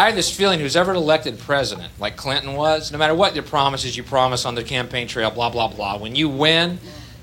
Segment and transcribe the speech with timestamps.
[0.00, 3.44] I have this feeling who's ever elected president, like Clinton was, no matter what your
[3.44, 6.78] promises you promise on the campaign trail, blah, blah, blah, when you win,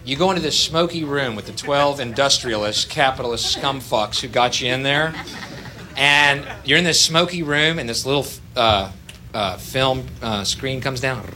[0.06, 4.72] you go into this smoky room with the 12 industrialists, capitalist scumfucks who got you
[4.72, 5.16] in there,
[5.96, 8.92] and you're in this smoky room, and this little uh,
[9.34, 11.28] uh, film uh, screen comes down,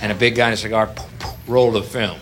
[0.00, 0.94] and a big guy in a cigar
[1.46, 2.18] roll the film.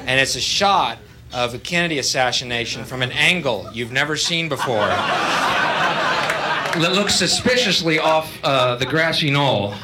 [0.00, 0.98] And it's a shot
[1.32, 4.90] of a Kennedy assassination from an angle you've never seen before.
[6.74, 9.74] That looks suspiciously off uh, the grassy knoll.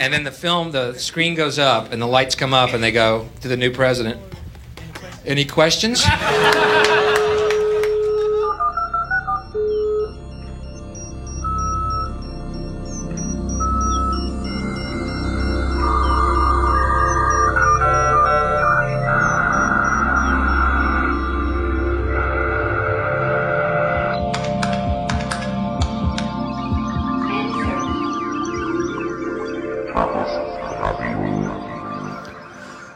[0.00, 2.92] And then the film, the screen goes up, and the lights come up, and they
[2.92, 4.18] go to the new president.
[5.26, 6.02] Any questions?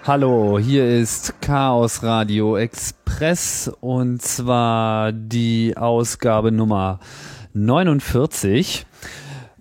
[0.07, 7.01] Hallo, hier ist Chaos Radio Express und zwar die Ausgabe Nummer
[7.55, 8.85] 49.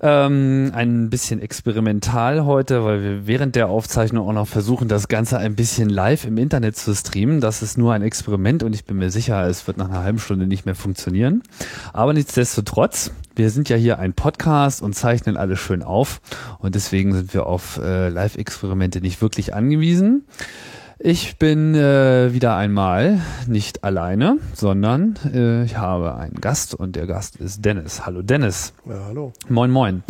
[0.05, 5.37] Ähm, ein bisschen experimental heute, weil wir während der Aufzeichnung auch noch versuchen, das Ganze
[5.37, 7.39] ein bisschen live im Internet zu streamen.
[7.39, 10.19] Das ist nur ein Experiment und ich bin mir sicher, es wird nach einer halben
[10.19, 11.41] Stunde nicht mehr funktionieren.
[11.93, 16.19] Aber nichtsdestotrotz, wir sind ja hier ein Podcast und zeichnen alles schön auf
[16.59, 20.25] und deswegen sind wir auf äh, Live-Experimente nicht wirklich angewiesen.
[21.05, 27.07] Ich bin äh, wieder einmal nicht alleine, sondern äh, ich habe einen Gast und der
[27.07, 28.05] Gast ist Dennis.
[28.05, 28.73] Hallo Dennis.
[28.87, 29.33] Ja, hallo.
[29.49, 30.03] Moin, moin.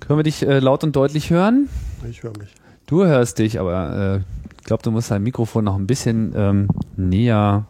[0.00, 1.68] Können wir dich äh, laut und deutlich hören?
[2.08, 2.54] Ich höre mich.
[2.86, 4.16] Du hörst dich, aber äh,
[4.56, 7.66] ich glaube, du musst dein Mikrofon noch ein bisschen ähm, näher.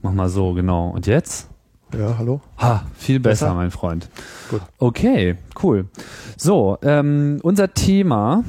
[0.00, 0.90] Mach mal so, genau.
[0.90, 1.48] Und jetzt?
[1.98, 2.40] Ja, hallo.
[2.58, 3.54] Ha, viel besser, Besser?
[3.56, 4.08] mein Freund.
[4.50, 4.60] Gut.
[4.78, 5.88] Okay, cool.
[6.36, 8.44] So, ähm, unser Thema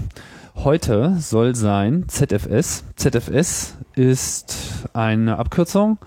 [0.56, 2.84] heute soll sein ZFS.
[2.96, 4.56] ZFS ist
[4.94, 5.98] eine Abkürzung,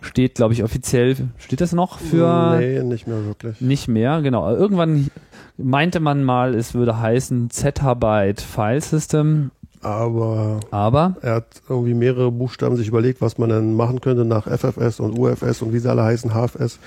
[0.00, 3.60] steht, glaube ich, offiziell, steht das noch für Nee, nicht mehr wirklich.
[3.60, 4.50] nicht mehr, genau.
[4.54, 5.08] Irgendwann
[5.56, 9.50] meinte man mal, es würde heißen Zettabyte File System,
[9.80, 14.46] Aber aber er hat irgendwie mehrere Buchstaben sich überlegt, was man dann machen könnte nach
[14.46, 16.78] FFS und UFS und wie sie alle heißen, HFS,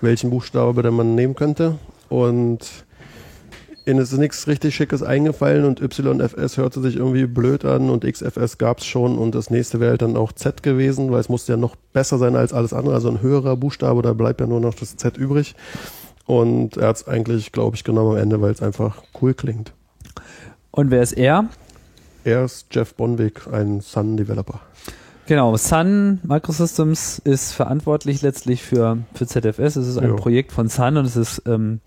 [0.00, 1.76] welchen Buchstabe denn man nehmen könnte.
[2.08, 2.60] Und
[3.86, 8.58] ihnen ist nichts richtig Schickes eingefallen und YFS hörte sich irgendwie blöd an und XFS
[8.58, 11.56] gab's schon und das nächste wäre halt dann auch Z gewesen, weil es musste ja
[11.56, 14.74] noch besser sein als alles andere, also ein höherer Buchstabe, da bleibt ja nur noch
[14.74, 15.54] das Z übrig.
[16.26, 19.72] Und er hat's eigentlich, glaube ich, genommen am Ende, weil es einfach cool klingt.
[20.70, 21.46] und wer ist er?
[22.24, 24.60] Er ist Jeff Bonwick, ein Sun-Developer.
[25.26, 29.76] Genau, Sun Microsystems ist verantwortlich letztlich für, für ZFS.
[29.76, 30.14] Es ist ein Ja.
[30.14, 31.80] Projekt von Sun und es ist ähm,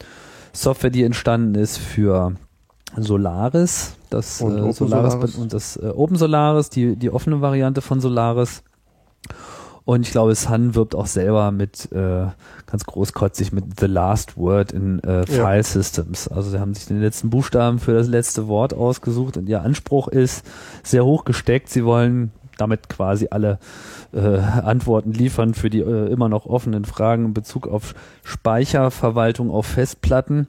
[0.55, 2.33] Software, die entstanden ist für
[2.97, 5.35] Solaris, das Und äh, Open Solaris, Solaris.
[5.35, 8.63] und das äh, Open Solaris, die, die offene Variante von Solaris.
[9.83, 12.25] Und ich glaube, Sun wirbt auch selber mit äh,
[12.66, 15.25] ganz großkotzig mit The Last Word in äh, Ja.
[15.25, 16.27] File Systems.
[16.27, 20.07] Also sie haben sich den letzten Buchstaben für das letzte Wort ausgesucht und ihr Anspruch
[20.07, 20.43] ist
[20.83, 21.69] sehr hoch gesteckt.
[21.69, 23.59] Sie wollen damit quasi alle
[24.13, 29.66] äh, Antworten liefern für die äh, immer noch offenen Fragen in Bezug auf Speicherverwaltung auf
[29.66, 30.47] Festplatten.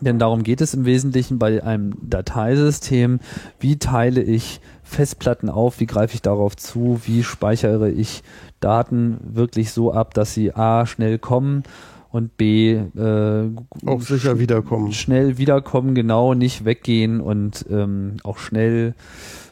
[0.00, 3.18] Denn darum geht es im Wesentlichen bei einem Dateisystem.
[3.58, 5.80] Wie teile ich Festplatten auf?
[5.80, 7.00] Wie greife ich darauf zu?
[7.04, 8.22] Wie speichere ich
[8.60, 11.64] Daten wirklich so ab, dass sie A schnell kommen
[12.10, 13.50] und B äh,
[13.86, 14.92] Auch sicher wiederkommen.
[14.92, 18.94] schnell wiederkommen, genau, nicht weggehen und ähm, auch schnell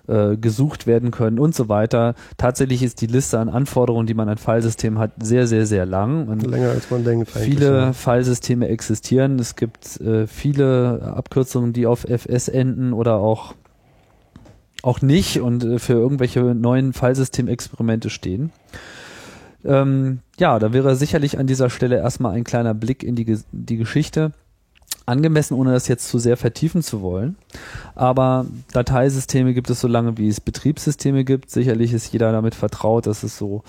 [0.08, 2.14] äh, gesucht werden können und so weiter.
[2.36, 6.28] Tatsächlich ist die Liste an Anforderungen, die man an Filesystem hat, sehr, sehr, sehr lang.
[6.28, 7.30] Und Länger als man denkt.
[7.30, 7.92] viele ja.
[7.92, 9.38] Filesysteme existieren.
[9.38, 13.54] Es gibt äh, viele Abkürzungen, die auf FS enden oder auch
[14.82, 18.52] auch nicht und äh, für irgendwelche neuen Filesystemexperimente stehen.
[19.64, 23.76] Ähm, ja, da wäre sicherlich an dieser Stelle erstmal ein kleiner Blick in die, die
[23.76, 24.32] Geschichte
[25.06, 27.36] angemessen, ohne das jetzt zu sehr vertiefen zu wollen.
[27.94, 31.50] Aber Dateisysteme gibt es so lange, wie es Betriebssysteme gibt.
[31.50, 33.62] Sicherlich ist jeder damit vertraut, dass es so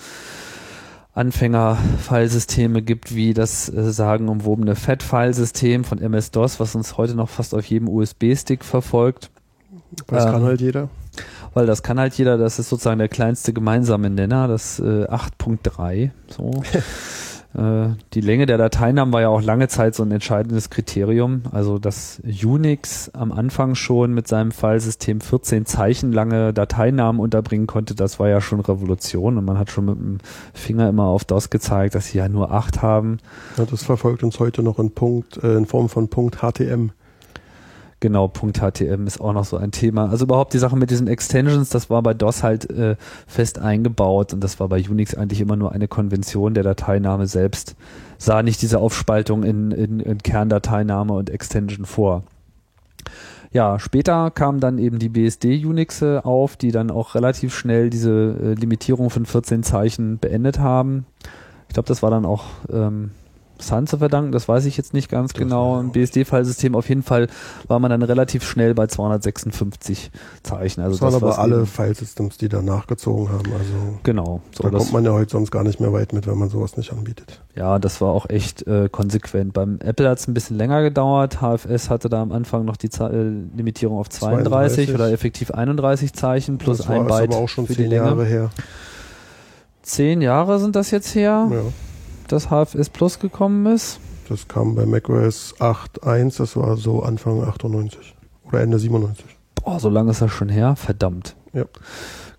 [1.14, 7.64] Anfänger-Filesysteme gibt, wie das äh, sagenumwobene FAT-Filesystem von MS-DOS, was uns heute noch fast auf
[7.64, 9.30] jedem USB-Stick verfolgt.
[10.06, 10.88] Das ähm, kann halt jeder.
[11.54, 16.10] Weil das kann halt jeder, das ist sozusagen der kleinste gemeinsame Nenner, das äh, 8.3.
[16.28, 16.62] So.
[17.54, 21.42] Äh, die Länge der Dateinamen war ja auch lange Zeit so ein entscheidendes Kriterium.
[21.50, 27.94] Also, dass Unix am Anfang schon mit seinem Fallsystem 14 Zeichen lange Dateinamen unterbringen konnte,
[27.94, 30.18] das war ja schon Revolution und man hat schon mit dem
[30.52, 33.18] Finger immer auf DOS gezeigt, dass sie ja nur acht haben.
[33.56, 36.90] Ja, das verfolgt uns heute noch in Punkt, äh, in Form von Punkt HTM.
[38.00, 40.08] Genau, .htm ist auch noch so ein Thema.
[40.08, 42.94] Also überhaupt die Sache mit diesen Extensions, das war bei DOS halt äh,
[43.26, 46.54] fest eingebaut und das war bei Unix eigentlich immer nur eine Konvention.
[46.54, 47.74] Der Dateiname selbst
[48.16, 52.22] sah nicht diese Aufspaltung in, in, in Kerndateiname und Extension vor.
[53.50, 58.54] Ja, später kamen dann eben die BSD-Unixe auf, die dann auch relativ schnell diese äh,
[58.54, 61.06] Limitierung von 14 Zeichen beendet haben.
[61.66, 63.10] Ich glaube, das war dann auch ähm,
[63.60, 65.80] Sun zu verdanken, das weiß ich jetzt nicht ganz das genau.
[65.80, 67.28] Im BSD-Fallsystem auf jeden Fall
[67.66, 70.10] war man dann relativ schnell bei 256
[70.42, 70.80] Zeichen.
[70.80, 73.52] Also das waren aber alle Filesystems, die da nachgezogen haben.
[73.52, 74.40] Also genau.
[74.52, 76.76] So, da kommt man ja heute sonst gar nicht mehr weit mit, wenn man sowas
[76.76, 77.40] nicht anbietet.
[77.54, 79.52] Ja, das war auch echt äh, konsequent.
[79.52, 81.40] Beim Apple hat es ein bisschen länger gedauert.
[81.40, 85.50] HFS hatte da am Anfang noch die Ze äh, Limitierung auf 32, 32, oder effektiv
[85.50, 88.50] 31 Zeichen plus das war, ein Byte aber auch schon für zehn Jahre her.
[89.82, 91.48] Zehn Jahre sind das jetzt her.
[91.50, 91.62] Ja
[92.28, 94.00] das HFS Plus gekommen ist?
[94.28, 98.14] Das kam bei macOS 8.1, das war so Anfang 98
[98.46, 99.24] oder Ende 97.
[99.64, 101.34] Boah, so lange ist das schon her, verdammt.
[101.52, 101.64] Ja.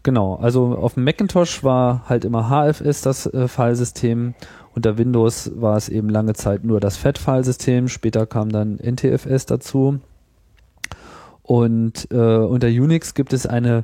[0.03, 4.33] Genau, also auf dem Macintosh war halt immer HFS das äh, Filesystem.
[4.75, 7.87] Unter Windows war es eben lange Zeit nur das FAT-Filesystem.
[7.87, 9.99] Später kam dann NTFS dazu.
[11.43, 13.83] Und äh, unter Unix gibt es eine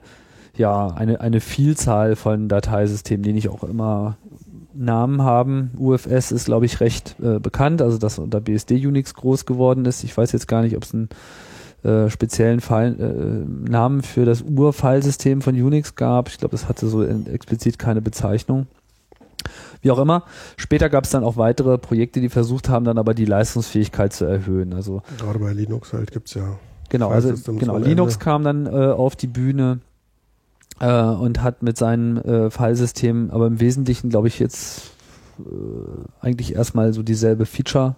[0.58, 4.18] ja, eine, eine Vielzahl von Dateisystemen, die nicht auch immer
[4.76, 5.72] Namen haben.
[5.78, 10.04] UFS ist, glaube ich, recht äh, bekannt, also dass unter BSD Unix groß geworden ist.
[10.04, 11.10] Ich weiß jetzt gar nicht, ob es einen
[11.84, 16.30] äh, speziellen Fall, äh, Namen für das Urfallsystem von Unix gab.
[16.30, 18.68] Ich glaube, das hatte so explizit keine Bezeichnung.
[19.82, 20.24] Wie auch immer.
[20.58, 24.26] Später gab es dann auch weitere Projekte, die versucht haben, dann aber die Leistungsfähigkeit zu
[24.26, 24.74] erhöhen.
[24.74, 26.58] Also gerade bei Linux halt gibt's ja.
[26.90, 27.78] Genau, also genau.
[27.78, 29.80] Linux kam dann äh, auf die Bühne
[30.80, 34.92] äh, und hat mit seinem äh, Filesystem aber im Wesentlichen, glaube ich, jetzt
[35.40, 35.44] äh,
[36.22, 37.96] eigentlich erstmal so dieselbe Feature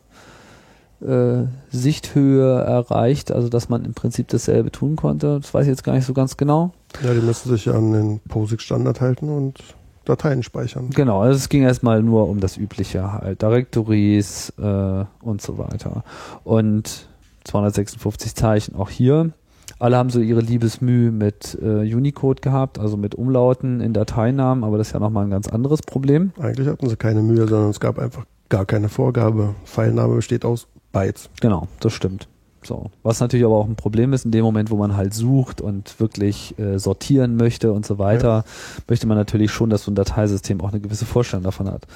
[1.01, 5.39] äh, Sichthöhe erreicht, also dass man im Prinzip dasselbe tun konnte.
[5.39, 6.73] Das weiß ich jetzt gar nicht so ganz genau.
[7.03, 9.59] Ja, die müssen sich an den POSIX-Standard halten und
[10.05, 10.89] Dateien speichern.
[10.91, 16.03] Genau, also es ging erstmal nur um das Übliche halt, Directories äh, und so weiter.
[16.43, 17.07] Und
[17.43, 19.31] 256 Zeichen auch hier.
[19.79, 24.77] Alle haben so ihre Liebesmüh mit äh, Unicode gehabt, also mit Umlauten in Dateinamen, aber
[24.77, 26.31] das ist ja nochmal ein ganz anderes Problem.
[26.39, 29.55] Eigentlich hatten sie keine Mühe, sondern es gab einfach gar keine Vorgabe.
[29.65, 31.29] Pfeilname besteht aus Bytes.
[31.41, 32.27] Genau, das stimmt.
[32.63, 32.89] So.
[33.03, 35.99] Was natürlich aber auch ein Problem ist, in dem Moment, wo man halt sucht und
[35.99, 38.43] wirklich äh, sortieren möchte und so weiter, ja.
[38.89, 41.87] möchte man natürlich schon, dass so ein Dateisystem auch eine gewisse Vorstellung davon hat.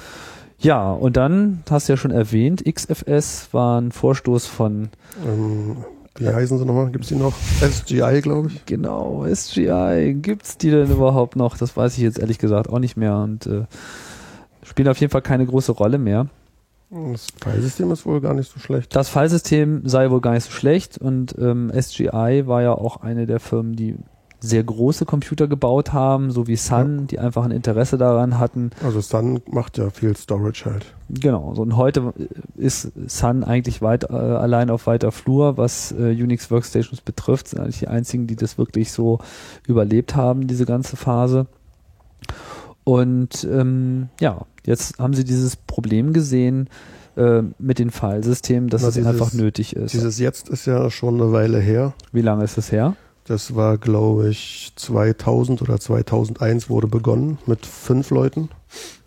[0.58, 4.90] Ja, und dann, hast du ja schon erwähnt, XFS war ein Vorstoß von
[5.26, 5.78] ähm,
[6.16, 6.90] wie heißen sie nochmal?
[6.90, 7.34] Gibt es die noch?
[7.60, 8.66] SGI, glaube ich.
[8.66, 10.14] Genau, SGI.
[10.20, 11.56] Gibt es die denn überhaupt noch?
[11.56, 13.64] Das weiß ich jetzt ehrlich gesagt auch nicht mehr und äh,
[14.62, 16.26] spielt auf jeden Fall keine große Rolle mehr.
[16.90, 18.94] Das Filesystem ist wohl gar nicht so schlecht.
[18.94, 23.26] Das Filesystem sei wohl gar nicht so schlecht und ähm, SGI war ja auch eine
[23.26, 23.96] der Firmen, die
[24.42, 27.04] sehr große Computer gebaut haben, so wie Sun, ja.
[27.06, 28.70] die einfach ein Interesse daran hatten.
[28.84, 30.94] Also Sun macht ja viel Storage halt.
[31.08, 32.12] Genau, so und heute
[32.56, 37.60] ist Sun eigentlich weit äh, allein auf weiter Flur, was äh, Unix Workstations betrifft, sind
[37.60, 39.18] eigentlich die einzigen, die das wirklich so
[39.66, 41.46] überlebt haben, diese ganze Phase.
[42.84, 46.68] Und ähm, ja, jetzt haben sie dieses Problem gesehen,
[47.14, 49.92] äh, mit den Filesystemen, dass Na, es dieses, einfach nötig ist.
[49.92, 51.92] Dieses Jetzt ist ja schon eine Weile her.
[52.10, 52.96] Wie lange ist es her?
[53.24, 58.48] Das war, glaube ich, 2000 oder 2001 wurde begonnen mit fünf Leuten.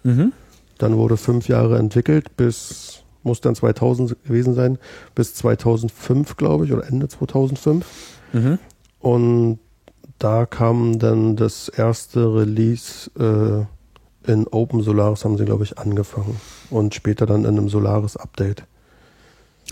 [0.03, 0.31] Mhm.
[0.77, 4.77] Dann wurde fünf Jahre entwickelt bis, muss dann 2000 gewesen sein,
[5.15, 7.85] bis 2005, glaube ich, oder Ende 2005.
[8.33, 8.59] Mhm.
[8.99, 9.59] Und
[10.19, 16.39] da kam dann das erste Release äh, in Open Solaris, haben sie, glaube ich, angefangen.
[16.69, 18.63] Und später dann in einem Solaris Update.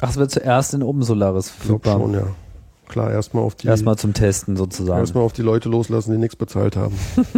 [0.02, 2.00] Ach, es wird zuerst in Open Solaris verfügbar.
[2.00, 2.28] Schon, ja.
[2.94, 3.66] Klar, erstmal auf die.
[3.66, 5.00] Erstmal zum Testen sozusagen.
[5.00, 6.94] Erstmal auf die Leute loslassen, die nichts bezahlt haben.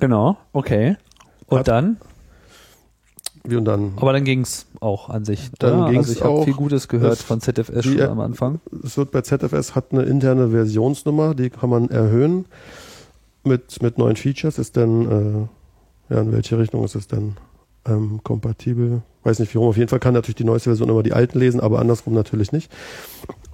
[0.00, 0.96] genau, okay.
[1.46, 1.98] Und Hat, dann?
[3.44, 3.92] Wie und dann?
[3.94, 5.52] Aber dann ging es auch an sich.
[5.60, 8.60] Dann ging also ich habe viel Gutes gehört von ZFS schon am Anfang.
[8.82, 12.46] Es wird bei ZFS hat eine interne Versionsnummer, die kann man erhöhen
[13.44, 14.58] mit mit neuen Features.
[14.58, 15.48] Ist dann
[16.10, 17.36] äh, ja in welche Richtung ist es denn
[17.86, 19.02] ähm, kompatibel?
[19.22, 19.68] Weiß nicht warum.
[19.68, 22.52] Auf jeden Fall kann natürlich die neueste Version immer die alten lesen, aber andersrum natürlich
[22.52, 22.70] nicht.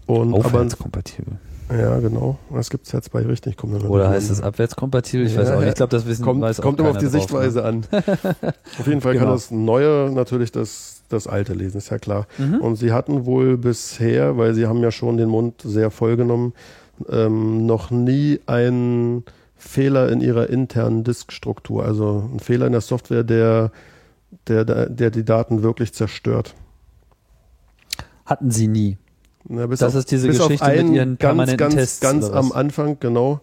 [0.07, 1.35] Und Aufwärtskompatibel.
[1.71, 2.37] Ja, genau.
[2.53, 3.57] Das gibt es jetzt bei richtig.
[3.57, 5.25] Kommt Oder heißt es abwärtskompatibel?
[5.27, 5.67] Ich weiß Ja, auch nicht.
[5.67, 5.69] ja.
[5.71, 7.21] Ich glaube, das wissen kommt, weiß kommt immer auf die drauf, ne?
[7.21, 7.87] Sichtweise an.
[8.81, 9.27] auf jeden Fall Genau.
[9.27, 12.27] kann das Neue natürlich das, das Alte lesen, ist ja klar.
[12.39, 12.57] Mhm.
[12.57, 16.55] Und sie hatten wohl bisher, weil sie haben ja schon den Mund sehr voll genommen,
[17.09, 19.23] ähm, noch nie einen
[19.57, 23.71] Fehler in ihrer internen Diskstruktur, also ein Fehler in der Software, der,
[24.49, 26.55] der, der, der die Daten wirklich zerstört.
[28.27, 28.97] Hatten sie nie.
[29.49, 32.99] Na, Das ist diese Geschichte auf mit ihren ganz, permanenten ganz, Tests Ganz am Anfang,
[33.01, 33.41] genau.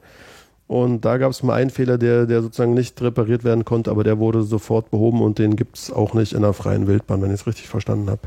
[0.67, 4.03] Und da gab es mal einen Fehler, der, der sozusagen nicht repariert werden konnte, aber
[4.03, 7.29] der wurde sofort behoben und den gibt es auch nicht in der freien Wildbahn, wenn
[7.29, 8.21] ich es richtig verstanden habe.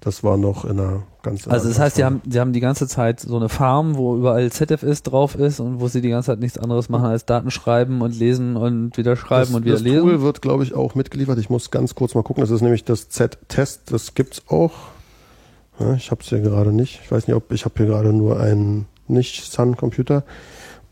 [0.00, 2.86] Das war noch in einer ganz Also das heißt, sie haben, sie haben die ganze
[2.86, 6.40] Zeit so eine Farm, wo überall ZFS drauf ist und wo sie die ganze Zeit
[6.40, 9.82] nichts anderes machen als Daten schreiben und lesen und wieder schreiben das, und wieder das
[9.82, 10.02] lesen.
[10.02, 11.38] Tool wird, glaube ich, auch mitgeliefert.
[11.38, 12.42] Ich muss ganz kurz mal gucken.
[12.42, 13.92] Das ist nämlich das Z-Test.
[13.92, 14.72] Das gibt's auch.
[15.78, 17.00] Ja, ich habe es hier gerade nicht.
[17.04, 20.24] Ich weiß nicht, ob ich habe hier gerade nur einen nicht-Sun-Computer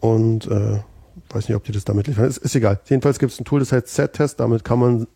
[0.01, 0.81] und äh,
[1.31, 2.27] weiß nicht, ob die das damit liefern.
[2.27, 2.81] Ist, ist egal.
[2.87, 4.41] Jedenfalls gibt es ein Tool, das heißt Z-Test.
[4.41, 5.07] Damit kann man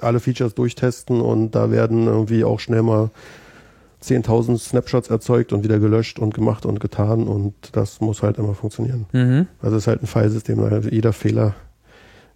[0.00, 3.10] alle Features durchtesten und da werden irgendwie auch schnell mal
[4.02, 8.54] 10.000 Snapshots erzeugt und wieder gelöscht und gemacht und getan und das muss halt immer
[8.54, 9.06] funktionieren.
[9.12, 9.46] Mhm.
[9.60, 11.54] Also es ist halt ein Filesystem, jeder Fehler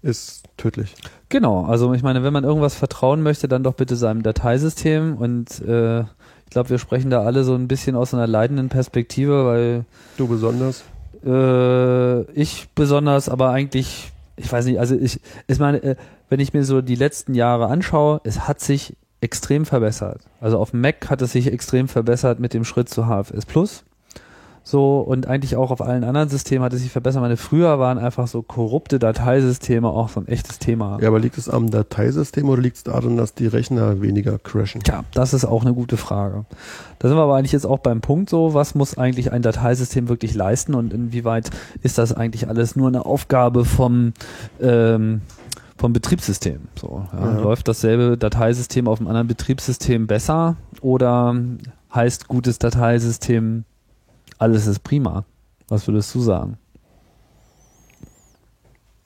[0.02, 0.94] ist tödlich.
[1.28, 5.60] Genau, also ich meine, wenn man irgendwas vertrauen möchte, dann doch bitte seinem Dateisystem und
[5.60, 9.84] äh, ich glaube, wir sprechen da alle so ein bisschen aus einer leidenden Perspektive, weil
[10.18, 10.82] Du besonders?
[11.24, 15.96] äh, ich besonders, aber eigentlich, ich weiß nicht, also ich, ich meine, äh,
[16.32, 20.22] wenn ich mir so die letzten Jahre anschaue, es hat sich extrem verbessert.
[20.40, 23.84] Also auf Mac hat es sich extrem verbessert mit dem Schritt zu HFS Plus.
[24.64, 27.20] So, und eigentlich auch auf allen anderen Systemen hat es sich verbessert.
[27.20, 30.96] Meine früher waren einfach so korrupte Dateisysteme auch so ein echtes Thema.
[31.02, 34.82] Ja, aber liegt es am Dateisystem oder liegt es daran, dass die Rechner weniger crashen?
[34.82, 36.46] Tja, das ist auch eine gute Frage.
[36.98, 40.08] Da sind wir aber eigentlich jetzt auch beim Punkt so, was muss eigentlich ein Dateisystem
[40.08, 41.50] wirklich leisten und inwieweit
[41.82, 44.14] ist das eigentlich alles nur eine Aufgabe vom,
[44.62, 45.20] ähm,
[45.82, 46.60] vom Betriebssystem?
[46.80, 47.18] So, ja.
[47.18, 47.40] Ja.
[47.40, 51.34] Läuft dasselbe Dateisystem auf einem anderen Betriebssystem besser oder
[51.92, 53.64] heißt gutes Dateisystem,
[54.38, 55.24] alles ist prima?
[55.66, 56.56] Was würdest du sagen?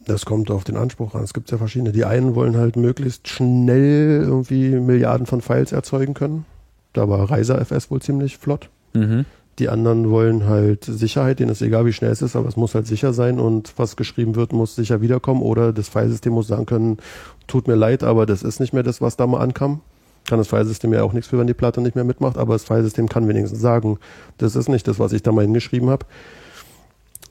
[0.05, 1.23] Das kommt auf den Anspruch an.
[1.25, 1.93] Es gibt ja verschiedene.
[1.93, 6.45] Die einen wollen halt möglichst schnell irgendwie Milliarden von Files erzeugen können.
[6.93, 8.69] Da war Reiser FS wohl ziemlich flott.
[8.93, 9.25] Mhm.
[9.59, 12.75] Die anderen wollen halt Sicherheit, denen ist egal, wie schnell es ist, aber es muss
[12.75, 16.67] halt sicher sein und was geschrieben wird, muss sicher wiederkommen oder das Filesystem muss sagen
[16.67, 16.99] können,
[17.47, 19.81] tut mir leid, aber das ist nicht mehr das, was da mal ankam.
[20.29, 22.65] Kann das Filesystem ja auch nichts für, wenn die Platte nicht mehr mitmacht, aber das
[22.65, 23.99] Filesystem kann wenigstens sagen,
[24.39, 26.05] das ist nicht das, was ich da mal hingeschrieben habe.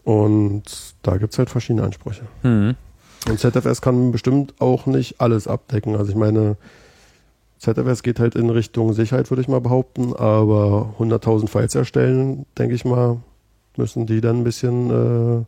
[0.04, 0.64] Und
[1.04, 2.24] da gibt's halt verschiedene Ansprüche.
[2.44, 2.76] Mhm.
[3.28, 5.96] Und ZFS kann bestimmt auch nicht alles abdecken.
[5.96, 6.58] Also ich meine,
[7.74, 12.76] ZFS geht halt in Richtung Sicherheit, würde ich mal behaupten, aber 100.000 Files erstellen, denke
[12.76, 13.18] ich mal,
[13.76, 15.46] müssen die dann ein bisschen äh,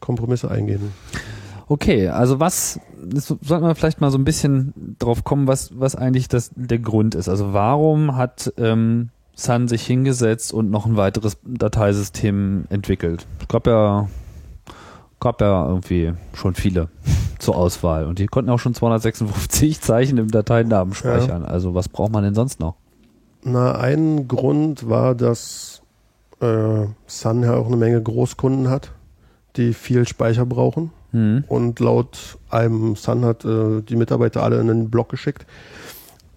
[0.00, 0.92] Kompromisse eingehen.
[1.68, 5.94] Okay, also was, das sollten wir vielleicht mal so ein bisschen drauf kommen, was, was
[5.96, 7.28] eigentlich das, der Grund ist.
[7.28, 13.26] Also warum hat ähm, Sun sich hingesetzt und noch ein weiteres Dateisystem entwickelt?
[13.40, 14.08] Es gab ja,
[15.20, 16.88] gab ja irgendwie schon viele
[17.38, 21.44] zur Auswahl und die konnten auch schon 256 Zeichen im Dateinamen speichern.
[21.44, 22.74] Also was braucht man denn sonst noch?
[23.42, 25.82] Na, ein Grund war, dass
[26.40, 28.92] äh, Sun ja auch eine Menge Großkunden hat,
[29.56, 30.90] die viel Speicher brauchen.
[31.12, 31.44] Hm.
[31.48, 35.46] Und laut einem Sun hat äh, die Mitarbeiter alle in einen Blog geschickt.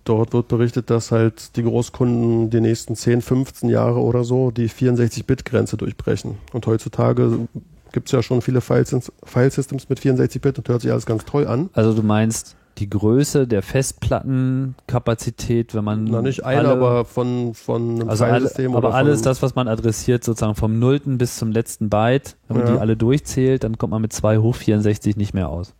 [0.05, 4.69] Dort wird berichtet, dass halt die Großkunden die nächsten 10, 15 Jahre oder so die
[4.69, 6.37] 64-Bit-Grenze durchbrechen.
[6.51, 7.47] Und heutzutage
[7.93, 11.47] gibt es ja schon viele Files- Filesystems mit 64-Bit und hört sich alles ganz toll
[11.47, 11.69] an.
[11.71, 17.53] Also du meinst die Größe der Festplattenkapazität, wenn man Na, nicht eine, alle- aber von,
[17.53, 21.17] von einem Also alle, aber oder alles von, das, was man adressiert, sozusagen vom Nullten
[21.17, 22.73] bis zum letzten Byte, wenn man Ja.
[22.73, 25.73] die alle durchzählt, dann kommt man mit 2 hoch 64 nicht mehr aus.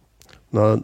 [0.51, 0.79] Na,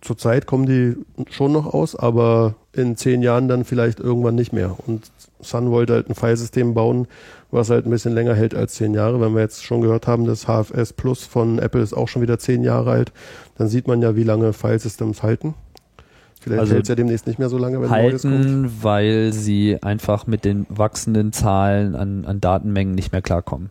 [0.00, 0.96] zurzeit kommen die
[1.30, 4.76] schon noch aus, aber in zehn Jahren dann vielleicht irgendwann nicht mehr.
[4.86, 5.10] Und
[5.42, 7.06] Sun wollte halt ein Filesystem bauen,
[7.50, 9.20] was halt ein bisschen länger hält als zehn Jahre.
[9.20, 12.38] Wenn wir jetzt schon gehört haben, das HFS Plus von Apple ist auch schon wieder
[12.38, 13.12] zehn Jahre alt,
[13.58, 15.54] dann sieht man ja, wie lange Filesystems halten.
[16.40, 18.34] Vielleicht Also hält es ja demnächst nicht mehr so lange, wenn Neues kommt.
[18.34, 23.68] Halten, weil sie einfach mit den wachsenden Zahlen an, an Datenmengen nicht mehr klarkommen.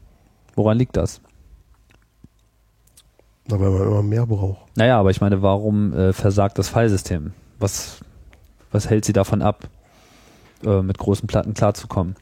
[0.55, 1.19] Woran liegt das?
[3.47, 4.59] Na, weil man immer mehr braucht.
[4.75, 7.31] Naja, aber ich meine, warum äh, versagt das Filesystem?
[7.57, 8.01] Was,
[8.71, 9.67] was hält sie davon ab,
[10.65, 12.15] äh, mit großen Platten klarzukommen?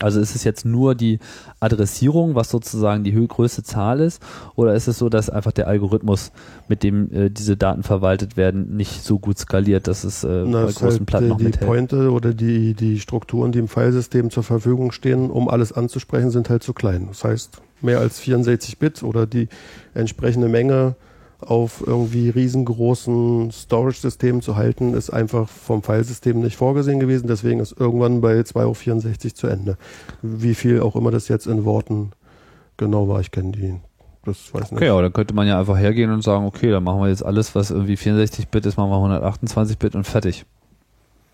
[0.00, 1.18] Also ist es jetzt nur die
[1.60, 4.22] Adressierung, was sozusagen die größte Zahl ist,
[4.56, 6.32] oder ist es so, dass einfach der Algorithmus,
[6.66, 10.64] mit dem äh, diese Daten verwaltet werden, nicht so gut skaliert, dass es äh, Na,
[10.64, 11.66] bei es großen halt, Platten noch die mithält?
[11.66, 16.48] Pointe oder die, die Strukturen, die im Filesystem zur Verfügung stehen, um alles anzusprechen, sind
[16.48, 17.08] halt zu klein.
[17.08, 19.48] Das heißt, mehr als 64 Bit oder die
[19.94, 20.96] entsprechende Menge
[21.42, 27.26] auf irgendwie riesengroßen Storage-Systemen zu halten, ist einfach vom Filesystem nicht vorgesehen gewesen.
[27.26, 29.76] Deswegen ist irgendwann bei 2 auf 64 zu Ende.
[30.22, 32.12] Wie viel auch immer das jetzt in Worten
[32.76, 33.74] genau war, ich kenne die.
[34.24, 34.90] Das weiß Okay, nicht.
[34.90, 37.54] aber dann könnte man ja einfach hergehen und sagen, okay, dann machen wir jetzt alles,
[37.54, 40.44] was irgendwie 64-Bit ist, machen wir 128-Bit und fertig.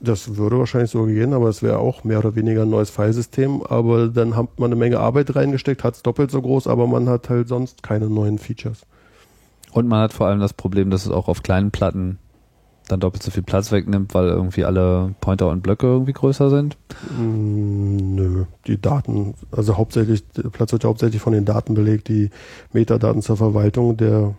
[0.00, 3.62] Das würde wahrscheinlich so gehen, aber es wäre auch mehr oder weniger ein neues Filesystem.
[3.68, 7.08] Aber dann hat man eine Menge Arbeit reingesteckt, hat es doppelt so groß, aber man
[7.08, 8.86] hat halt sonst keine neuen Features.
[9.72, 12.18] Und man hat vor allem das Problem, dass es auch auf kleinen Platten
[12.88, 16.78] dann doppelt so viel Platz wegnimmt, weil irgendwie alle Pointer und Blöcke irgendwie größer sind.
[17.18, 22.08] Mm, nö, die Daten, also hauptsächlich, der Platz wird ja hauptsächlich von den Daten belegt,
[22.08, 22.30] die
[22.72, 24.34] Metadaten zur Verwaltung der,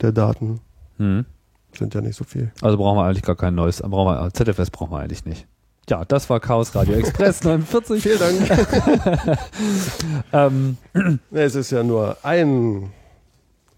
[0.00, 0.58] der Daten
[0.98, 1.24] Hm.
[1.72, 2.50] sind ja nicht so viel.
[2.62, 5.46] Also brauchen wir eigentlich gar kein neues, brauchen wir, ZFS brauchen wir eigentlich nicht.
[5.88, 8.02] Ja, das war Chaos Radio Express 49.
[8.02, 9.38] Vielen Dank.
[10.32, 10.78] Ähm,
[11.30, 12.90] es ist ja nur ein,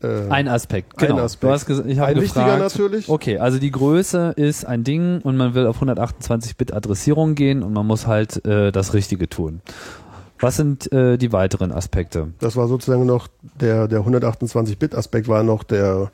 [0.02, 1.22] äh, ein Aspekt, Ein genau.
[1.22, 1.42] Aspekt.
[1.44, 2.60] Du hast ich ein wichtiger gefragt.
[2.60, 3.08] natürlich.
[3.08, 7.72] Okay, also die Größe ist ein Ding und man will auf 128-Bit Adressierung gehen und
[7.72, 9.60] man muss halt äh, das Richtige tun.
[10.40, 12.28] Was sind äh, die weiteren Aspekte?
[12.38, 13.26] Das war sozusagen noch
[13.60, 16.10] der, der 128-Bit-Aspekt war noch der,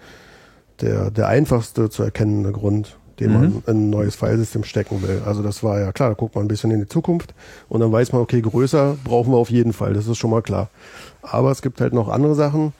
[0.80, 3.34] der, der einfachste zu erkennende Grund, den Mhm.
[3.34, 5.20] man in ein neues Filesystem stecken will.
[5.26, 7.34] Also das war ja klar, da guckt man ein bisschen in die Zukunft
[7.68, 10.40] und dann weiß man, okay, größer brauchen wir auf jeden Fall, das ist schon mal
[10.42, 10.70] klar.
[11.20, 12.72] Aber es gibt halt noch andere Sachen.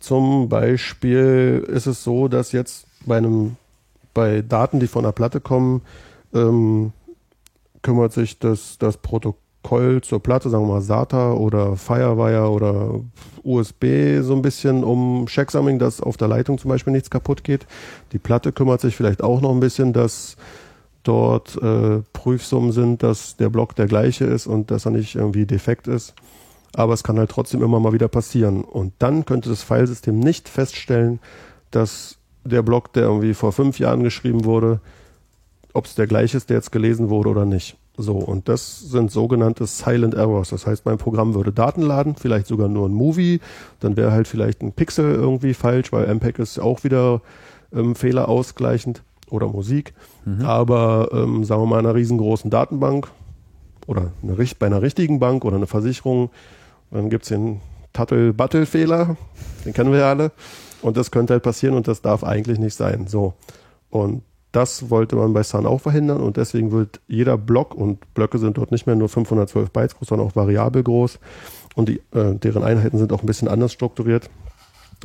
[0.00, 3.56] Zum Beispiel ist es so, dass jetzt bei einem,
[4.14, 5.82] bei Daten, die von der Platte kommen,
[6.34, 6.92] ähm,
[7.82, 13.00] kümmert sich das, das Protokoll zur Platte, sagen wir mal SATA oder Firewire oder
[13.42, 17.66] USB so ein bisschen um Checksumming, dass auf der Leitung zum Beispiel nichts kaputt geht.
[18.12, 20.36] Die Platte kümmert sich vielleicht auch noch ein bisschen, dass
[21.02, 25.46] dort äh, Prüfsummen sind, dass der Block der gleiche ist und dass er nicht irgendwie
[25.46, 26.14] defekt ist.
[26.74, 28.62] Aber es kann halt trotzdem immer mal wieder passieren.
[28.62, 31.18] Und dann könnte das Filesystem nicht feststellen,
[31.70, 34.80] dass der Block, der irgendwie vor fünf Jahren geschrieben wurde,
[35.72, 37.76] ob es der gleiche ist, der jetzt gelesen wurde oder nicht.
[37.96, 40.50] So, und das sind sogenannte Silent Errors.
[40.50, 43.40] Das heißt, mein Programm würde Daten laden, vielleicht sogar nur ein Movie,
[43.80, 47.20] dann wäre halt vielleicht ein Pixel irgendwie falsch, weil MPEG ist auch wieder
[47.74, 49.92] ähm, fehlerausgleichend oder Musik.
[50.44, 53.08] Aber ähm, sagen wir mal in einer riesengroßen Datenbank
[53.86, 56.30] oder eine, bei einer richtigen Bank oder eine Versicherung,
[56.90, 57.60] dann gibt's den
[57.92, 59.16] Tuttle-Battle-Fehler,
[59.64, 60.32] den kennen wir ja alle.
[60.82, 63.06] Und das könnte halt passieren und das darf eigentlich nicht sein.
[63.06, 63.34] So.
[63.90, 64.22] Und
[64.52, 68.56] das wollte man bei Sun auch verhindern und deswegen wird jeder Block und Blöcke sind
[68.56, 71.20] dort nicht mehr nur 512 Bytes groß, sondern auch variabel groß
[71.76, 74.28] und die, äh, deren Einheiten sind auch ein bisschen anders strukturiert,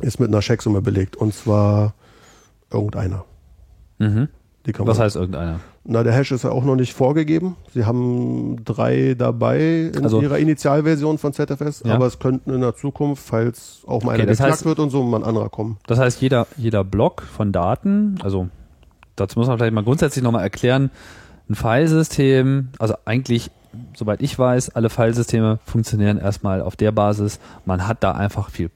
[0.02, 1.94] ist mit einer Checksumme belegt und zwar
[2.72, 3.24] irgendeiner.
[3.98, 4.28] Mhm.
[4.78, 5.60] Was heißt irgendeiner?
[5.84, 7.56] na, der Hash ist ja auch noch nicht vorgegeben.
[7.72, 11.94] Sie haben drei dabei in Also- ihrer Initialversion von ZFS, Ja.
[11.94, 14.90] aber es könnten in der Zukunft, falls auch mal Okay, einer geknackt heißt- wird und
[14.90, 15.76] so, mal ein anderer kommen.
[15.86, 18.48] Das heißt, jeder, jeder Block von Daten, also
[19.14, 20.90] dazu muss man vielleicht mal grundsätzlich nochmal erklären,
[21.48, 23.50] ein Filesystem, also eigentlich,
[23.94, 28.70] soweit ich weiß, alle Filesysteme funktionieren erstmal auf der Basis, man hat da einfach viel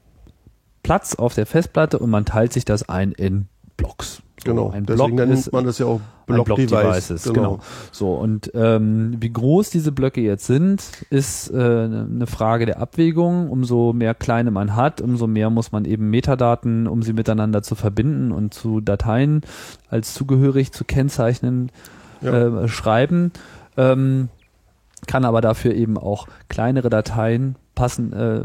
[0.83, 4.21] Platz auf der Festplatte und man teilt sich das ein in Blocks.
[4.43, 4.71] Genau.
[4.71, 7.07] ein Deswegen Block nennt ist man das ja auch ein Block, Block Device.
[7.07, 7.59] Devices, genau.
[7.91, 13.49] So und ähm, wie groß diese Blöcke jetzt sind, ist äh, eine Frage der Abwägung.
[13.49, 17.75] Umso mehr kleine man hat, umso mehr muss man eben Metadaten, um sie miteinander zu
[17.75, 19.41] verbinden und zu Dateien
[19.89, 21.71] als zugehörig zu kennzeichnen,
[22.21, 22.63] Ja.
[22.63, 23.31] äh, schreiben.
[23.77, 24.29] Ähm,
[25.07, 28.41] kann aber dafür eben auch kleinere Dateien passen, äh,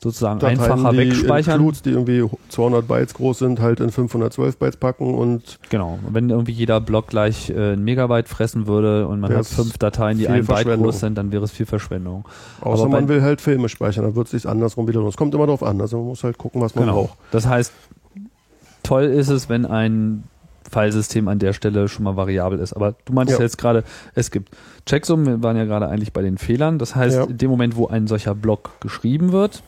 [0.00, 1.54] sozusagen Dateien, einfacher die wegspeichern.
[1.56, 5.98] Includes, die irgendwie 200 Bytes groß sind, halt in 512 Bytes packen und Genau.
[6.06, 9.76] Und Wenn irgendwie jeder Block gleich äh, ein Megabyte fressen würde und man hat fünf
[9.78, 12.24] Dateien, die ein Byte groß sind, dann wäre es viel Verschwendung.
[12.60, 15.16] außer Aber man will halt Filme speichern, dann wird es sich andersrum wieder los.
[15.16, 16.94] Kommt immer drauf an, also man muss halt gucken, was man Genau.
[17.06, 17.18] braucht.
[17.32, 17.72] Das heißt,
[18.82, 20.22] toll ist es, wenn ein
[20.70, 22.72] Filesystem an der Stelle schon mal variabel ist.
[22.74, 23.44] Aber du meintest Ja.
[23.44, 24.54] jetzt gerade, es gibt
[24.86, 26.78] Checksummen, wir waren ja gerade eigentlich bei den Fehlern.
[26.78, 27.24] Das heißt, Ja.
[27.24, 29.62] in dem Moment, wo ein solcher Block geschrieben wird,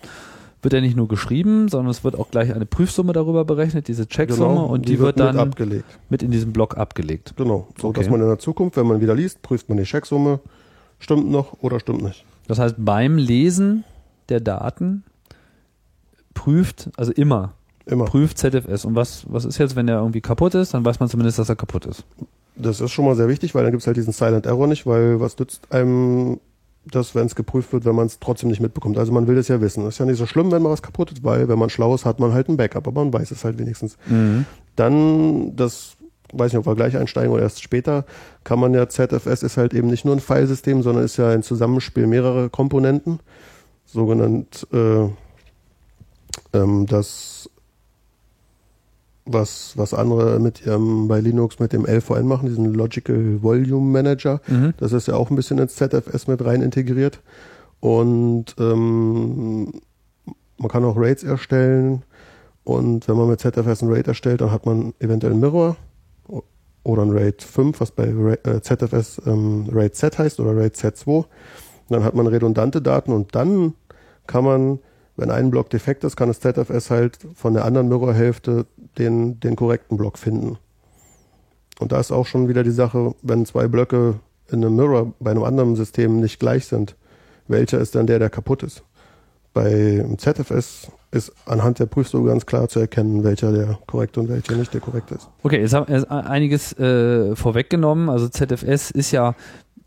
[0.62, 4.06] wird er nicht nur geschrieben, sondern es wird auch gleich eine Prüfsumme darüber berechnet, diese
[4.06, 7.32] Checksumme, und die, wird, dann Genau, mit mit, in diesem Block abgelegt.
[7.36, 7.68] Genau.
[7.80, 8.00] So Okay.
[8.00, 10.40] dass man in der Zukunft, wenn man wieder liest, prüft man die Checksumme,
[10.98, 12.26] stimmt noch oder stimmt nicht.
[12.46, 13.84] Das heißt, beim Lesen
[14.28, 15.02] der Daten
[16.34, 17.54] prüft, also immer,
[17.90, 18.04] Immer.
[18.04, 18.84] prüft ZFS.
[18.84, 20.74] Und was, was ist jetzt, wenn der irgendwie kaputt ist?
[20.74, 22.04] Dann weiß man zumindest, dass er kaputt ist.
[22.56, 24.86] Das ist schon mal sehr wichtig, weil dann gibt es halt diesen Silent Error nicht,
[24.86, 26.38] weil was nützt einem
[26.86, 28.96] dass wenn es geprüft wird, wenn man es trotzdem nicht mitbekommt.
[28.96, 29.86] Also man will es ja wissen.
[29.86, 32.04] Ist ja nicht so schlimm, wenn man was kaputt ist, weil wenn man schlau ist,
[32.04, 33.98] hat man halt ein Backup, aber man weiß es halt wenigstens.
[34.06, 34.46] Mhm.
[34.76, 35.96] Dann, das
[36.32, 38.04] weiß nicht, ob wir gleich einsteigen oder erst später,
[38.44, 41.42] kann man ja, ZFS ist halt eben nicht nur ein Filesystem, sondern ist ja ein
[41.42, 43.20] Zusammenspiel mehrerer Komponenten,
[43.84, 45.08] sogenannt äh,
[46.52, 47.49] ähm, das
[49.32, 54.40] was, was andere mit ihrem, bei Linux mit dem LVN machen, diesen Logical Volume Manager.
[54.46, 54.74] Mhm.
[54.78, 57.20] Das ist ja auch ein bisschen ins ZFS mit rein integriert.
[57.80, 59.72] Und ähm,
[60.58, 62.02] man kann auch Raids erstellen.
[62.64, 65.76] Und wenn man mit ZFS ein Raid erstellt, dann hat man eventuell einen Mirror
[66.82, 71.24] oder ein Raid 5, was bei äh, ZFS ähm, Raid Z heißt oder Raid Z2.
[71.88, 73.74] dann hat man redundante Daten und dann
[74.26, 74.78] kann man,
[75.16, 78.66] wenn ein Block defekt ist, kann das ZFS halt von der anderen Mirror-Hälfte
[78.98, 80.58] den, den korrekten Block finden.
[81.78, 85.30] Und da ist auch schon wieder die Sache, wenn zwei Blöcke in einem Mirror bei
[85.30, 86.96] einem anderen System nicht gleich sind,
[87.48, 88.82] welcher ist dann der, der kaputt ist?
[89.52, 94.54] Bei ZFS ist anhand der Prüfsuche ganz klar zu erkennen, welcher der korrekte und welcher
[94.54, 95.28] nicht der korrekte ist.
[95.42, 98.08] Okay, jetzt haben wir einiges äh, vorweggenommen.
[98.08, 99.34] Also ZFS ist ja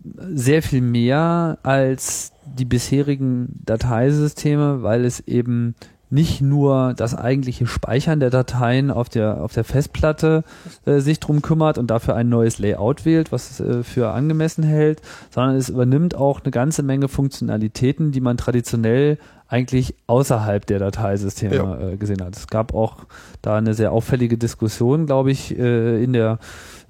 [0.03, 5.75] sehr viel mehr als die bisherigen Dateisysteme, weil es eben
[6.13, 10.43] nicht nur das eigentliche Speichern der Dateien auf der, auf der Festplatte
[10.85, 14.63] äh, sich drum kümmert und dafür ein neues Layout wählt, was es äh, für angemessen
[14.63, 20.77] hält, sondern es übernimmt auch eine ganze Menge Funktionalitäten, die man traditionell eigentlich außerhalb der
[20.77, 21.79] Dateisysteme ja.
[21.79, 22.37] äh, gesehen hat.
[22.37, 22.97] Es gab auch
[23.41, 26.37] da eine sehr auffällige Diskussion, glaube ich, äh, in der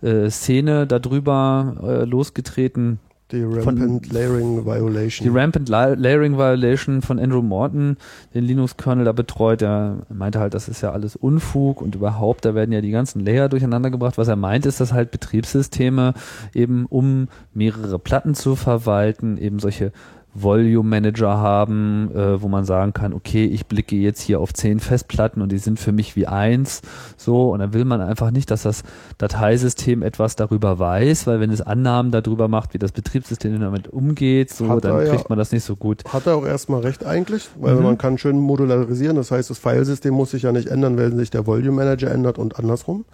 [0.02, 3.00] äh, Szene darüber äh, losgetreten,
[3.34, 5.28] die Rampant von, Layering Violation.
[5.28, 7.98] Die Rampant Layering Violation von Andrew Morton,
[8.34, 9.62] den Linux-Kernel da betreut.
[9.62, 13.20] Der meinte halt, das ist ja alles Unfug und überhaupt, da werden ja die ganzen
[13.20, 14.18] Layer durcheinander gebracht.
[14.18, 16.14] Was er meint, ist, dass halt Betriebssysteme
[16.54, 19.92] eben, um mehrere Platten zu verwalten, eben solche
[20.34, 24.80] Volume Manager haben, äh, wo man sagen kann, okay, ich blicke jetzt hier auf zehn
[24.80, 26.82] Festplatten und die sind für mich wie eins.
[27.18, 28.84] So, und dann will man einfach nicht, dass das
[29.18, 34.52] Dateisystem etwas darüber weiß, weil wenn es Annahmen darüber macht, wie das Betriebssystem damit umgeht,
[34.52, 36.04] so, hat dann kriegt ja, man das nicht so gut.
[36.12, 37.84] Hat er auch erstmal recht eigentlich, weil mhm.
[37.84, 39.16] man kann schön modularisieren.
[39.16, 42.40] Das heißt, das Filesystem muss sich ja nicht ändern, wenn sich der Volume Manager ändert
[42.40, 43.06] und andersrum.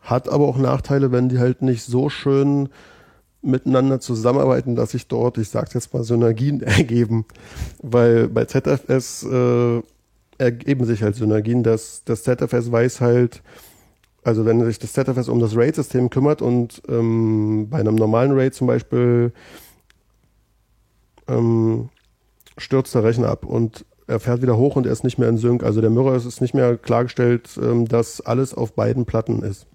[0.00, 2.70] Hat aber auch Nachteile, wenn die halt nicht so schön
[3.42, 7.24] miteinander zusammenarbeiten, dass sich dort, ich sage jetzt mal, Synergien ergeben.
[7.82, 9.82] Weil bei ZFS äh,
[10.38, 13.42] ergeben sich halt Synergien, dass das ZFS weiß halt,
[14.22, 18.54] also wenn sich das ZFS um das RAID-System kümmert und ähm, bei einem normalen RAID
[18.54, 19.32] zum Beispiel
[21.28, 21.88] ähm,
[22.58, 25.38] stürzt der Rechner ab und er fährt wieder hoch und er ist nicht mehr in
[25.38, 25.62] Sync.
[25.62, 29.66] Also der Mirror ist nicht mehr klargestellt, ähm, dass alles auf beiden Platten ist.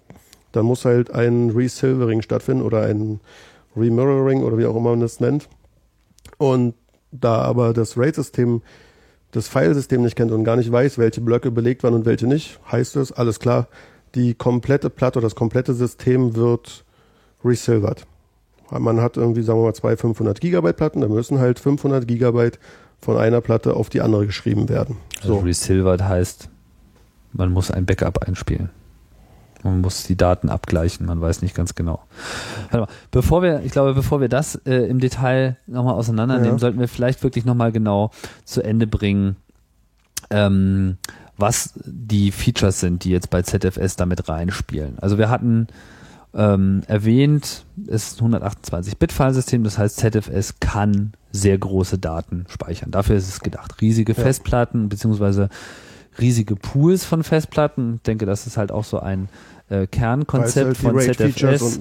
[0.52, 3.20] Dann muss halt ein Resilvering stattfinden oder ein
[3.76, 5.48] Remirroring oder wie auch immer man das nennt.
[6.38, 6.74] Und
[7.12, 8.62] da aber das RAID-System
[9.36, 12.58] das Filesystem nicht kennt und gar nicht weiß, welche Blöcke belegt waren und welche nicht,
[12.70, 13.68] heißt es, alles klar,
[14.14, 16.84] die komplette Platte oder das komplette System wird
[17.44, 18.06] resilvert.
[18.70, 22.58] Man hat irgendwie, sagen wir mal, zwei 500 Gigabyte Platten, da müssen halt 500 Gigabyte
[22.98, 24.96] von einer Platte auf die andere geschrieben werden.
[25.20, 25.40] Also so.
[25.40, 26.48] resilvert heißt,
[27.32, 28.70] man muss ein Backup einspielen.
[29.66, 32.02] Man muss die Daten abgleichen, man weiß nicht ganz genau.
[32.72, 36.58] Mal, bevor wir, ich glaube, bevor wir das äh, im Detail nochmal auseinandernehmen, ja.
[36.58, 38.10] sollten wir vielleicht wirklich nochmal genau
[38.44, 39.36] zu Ende bringen,
[40.30, 40.98] ähm,
[41.36, 44.98] was die Features sind, die jetzt bei ZFS damit reinspielen.
[44.98, 45.66] Also wir hatten
[46.34, 52.90] ähm, erwähnt, es ist ein 128-Bit-Filesystem, das heißt ZFS kann sehr große Daten speichern.
[52.90, 53.80] Dafür ist es gedacht.
[53.80, 54.22] Riesige ja.
[54.22, 55.48] Festplatten beziehungsweise
[56.18, 57.96] riesige Pools von Festplatten.
[57.96, 59.28] Ich denke, das ist halt auch so ein
[59.68, 61.80] äh, Kernkonzept halt von ZFS.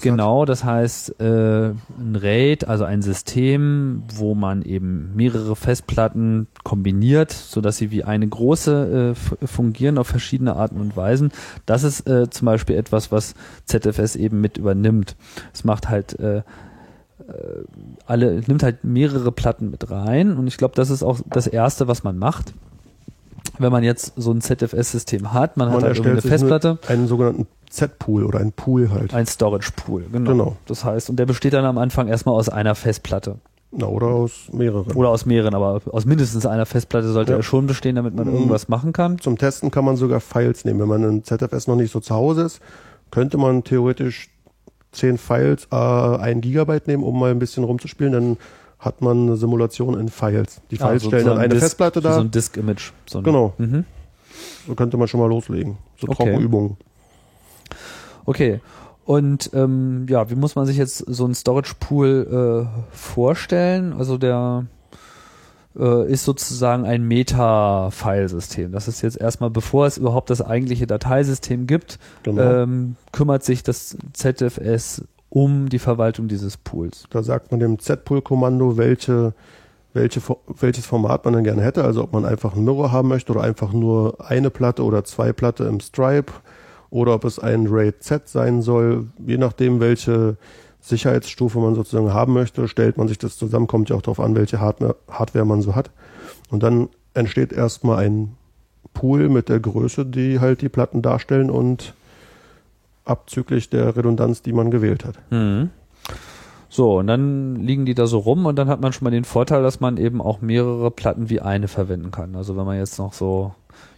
[0.00, 7.30] genau, das heißt äh, ein RAID, also ein System, wo man eben mehrere Festplatten kombiniert,
[7.30, 11.30] so dass sie wie eine große äh, fungieren auf verschiedene Arten und Weisen.
[11.66, 15.16] Das ist äh, zum Beispiel etwas, was ZFS eben mit übernimmt.
[15.52, 16.42] Es macht halt äh, äh
[18.06, 21.86] alle, nimmt halt mehrere Platten mit rein und ich glaube, das ist auch das erste,
[21.86, 22.54] was man macht
[23.60, 26.78] wenn man jetzt so ein ZFS-System hat, man, man hat halt eine Festplatte.
[26.88, 29.14] Einen sogenannten Z-Pool oder ein Pool halt.
[29.14, 30.30] Ein Storage-Pool, genau.
[30.30, 30.56] genau.
[30.66, 33.36] Das heißt, und der besteht dann am Anfang erstmal aus einer Festplatte.
[33.72, 34.92] Na, oder aus mehreren.
[34.96, 37.38] Oder aus mehreren, aber aus mindestens einer Festplatte sollte ja.
[37.38, 38.34] er schon bestehen, damit man mhm.
[38.34, 39.18] irgendwas machen kann.
[39.18, 40.80] Zum Testen kann man sogar Files nehmen.
[40.80, 42.60] Wenn man ein ZFS noch nicht so zu Hause ist,
[43.12, 44.30] könnte man theoretisch
[44.90, 48.12] zehn Files, äh, ein Gigabyte nehmen, um mal ein bisschen rumzuspielen.
[48.12, 48.36] Dann
[48.80, 50.60] hat man eine Simulation in Files.
[50.70, 52.14] Die Files ja, stellen dann eine Disk, Festplatte da.
[52.14, 52.92] So ein Disk-Image.
[53.06, 53.52] So genau.
[53.58, 53.84] Mhm.
[54.66, 55.76] So könnte man schon mal loslegen.
[55.98, 56.24] So okay.
[56.24, 56.76] Trockenübungen.
[58.24, 58.60] Okay.
[59.04, 63.92] Und ähm, ja, wie muss man sich jetzt so ein Storage Pool äh, vorstellen?
[63.92, 64.66] Also der
[65.78, 68.72] äh, ist sozusagen ein Meta-Filesystem.
[68.72, 72.42] Das ist jetzt erstmal, bevor es überhaupt das eigentliche Dateisystem gibt, Genau.
[72.42, 77.04] ähm, kümmert sich das ZFS um die Verwaltung dieses Pools.
[77.10, 79.32] Da sagt man dem Z-Pool-Kommando, welche,
[79.94, 80.20] welche,
[80.60, 81.84] welches Format man denn gerne hätte.
[81.84, 85.32] Also ob man einfach einen Mirror haben möchte oder einfach nur eine Platte oder zwei
[85.32, 86.32] Platte im Stripe
[86.90, 89.06] oder ob es ein RAID Z sein soll.
[89.24, 90.36] Je nachdem, welche
[90.80, 93.68] Sicherheitsstufe man sozusagen haben möchte, stellt man sich das zusammen.
[93.68, 95.90] Kommt ja auch darauf an, welche Hardware, Hardware man so hat.
[96.50, 98.36] Und dann entsteht erstmal ein
[98.94, 101.94] Pool mit der Größe, die halt die Platten darstellen und
[103.10, 105.16] abzüglich der Redundanz, die man gewählt hat.
[105.30, 105.70] Mhm.
[106.72, 109.24] So, und dann liegen die da so rum und dann hat man schon mal den
[109.24, 112.36] Vorteil, dass man eben auch mehrere Platten wie eine verwenden kann.
[112.36, 113.52] Also wenn man jetzt noch so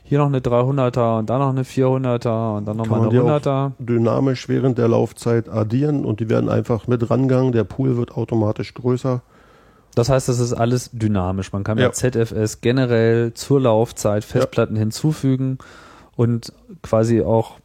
[0.05, 3.11] hier noch eine 300er und dann noch eine 400er und dann noch Kann mal eine
[3.11, 3.73] die auch 100er.
[3.79, 7.53] dynamisch während der Laufzeit addieren und die werden einfach mit rangegangen.
[7.53, 9.21] Der Pool wird automatisch größer.
[9.95, 11.53] Das heißt, das ist alles dynamisch.
[11.53, 11.89] Man kann Ja.
[11.89, 15.59] mit ZFS generell zur Laufzeit Festplatten hinzufügen
[16.17, 17.59] und quasi auch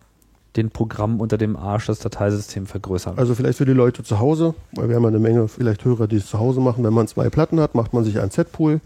[0.55, 3.17] den Programm unter dem Arsch das Dateisystem vergrößern.
[3.17, 6.07] Also vielleicht für die Leute zu Hause, weil wir haben ja eine Menge vielleicht Hörer,
[6.07, 6.83] die es zu Hause machen.
[6.83, 8.81] Wenn man zwei Platten hat, macht man sich einen Z-Pool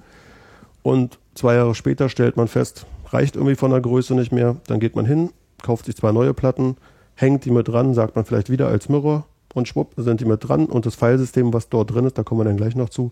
[0.84, 4.58] und zwei Jahre später stellt man fest, reicht irgendwie von der Größe nicht mehr.
[4.67, 5.30] Dann geht man hin,
[5.62, 6.78] kauft sich zwei neue Platten,
[7.15, 10.47] hängt die mit dran, sagt man vielleicht wieder als Mirror und schwupp sind die mit
[10.47, 13.12] dran und das Filesystem, was dort drin ist, da kommen wir dann gleich noch zu,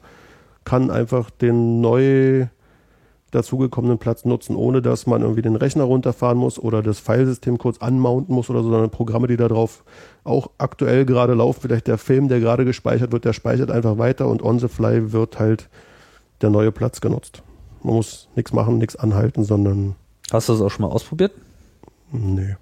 [0.64, 2.48] kann einfach den neu
[3.32, 7.78] dazugekommenen Platz nutzen, ohne dass man irgendwie den Rechner runterfahren muss oder das Filesystem kurz
[7.80, 9.84] anmounten muss oder so, sondern Programme, die da drauf
[10.24, 14.28] auch aktuell gerade laufen, vielleicht der Film, der gerade gespeichert wird, der speichert einfach weiter
[14.28, 15.70] und on the fly wird halt
[16.42, 17.44] der neue Platz genutzt.
[17.84, 19.96] Man muss nichts machen, nichts anhalten, sondern
[20.32, 21.32] Hast du das auch schon mal ausprobiert?
[22.12, 22.56] nee.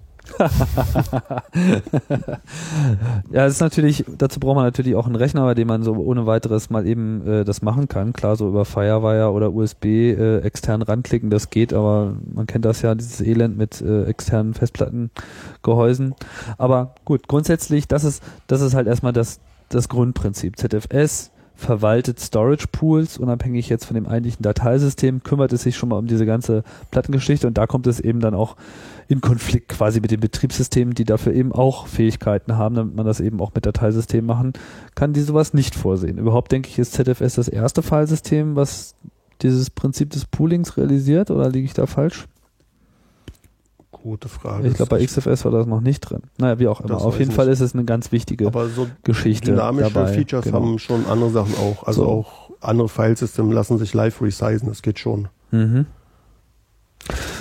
[3.30, 5.94] Ja, das ist natürlich, dazu braucht man natürlich auch einen Rechner, bei dem man so
[5.94, 8.12] ohne weiteres mal eben äh, das machen kann.
[8.12, 12.82] Klar, so über Firewire oder USB äh, extern ranklicken, das geht, aber man kennt das
[12.82, 16.14] ja, dieses Elend mit äh, externen Festplattengehäusen.
[16.56, 20.58] Aber gut, grundsätzlich, das ist, das ist halt erstmal das, das Grundprinzip.
[20.58, 25.98] ZFS verwaltet Storage Pools, unabhängig jetzt von dem eigentlichen Dateisystem, kümmert es sich schon mal
[25.98, 28.54] um diese ganze Plattengeschichte und da kommt es eben dann auch
[29.08, 33.18] in Konflikt quasi mit den Betriebssystemen, die dafür eben auch Fähigkeiten haben, damit man das
[33.18, 34.52] eben auch mit Dateisystemen machen
[34.94, 36.18] kann, die sowas nicht vorsehen.
[36.18, 38.94] Überhaupt denke ich, ist ZFS das erste Filesystem, was
[39.42, 42.28] dieses Prinzip des Poolings realisiert oder liege ich da falsch?
[44.02, 44.68] Gute Frage.
[44.68, 46.22] Ich glaube, bei XFS war das noch nicht drin.
[46.38, 46.90] Naja, wie auch immer.
[46.90, 49.50] Das Auf jeden Fall ist es eine ganz wichtige Aber so Geschichte.
[49.52, 50.12] dynamische dabei.
[50.12, 50.56] Features Genau.
[50.56, 51.84] haben schon andere Sachen auch.
[51.86, 52.08] Also So.
[52.10, 55.28] auch andere Filesystem lassen sich live resizen, das geht schon.
[55.50, 55.86] Mhm.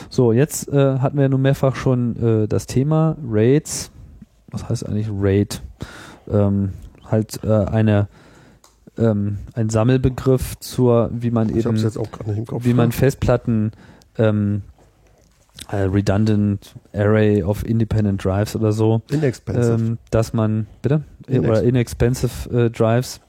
[0.09, 3.91] So, jetzt äh, hatten wir nun mehrfach schon äh, das Thema Raids.
[4.51, 5.61] Was heißt eigentlich Raid?
[6.29, 6.73] Ähm,
[7.05, 8.07] halt äh, eine
[8.97, 13.71] ähm, ein Sammelbegriff zur, wie man Ich eben, wie man Festplatten
[14.17, 14.76] ähm, äh,
[15.69, 19.73] redundant Array of Independent Drives oder so, Inexpensive.
[19.73, 21.03] ähm, dass man, bitte?
[21.27, 23.19] Inex- Oder inexpensive äh, Drives,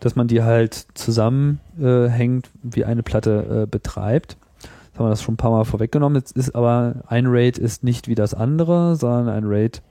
[0.00, 4.36] dass man die halt zusammenhängt, äh, wie eine Platte äh, betreibt.
[4.60, 6.16] Jetzt haben wir das schon ein paar Mal vorweggenommen.
[6.16, 9.82] Jetzt ist aber ein RAID ist nicht wie das andere, sondern ein RAID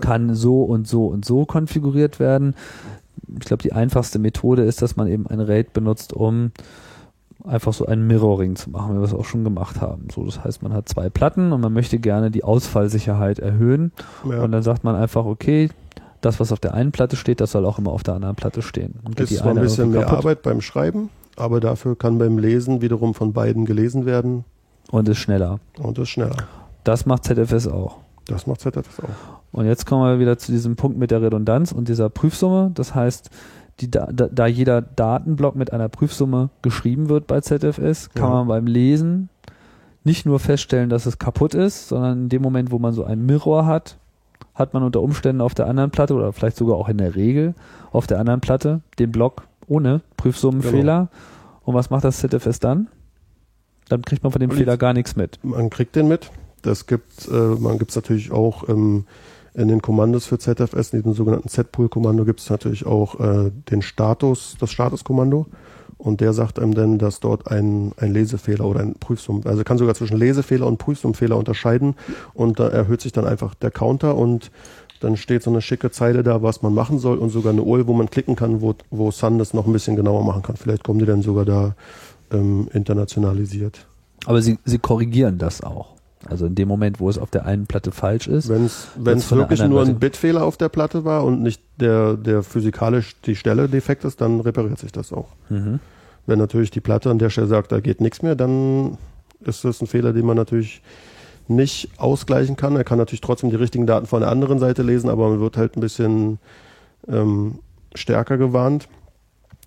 [0.00, 2.54] kann so und so und so konfiguriert werden.
[3.40, 6.52] Ich glaube, die einfachste Methode ist, dass man eben ein RAID benutzt, um
[7.44, 10.08] einfach so ein Mirroring zu machen, wie wir es auch schon gemacht haben.
[10.12, 13.92] So, das heißt, man hat zwei Platten und man möchte gerne die Ausfallsicherheit erhöhen.
[14.28, 14.42] ja.
[14.42, 15.70] Und dann sagt man einfach, okay,
[16.20, 18.62] das, was auf der einen Platte steht, das soll auch immer auf der anderen Platte
[18.62, 18.94] stehen.
[19.04, 22.82] Und geht ist zwar ein bisschen mehr Arbeit beim Schreiben, aber dafür kann beim Lesen
[22.82, 24.44] wiederum von beiden gelesen werden
[24.90, 25.60] und ist schneller.
[25.78, 26.36] und ist schneller.
[26.84, 27.98] Das macht ZFS auch.
[28.26, 29.38] Das macht ZFS auch.
[29.52, 32.70] Und jetzt kommen wir wieder zu diesem Punkt mit der Redundanz und dieser Prüfsumme.
[32.74, 33.30] Das heißt,
[33.80, 38.30] die, da, da jeder Datenblock mit einer Prüfsumme geschrieben wird bei ZFS, kann Ja.
[38.30, 39.28] man beim Lesen
[40.04, 43.26] nicht nur feststellen, dass es kaputt ist, sondern in dem Moment, wo man so einen
[43.26, 43.98] Mirror hat,
[44.54, 47.54] hat man unter Umständen auf der anderen Platte oder vielleicht sogar auch in der Regel
[47.92, 51.08] auf der anderen Platte den Block ohne Prüfsummenfehler.
[51.64, 52.88] Und was macht das ZFS dann?
[53.88, 55.38] Dann kriegt man von dem Und Fehler gar nichts mit.
[55.42, 56.30] Man kriegt den mit.
[56.62, 59.04] Das gibt, äh, man gibt es natürlich auch ähm,
[59.58, 63.82] in den Kommandos für ZFS, in diesem sogenannten Z-Pool-Kommando gibt es natürlich auch äh, den
[63.82, 65.46] Status, das Statuskommando.
[65.96, 69.76] Und der sagt einem dann, dass dort ein, ein Lesefehler oder ein Prüfsum, also kann
[69.76, 71.96] sogar zwischen Lesefehler und Prüfsumfehler unterscheiden.
[72.34, 74.52] Und da erhöht sich dann einfach der Counter und
[75.00, 77.88] dann steht so eine schicke Zeile da, was man machen soll und sogar eine URL,
[77.88, 80.56] wo man klicken kann, wo, wo Sun das noch ein bisschen genauer machen kann.
[80.56, 81.74] Vielleicht kommen die dann sogar da
[82.30, 83.86] ähm, internationalisiert.
[84.24, 85.97] Aber sie, sie korrigieren das auch.
[86.28, 88.48] Also in dem Moment, wo es auf der einen Platte falsch ist.
[88.48, 93.16] Wenn es wirklich nur ein Bitfehler auf der Platte war und nicht der, der physikalisch
[93.22, 95.28] die Stelle defekt ist, dann repariert sich das auch.
[95.48, 95.80] Mhm.
[96.26, 98.98] Wenn natürlich die Platte an der Stelle sagt, da geht nichts mehr, dann
[99.40, 100.82] ist das ein Fehler, den man natürlich
[101.48, 102.76] nicht ausgleichen kann.
[102.76, 105.56] Er kann natürlich trotzdem die richtigen Daten von der anderen Seite lesen, aber man wird
[105.56, 106.38] halt ein bisschen
[107.08, 107.60] ähm,
[107.94, 108.88] stärker gewarnt.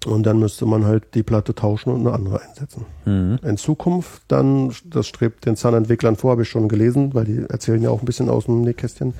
[0.07, 2.85] Und dann müsste man halt die Platte tauschen und eine andere einsetzen.
[3.05, 3.39] Mhm.
[3.43, 7.81] In Zukunft dann, das strebt den Sun-Entwicklern vor, habe ich schon gelesen, weil die erzählen
[7.81, 9.13] ja auch ein bisschen aus dem Nähkästchen,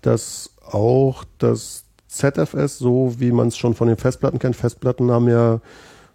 [0.00, 5.28] dass auch das ZFS, so wie man es schon von den Festplatten kennt, Festplatten haben
[5.28, 5.60] ja,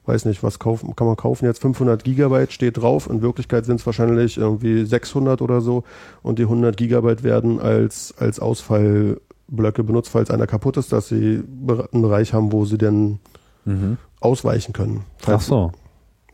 [0.06, 3.80] weiß nicht, was kaufen, kann man kaufen jetzt 500 Gigabyte steht drauf, in Wirklichkeit sind
[3.80, 5.84] es wahrscheinlich irgendwie 600 oder so
[6.24, 11.44] und die 100 Gigabyte werden als, als Ausfallblöcke benutzt, falls einer kaputt ist, dass sie
[11.92, 13.20] einen Bereich haben, wo sie denn
[13.66, 13.98] Mhm.
[14.20, 15.04] ausweichen können.
[15.26, 15.72] Ach so.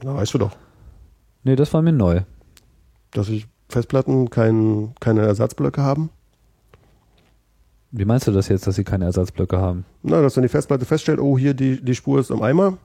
[0.03, 0.51] Na, weißt du doch.
[1.43, 2.21] Nee, das war mir neu.
[3.11, 6.09] dass ich Festplatten kein, keine Ersatzblöcke haben.
[7.91, 9.85] Wie meinst du das jetzt, dass sie keine Ersatzblöcke haben?
[10.03, 12.77] Na, dass dann die Festplatte feststellt, oh, hier die, die Spur ist im Eimer.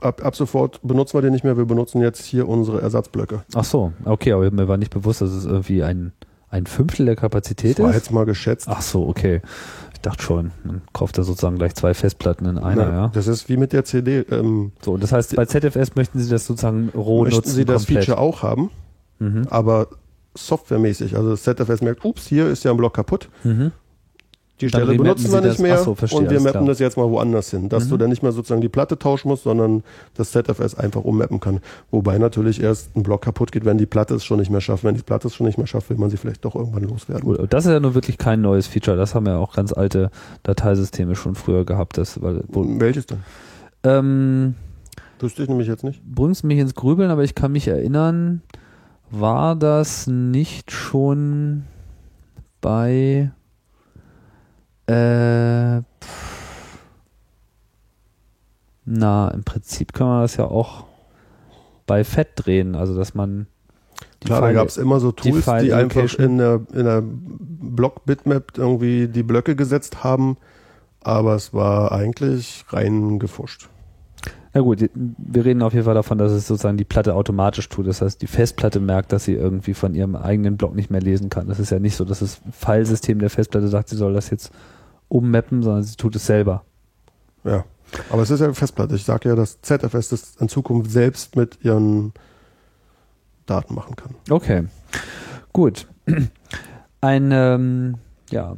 [0.00, 3.44] Ab, ab sofort benutzen wir den nicht mehr, wir benutzen jetzt hier unsere Ersatzblöcke.
[3.54, 6.12] Ach so, okay, aber mir war nicht bewusst, dass es irgendwie ein,
[6.48, 7.96] ein Fünftel der Kapazität Das war ist.
[7.96, 8.68] jetzt mal geschätzt.
[8.68, 9.40] Ach so, okay.
[10.04, 13.08] Ich dachte schon, man kauft da sozusagen gleich zwei Festplatten in einer, Na, ja.
[13.14, 14.24] Das ist wie mit der CD.
[14.32, 17.64] Ähm, So, und das heißt, bei ZFS möchten Sie das sozusagen roh möchten nutzen Sie
[17.64, 18.06] das komplett.
[18.06, 18.70] Feature auch haben,
[19.20, 19.46] Mhm.
[19.48, 19.86] aber
[20.36, 21.16] softwaremäßig.
[21.16, 23.28] Also das ZFS merkt, ups, hier ist ja ein Block kaputt.
[23.44, 23.70] Mhm.
[24.60, 26.64] Die Stelle benutzen wir das- nicht mehr ach so, verstehe, und wir mappen klar.
[26.66, 27.90] das jetzt mal woanders hin, dass Mhm.
[27.90, 29.82] du dann nicht mehr sozusagen die Platte tauschen musst, sondern
[30.14, 31.58] das ZFS einfach ummappen kann.
[31.90, 34.84] Wobei natürlich erst ein Block kaputt geht, wenn die Platte es schon nicht mehr schafft.
[34.84, 37.34] Wenn die Platte es schon nicht mehr schafft, will man sie vielleicht doch irgendwann loswerden.
[37.34, 38.96] Und das ist ja nur wirklich kein neues Feature.
[38.96, 40.10] Das haben ja auch ganz alte
[40.44, 41.98] Dateisysteme schon früher gehabt.
[41.98, 43.18] Das, weil, Welches denn?
[43.82, 44.54] ähm,
[45.18, 46.00] Wüsste ich nämlich jetzt nicht.
[46.04, 48.42] bringst mich ins Grübeln, aber ich kann mich erinnern,
[49.10, 51.64] war das nicht schon
[52.60, 53.30] bei
[54.92, 56.78] äh, pff,
[58.84, 60.84] na, im Prinzip kann man das ja auch
[61.86, 63.46] bei Fett drehen, also dass man
[64.22, 66.60] die Klar, da Pfeile- gab es immer so die Tools, die, File einfach in der,
[66.72, 70.36] in der Block-Bitmap irgendwie die Blöcke gesetzt haben,
[71.00, 73.68] aber es war eigentlich rein gefuscht.
[74.54, 77.86] Ja gut, wir reden auf jeden Fall davon, dass es sozusagen die Platte automatisch tut.
[77.86, 81.30] Das heißt, die Festplatte merkt, dass sie irgendwie von ihrem eigenen Block nicht mehr lesen
[81.30, 81.48] kann.
[81.48, 84.52] Das ist ja nicht so, dass das Filesystem der Festplatte sagt, sie soll das jetzt
[85.12, 86.64] ummappen, sondern sie tut es selber.
[87.44, 87.64] Ja.
[88.08, 88.94] Aber es ist ja eine Festplatte.
[88.94, 92.14] Ich sage ja, dass ZFS das in Zukunft selbst mit ihren
[93.44, 94.14] Daten machen kann.
[94.30, 94.64] Okay,
[95.52, 95.86] gut.
[97.02, 97.96] Ein, ähm,
[98.30, 98.54] ja,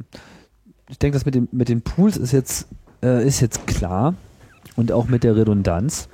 [0.87, 2.67] ich denke, das mit, dem, mit den Pools ist jetzt,
[3.03, 4.13] äh, ist jetzt klar
[4.77, 6.07] und auch mit der Redundanz.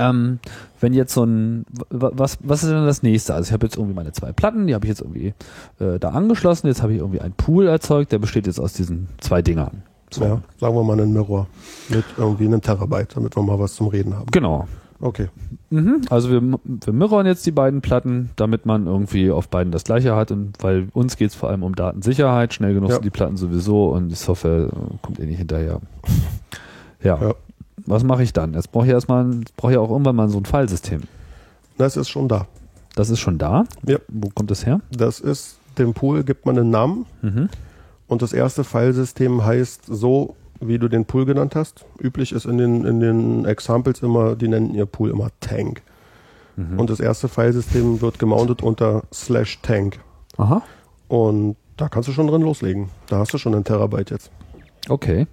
[0.00, 0.38] Ähm,
[0.80, 3.34] wenn jetzt so ein, wa- was, was ist denn das nächste?
[3.34, 5.34] Also ich habe jetzt irgendwie meine zwei Platten, die habe ich jetzt irgendwie
[5.78, 6.66] äh, da angeschlossen.
[6.68, 9.82] Jetzt habe ich irgendwie einen Pool erzeugt, der besteht jetzt aus diesen zwei Dingern.
[10.10, 10.24] So.
[10.24, 11.46] Ja, sagen wir mal einen Mirror
[11.88, 14.26] mit irgendwie einem Terabyte, damit wir mal was zum Reden haben.
[14.32, 14.66] Genau.
[15.02, 15.28] Okay.
[15.70, 16.02] Mhm.
[16.10, 20.14] Also wir, wir mirrorn jetzt die beiden Platten, damit man irgendwie auf beiden das gleiche
[20.14, 22.96] hat und weil uns geht es vor allem um Datensicherheit, schnell genug Ja.
[22.96, 25.80] sind die Platten sowieso und die Software äh, kommt eh nicht hinterher.
[27.02, 27.18] Ja.
[27.18, 27.34] Ja.
[27.86, 28.54] Was mache ich dann?
[28.54, 31.02] Jetzt brauche ich erstmal, brauche ich auch irgendwann mal so ein Filesystem.
[31.78, 32.46] Das ist schon da.
[32.94, 33.64] Das ist schon da.
[33.86, 33.98] Ja.
[34.08, 34.80] Wo kommt das her?
[34.90, 37.48] Das ist, dem Pool gibt man einen Namen Mhm.
[38.08, 41.86] und das erste Filesystem heißt so, wie du den Pool genannt hast.
[42.00, 45.80] Üblich ist in den, in den Examples immer, die nennen ihr Pool immer Tank.
[46.56, 46.78] Mhm.
[46.78, 50.00] Und das erste Filesystem wird gemountet unter slash Tank.
[50.36, 50.62] Aha.
[51.08, 52.90] Und da kannst du schon drin loslegen.
[53.08, 54.30] Da hast du schon einen Terabyte jetzt.
[54.90, 55.26] Okay.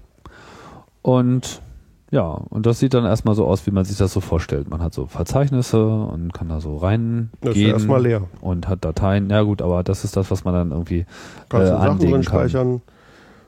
[1.01, 1.61] Und
[2.09, 4.69] ja, und das sieht dann erstmal so aus, wie man sich das so vorstellt.
[4.69, 7.31] Man hat so Verzeichnisse und kann da so reingehen.
[7.41, 8.23] Das ist erstmal leer.
[8.39, 9.29] und hat Dateien.
[9.29, 11.05] Ja gut, aber das ist das, was man dann irgendwie
[11.49, 12.23] Kannst äh, du Sachen drin kann.
[12.23, 12.81] speichern.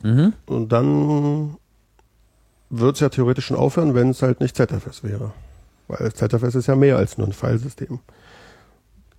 [0.04, 0.34] Mhm.
[0.45, 1.56] Und dann
[2.69, 5.32] wird es ja theoretisch schon aufhören, wenn es halt nicht ZFS wäre.
[5.88, 8.00] Weil ZFS ist ja mehr als nur ein Filesystem.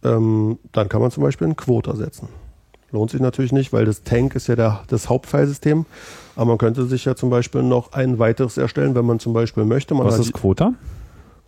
[0.04, 2.28] Ähm, dann kann man zum Beispiel einen Quota setzen.
[2.92, 5.86] Lohnt sich natürlich nicht, weil das Tank ist ja der, das Hauptfilesystem.
[6.40, 9.66] Aber man könnte sich ja zum Beispiel noch ein weiteres erstellen, wenn man zum Beispiel
[9.66, 9.92] möchte.
[9.92, 10.72] Man Was ist Quota?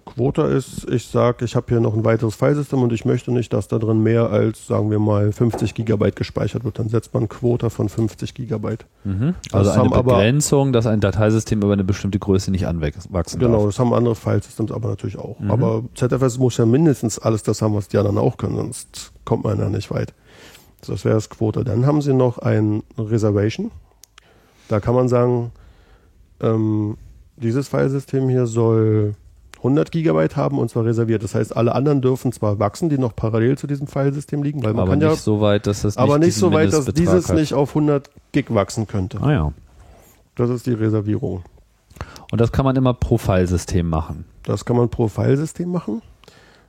[0.04, 3.54] Quota ist, ich sage, ich habe hier noch ein weiteres Filesystem und ich möchte nicht,
[3.54, 6.78] dass da drin mehr als, sagen wir mal, 50 Gigabyte gespeichert wird.
[6.78, 8.84] Dann setzt man Quota von 50 Gigabyte.
[9.04, 9.34] Mhm.
[9.50, 13.38] Also Das eine haben aber- Begrenzung, dass ein Dateisystem über eine bestimmte Größe nicht anwachsen
[13.40, 13.66] Genau, darf.
[13.68, 15.40] das haben andere Filesystems aber natürlich auch.
[15.40, 15.50] Mhm.
[15.50, 19.44] Aber ZFS muss ja mindestens alles das haben, was die anderen auch können, sonst kommt
[19.44, 20.12] man ja nicht weit.
[20.86, 21.64] Das wäre das Quota.
[21.64, 23.70] Dann haben sie noch ein Reservation.
[24.72, 25.52] Da kann man sagen,
[26.40, 26.96] ähm,
[27.36, 29.14] dieses Filesystem hier soll
[29.58, 31.22] 100 Gigabyte haben und zwar reserviert.
[31.22, 34.72] Das heißt, alle anderen dürfen zwar wachsen, die noch parallel zu diesem Filesystem liegen, weil
[34.72, 37.28] man aber kann nicht ja, so weit, dass das aber nicht so weit, dass dieses
[37.28, 37.36] hat.
[37.36, 39.20] nicht auf 100 Gig wachsen könnte.
[39.20, 39.52] Ah ja.
[40.36, 41.44] Das ist die Reservierung.
[42.30, 44.24] Und das kann man immer pro Filesystem machen.
[44.42, 46.00] Das kann man pro Filesystem machen.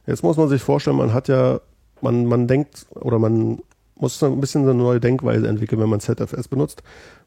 [0.05, 1.61] Jetzt muss man sich vorstellen, man hat ja,
[2.01, 3.59] man, man denkt oder man
[3.95, 6.84] muss ein bisschen so eine neue Denkweise entwickeln, wenn man ZFS benutzt.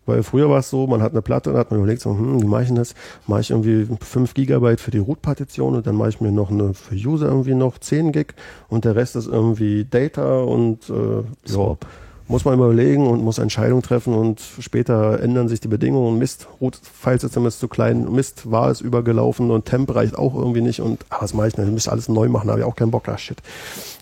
[0.06, 2.42] Weil früher war es so, man hat eine Platte und hat man überlegt, so, hm,
[2.42, 2.94] wie mache ich denn das?
[3.26, 6.74] Mache ich irgendwie 5 Gigabyte für die Root-Partition und dann mache ich mir noch eine
[6.74, 8.34] für User irgendwie noch 10 Gig
[8.68, 11.86] und der Rest ist irgendwie Data und äh, ja, Swap.
[12.28, 16.18] Muss man immer überlegen und muss Entscheidungen treffen und später ändern sich die Bedingungen.
[16.18, 20.80] Mist, Root-Filesystem ist zu klein, Mist, war es übergelaufen und Temp reicht auch irgendwie nicht
[20.80, 21.66] und ah, was mache ich denn?
[21.66, 23.38] Ich müsste alles neu machen, habe ich auch keinen Bock, ah shit.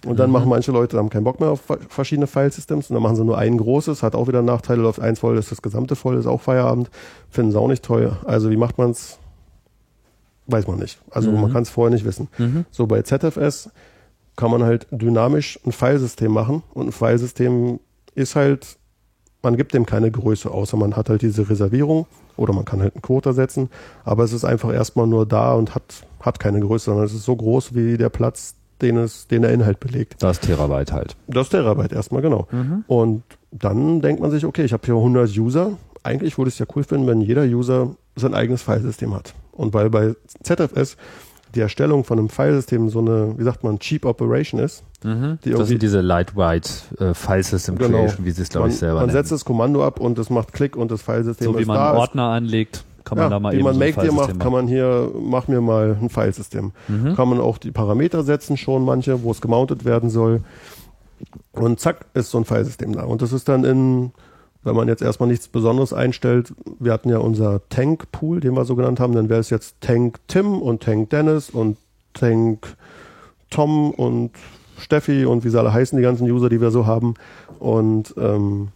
[0.06, 3.16] Und dann machen manche Leute haben keinen Bock mehr auf verschiedene Filesystems und dann machen
[3.16, 6.16] sie nur ein großes, hat auch wieder Nachteile, läuft eins voll, ist das gesamte voll,
[6.16, 6.90] ist auch Feierabend,
[7.30, 8.18] finden sie auch nicht teuer.
[8.24, 9.18] Also wie macht man's?
[10.46, 10.98] Weiß man nicht.
[11.10, 12.28] Also man kann es vorher nicht wissen.
[12.70, 13.70] So bei ZFS
[14.36, 17.80] kann man halt dynamisch ein Filesystem machen und ein Filesystem
[18.14, 18.78] ist halt,
[19.42, 22.06] man gibt dem keine Größe, außer man hat halt diese Reservierung
[22.36, 23.70] oder man kann halt einen Quota setzen,
[24.04, 27.24] aber es ist einfach erstmal nur da und hat, hat keine Größe, sondern es ist
[27.24, 30.22] so groß wie der Platz, den, es, den der Inhalt belegt.
[30.22, 31.16] Das Terabyte halt.
[31.26, 32.48] Das Terabyte erstmal, genau.
[32.86, 35.72] Und dann denkt man sich, okay, ich habe hier 100 User.
[36.02, 39.34] Eigentlich würde ich es ja cool finden, wenn jeder User sein eigenes Filesystem hat.
[39.52, 40.96] Und weil bei ZFS
[41.54, 45.68] die Erstellung von einem Filesystem so eine, wie sagt man, cheap Operation ist, die Das
[45.68, 47.98] sind diese Lightweight äh, File System Genau.
[47.98, 49.16] Creation, wie sie es glaube man, ich selber man nennen.
[49.18, 51.76] setzt das Kommando ab und es macht Klick und das Filesystem so wie ist man
[51.76, 51.88] da.
[51.90, 54.00] einen Es- Ordner anlegt, kann man ja, da mal wie eben man so ein Make
[54.00, 56.72] dir Filesystem macht, kann man hier, mach mir mal ein Filesystem.
[56.88, 57.14] Mhm.
[57.14, 60.40] Kann man auch die Parameter setzen, schon manche, wo es gemountet werden soll.
[61.52, 63.04] Und zack, ist so ein Filesystem da.
[63.04, 64.12] Und das ist dann in,
[64.64, 68.74] wenn man jetzt erstmal nichts Besonderes einstellt, wir hatten ja unser Tank-Pool, den wir so
[68.74, 71.76] genannt haben, dann wäre es jetzt Tank Tim und Tank Dennis und
[72.14, 72.76] Tank
[73.50, 74.32] Tom und
[74.78, 77.14] Steffi und wie sie alle heißen, die ganzen User, die wir so haben.
[77.58, 78.68] Und ähm,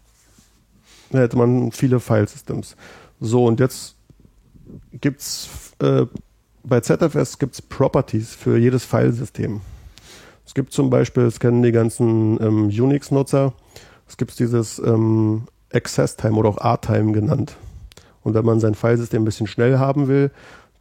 [1.10, 2.76] da hätte man viele Filesystems.
[3.20, 3.96] So, und jetzt
[4.92, 5.48] gibt's
[5.80, 6.06] äh,
[6.64, 9.62] bei ZFS gibt's Properties für jedes Filesystem.
[10.44, 13.54] Es gibt zum Beispiel, das kennen die ganzen ähm, Unix-Nutzer,
[14.06, 17.56] es gibt dieses ähm, Access Time oder auch R-Time genannt.
[18.22, 20.30] Und wenn man sein Filesystem ein bisschen schnell haben will,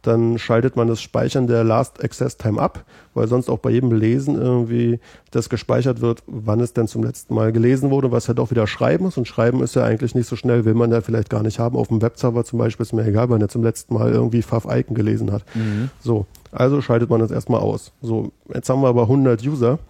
[0.02, 2.84] dann schaltet man das Speichern der Last Access Time ab,
[3.14, 5.00] weil sonst auch bei jedem Lesen irgendwie
[5.32, 8.68] das gespeichert wird, wann es denn zum letzten Mal gelesen wurde, was halt auch wieder
[8.68, 9.18] Schreiben ist.
[9.18, 11.76] Und Schreiben ist ja eigentlich nicht so schnell, will man ja vielleicht gar nicht haben.
[11.76, 14.66] Auf dem Webserver zum Beispiel ist mir egal, wenn er zum letzten Mal irgendwie Fav
[14.70, 15.42] Icon gelesen hat.
[16.00, 17.92] So, also schaltet man das erstmal aus.
[18.00, 19.80] So, jetzt haben wir aber 100 User.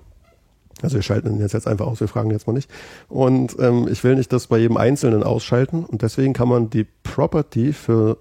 [0.82, 2.70] Also wir schalten ihn jetzt, jetzt einfach aus, wir fragen jetzt mal nicht.
[3.08, 6.86] Und ähm, ich will nicht das bei jedem Einzelnen ausschalten und deswegen kann man die
[7.02, 8.18] Property für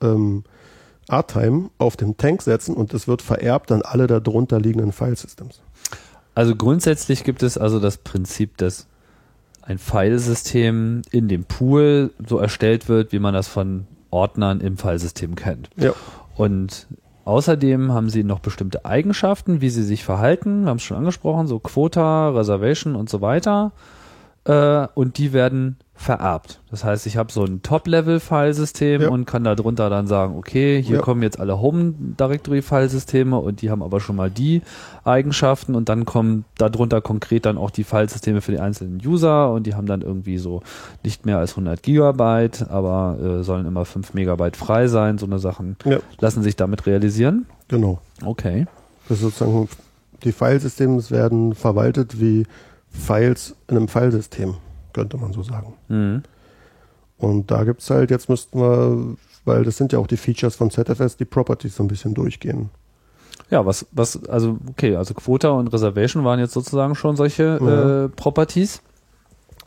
[0.00, 0.44] ähm,
[1.08, 5.60] R-Time auf den Tank setzen und es wird vererbt an alle darunter liegenden Filesystems.
[6.34, 8.86] Also grundsätzlich gibt es also das Prinzip, dass
[9.62, 15.34] ein Filesystem in dem Pool so erstellt wird, wie man das von Ordnern im Filesystem
[15.34, 15.70] kennt.
[15.76, 15.92] Ja.
[16.36, 16.86] Und
[17.24, 20.62] außerdem haben sie noch bestimmte Eigenschaften, wie sie sich verhalten.
[20.62, 23.72] Wir haben es schon angesprochen, so Quota, Reservation und so weiter.
[24.44, 26.60] Äh, und die werden vererbt.
[26.70, 29.08] Das heißt, ich habe so ein Top-Level-Filesystem Ja.
[29.10, 31.02] und kann darunter dann sagen, okay, hier Ja.
[31.02, 34.62] kommen jetzt alle Home-Directory-Filesysteme und die haben aber schon mal die
[35.04, 39.66] Eigenschaften und dann kommen darunter konkret dann auch die Filesysteme für die einzelnen User und
[39.66, 40.62] die haben dann irgendwie so
[41.04, 45.38] nicht mehr als 100 Gigabyte, aber äh, sollen immer 5 Megabyte frei sein, so eine
[45.38, 47.44] Sachen Ja, lassen sich damit realisieren.
[47.68, 47.98] genau.
[48.24, 48.66] Okay.
[49.08, 49.68] Das ist sozusagen,
[50.24, 52.46] die Filesysteme werden verwaltet wie
[52.88, 54.54] Files in einem Filesystem,
[54.92, 55.74] könnte man so sagen.
[55.88, 56.22] Mhm.
[57.18, 60.70] Und da gibt's halt, jetzt müssten wir, weil das sind ja auch die Features von
[60.70, 62.70] ZFS, die Properties so ein bisschen durchgehen.
[63.50, 68.04] Ja, was, was, also, okay, also Quota und Reservation waren jetzt sozusagen schon solche Ja.
[68.04, 68.80] äh, Properties.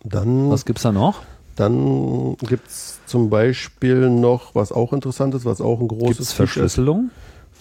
[0.03, 1.21] Dann Was gibt's da noch?
[1.55, 6.65] Dann gibt's zum Beispiel noch, was auch interessant ist, was auch ein großes Gibt's Feature
[6.65, 6.77] ist.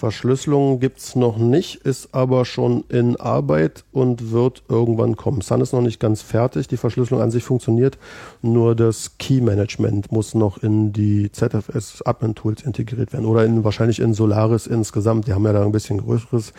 [0.03, 0.43] Verschlüsselung?
[0.43, 5.43] Verschlüsselung gibt's noch nicht, ist aber schon in Arbeit und wird irgendwann kommen.
[5.43, 7.99] Sun ist noch nicht ganz fertig, die Verschlüsselung an sich funktioniert,
[8.41, 13.63] nur das Key Management muss noch in die ZFS Admin Tools integriert werden oder in,
[13.63, 15.27] wahrscheinlich in Solaris insgesamt.
[15.27, 16.53] Die haben ja da ein bisschen größeres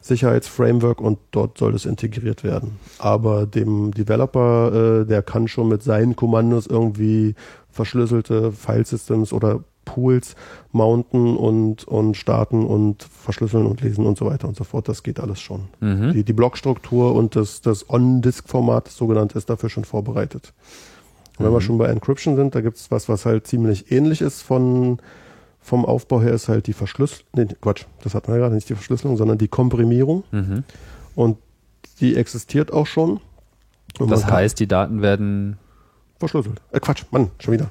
[0.00, 2.78] Sicherheitsframework und dort soll es integriert werden.
[2.98, 7.34] Aber dem Developer, äh, der kann schon mit seinen Kommandos irgendwie
[7.70, 9.60] verschlüsselte Filesystems oder
[9.90, 10.36] Pools
[10.72, 14.88] mounten und, und starten und verschlüsseln und lesen und so weiter und so fort.
[14.88, 15.68] Das geht alles schon.
[15.80, 16.12] Mhm.
[16.12, 20.52] Die, die Blockstruktur und das, das On-Disk-Format, das sogenannte, ist dafür schon vorbereitet.
[21.38, 24.20] Und wenn wir schon bei Encryption sind, da gibt es was, was halt ziemlich ähnlich
[24.20, 24.98] ist von,
[25.60, 28.74] vom Aufbau her ist halt die Verschlüsselung, nee, Quatsch, das hatten wir gerade nicht die
[28.74, 30.24] Verschlüsselung, sondern die Komprimierung.
[30.30, 30.64] Mhm.
[31.14, 31.38] Und
[32.00, 33.20] die existiert auch schon.
[33.98, 35.58] Und Das heißt, die Daten werden
[36.18, 36.60] verschlüsselt.
[36.70, 37.70] Äh, Quatsch, Mann, schon wieder.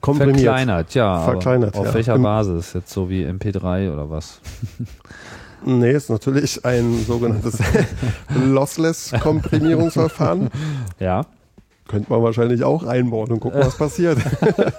[0.00, 0.36] Komprimiert.
[0.40, 1.20] verkleinert, ja.
[1.24, 1.94] Verkleinert, auf ja.
[1.94, 2.72] welcher Im- Basis?
[2.72, 4.40] Jetzt so wie MP3 oder was?
[5.62, 7.58] Nee, ist natürlich ein sogenanntes
[9.10, 10.48] Lossless-Komprimierungsverfahren.
[10.98, 11.26] Ja.
[11.88, 14.16] Könnte man wahrscheinlich auch einbauen und gucken, was passiert.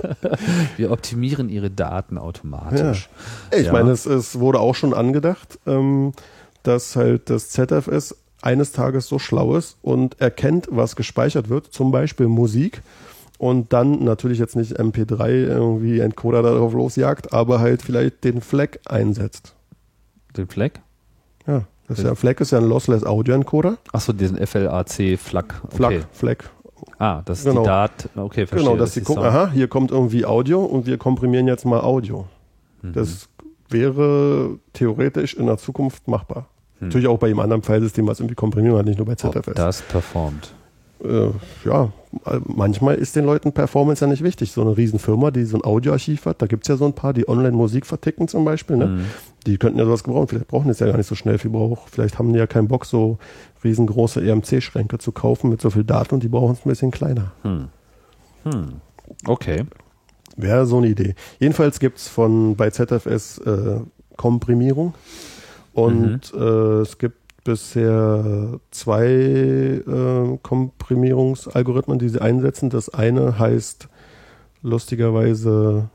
[0.77, 3.09] Wir optimieren ihre Daten automatisch.
[3.55, 3.73] Ich Ja.
[3.73, 6.13] meine, es, es wurde auch schon angedacht, ähm,
[6.63, 11.91] dass halt das ZFS eines Tages so schlau ist und erkennt, was gespeichert wird, zum
[11.91, 12.81] Beispiel Musik,
[13.41, 18.79] und dann natürlich jetzt nicht MP3 irgendwie Encoder darauf losjagt, aber halt vielleicht den FLAC
[18.85, 19.55] einsetzt.
[20.37, 20.79] Den Fleck?
[21.47, 23.77] Ja, das ist ja, FLAC ist ja ein Lossless Audio Encoder.
[23.93, 25.55] Achso, diesen FLAC-FLAC.
[25.69, 26.01] FLAC, Okay.
[26.11, 26.49] FLAC.
[26.99, 27.61] Ah, das ist Genau.
[27.61, 28.09] die Dat.
[28.15, 28.59] Okay, verstehe.
[28.59, 31.81] Genau, dass das sie gucken, aha, hier kommt irgendwie Audio und wir komprimieren jetzt mal
[31.81, 32.25] Audio.
[32.83, 32.93] Mhm.
[32.93, 33.27] Das
[33.69, 36.45] wäre theoretisch in der Zukunft machbar.
[36.79, 39.53] Natürlich auch bei jedem anderen Filesystem, was irgendwie Komprimierung hat, nicht nur bei ZFS.
[39.55, 40.53] das performt.
[41.03, 41.29] Äh,
[41.65, 41.89] ja,
[42.45, 44.51] manchmal ist den Leuten Performance ja nicht wichtig.
[44.51, 47.13] So eine Riesenfirma, die so ein Audioarchiv hat, da gibt es ja so ein paar,
[47.13, 48.77] die Online-Musik verticken zum Beispiel.
[48.77, 48.87] Ne?
[48.87, 49.05] Mhm.
[49.47, 50.27] Die könnten ja sowas gebrauchen.
[50.27, 51.87] Vielleicht brauchen die es ja gar nicht so schnell viel Brauch.
[51.87, 53.17] Vielleicht haben die ja keinen Bock, so
[53.63, 57.31] riesengroße EMC-Schränke zu kaufen mit so viel Daten und die brauchen es ein bisschen kleiner.
[57.43, 57.67] Hm.
[58.43, 58.73] Hm.
[59.25, 59.65] Okay.
[60.37, 61.15] Wäre so eine Idee.
[61.39, 63.79] Jedenfalls gibt es von bei ZFS äh,
[64.17, 64.93] Komprimierung
[65.73, 72.69] und äh, es gibt bisher zwei äh, Komprimierungsalgorithmen, die sie einsetzen.
[72.69, 73.87] Das eine heißt
[74.61, 75.89] lustigerweise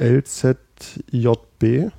[0.00, 1.92] LZJB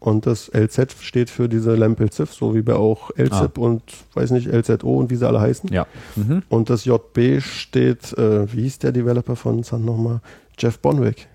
[0.00, 3.82] und das LZ steht für diese Lampel-Ziff, so wie bei auch LZIP und
[4.14, 5.70] weiß nicht, LZO und wie sie alle heißen.
[5.70, 5.86] Ja.
[6.16, 6.42] Mhm.
[6.48, 10.20] Und das JB steht, äh, wie hieß der Developer von Sun nochmal?
[10.58, 11.28] Jeff Bonwick.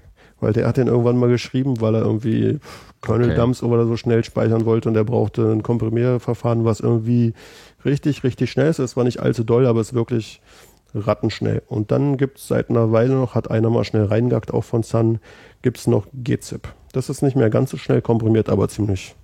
[0.45, 2.59] Weil der hat den irgendwann mal geschrieben, weil er irgendwie
[3.01, 3.35] Kernel Okay.
[3.35, 7.33] Dumps oder so schnell speichern wollte und er brauchte ein Komprimierverfahren, was irgendwie
[7.83, 8.77] richtig, richtig schnell ist.
[8.77, 10.41] Es war nicht allzu doll, aber es ist wirklich
[10.93, 11.63] rattenschnell.
[11.67, 14.83] Und dann gibt es seit einer Weile noch, hat einer mal schnell reingehackt, auch von
[14.83, 15.17] Sun,
[15.63, 16.67] gibt es noch GZIP.
[16.93, 19.15] Das ist nicht mehr ganz so schnell komprimiert, aber ziemlich,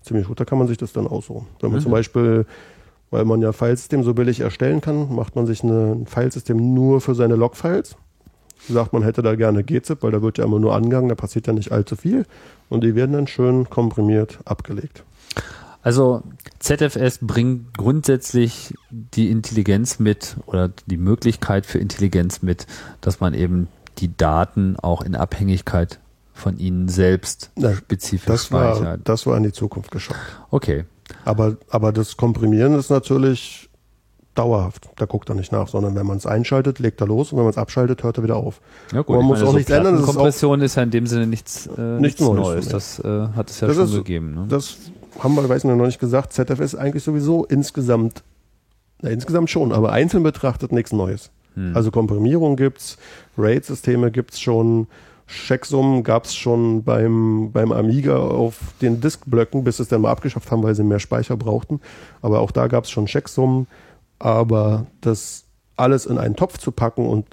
[0.00, 0.40] ziemlich gut.
[0.40, 1.46] Da kann man sich das dann aussuchen.
[1.60, 1.82] Wenn man Mhm.
[1.84, 2.46] zum Beispiel
[3.12, 7.00] weil man ja Filesystem so billig erstellen kann, macht man sich eine, ein Filesystem nur
[7.00, 7.96] für seine Logfiles.
[8.68, 11.46] Sagt man hätte da gerne gzip, weil da wird ja immer nur angegangen, da passiert
[11.46, 12.26] ja nicht allzu viel.
[12.68, 15.02] Und die werden dann schön komprimiert abgelegt.
[15.82, 16.22] Also
[16.58, 22.66] ZFS bringt grundsätzlich die Intelligenz mit oder die Möglichkeit für Intelligenz mit,
[23.00, 25.98] dass man eben die Daten auch in Abhängigkeit
[26.34, 29.00] von ihnen selbst spezifisch Das war, speichert.
[29.04, 30.16] das war in die Zukunft geschaut.
[30.50, 30.84] Okay.
[31.24, 33.69] Aber, aber das Komprimieren ist natürlich
[34.40, 34.88] dauerhaft.
[34.96, 37.44] Da guckt er nicht nach, sondern wenn man es einschaltet, legt er los und wenn
[37.44, 38.60] man es abschaltet, hört er wieder auf.
[38.92, 41.66] Ja, Man muss auch nichts ändern, das ist Kompression ist ja in dem Sinne nichts,
[41.66, 42.68] äh, Nichts nichts Neues.
[42.68, 44.34] Das äh, hat es ja Das schon ist- gegeben.
[44.34, 44.46] Ne?
[44.48, 44.76] Das
[45.18, 46.32] haben wir, weiß ich noch nicht gesagt.
[46.32, 48.22] ZFS ist eigentlich sowieso insgesamt,
[49.02, 51.30] na, insgesamt schon, aber einzeln betrachtet nichts Neues.
[51.54, 51.76] Hm.
[51.76, 52.96] Also Komprimierung gibt's,
[53.36, 54.86] RAID-Systeme gibt's schon,
[55.26, 60.50] Checksummen gab's schon beim, beim Amiga auf den Diskblöcken, bis sie es dann mal abgeschafft
[60.50, 61.80] haben, weil sie mehr Speicher brauchten.
[62.22, 63.66] Aber auch da gab's schon Checksummen.
[64.20, 65.44] Aber das
[65.76, 67.26] alles in einen Topf zu packen und,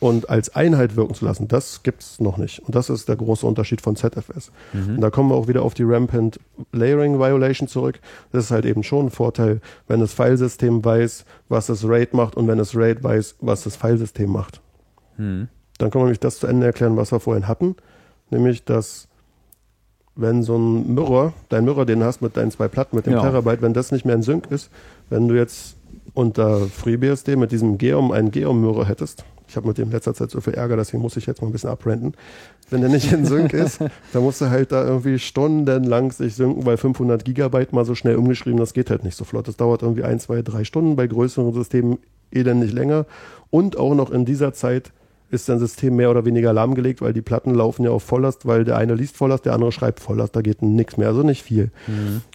[0.00, 2.60] und als Einheit wirken zu lassen, das gibt's noch nicht.
[2.60, 4.50] Und das ist der große Unterschied von ZFS.
[4.94, 6.40] Und da kommen wir auch wieder auf die Rampant
[6.72, 8.00] Layering Violation zurück.
[8.32, 12.36] Das ist halt eben schon ein Vorteil, wenn das Filesystem weiß, was das RAID macht
[12.36, 14.60] und wenn das RAID weiß, was das Filesystem macht.
[15.16, 15.48] Hm.
[15.78, 17.76] Dann können wir nämlich das zu Ende erklären, was wir vorhin hatten.
[18.30, 19.08] Nämlich, dass
[20.14, 23.14] wenn so ein Mirror, dein Mirror, den du hast mit deinen zwei Platten, mit dem
[23.14, 23.20] Ja.
[23.20, 24.70] Terabyte, wenn das nicht mehr in Sync ist,
[25.10, 25.76] wenn du jetzt
[26.14, 30.30] unter FreeBSD mit diesem Geom einen Geom-Mirror hättest, ich habe mit dem in letzter Zeit
[30.30, 32.14] so viel Ärger, deswegen muss ich jetzt mal ein bisschen abrenten.
[32.70, 33.80] Wenn der nicht in Sync ist,
[34.14, 38.16] dann musst du halt da irgendwie stundenlang sich synken, weil 500 Gigabyte mal so schnell
[38.16, 39.48] umgeschrieben, das geht halt nicht so flott.
[39.48, 41.98] Das dauert irgendwie ein, zwei, drei Stunden, bei größeren Systemen
[42.30, 43.04] elendig länger.
[43.50, 44.90] Und auch noch in dieser Zeit
[45.30, 48.64] ist dein System mehr oder weniger lahmgelegt, weil die Platten laufen ja auf Volllast, weil
[48.64, 51.70] der eine liest Volllast, der andere schreibt Volllast, da geht nichts mehr, also nicht viel.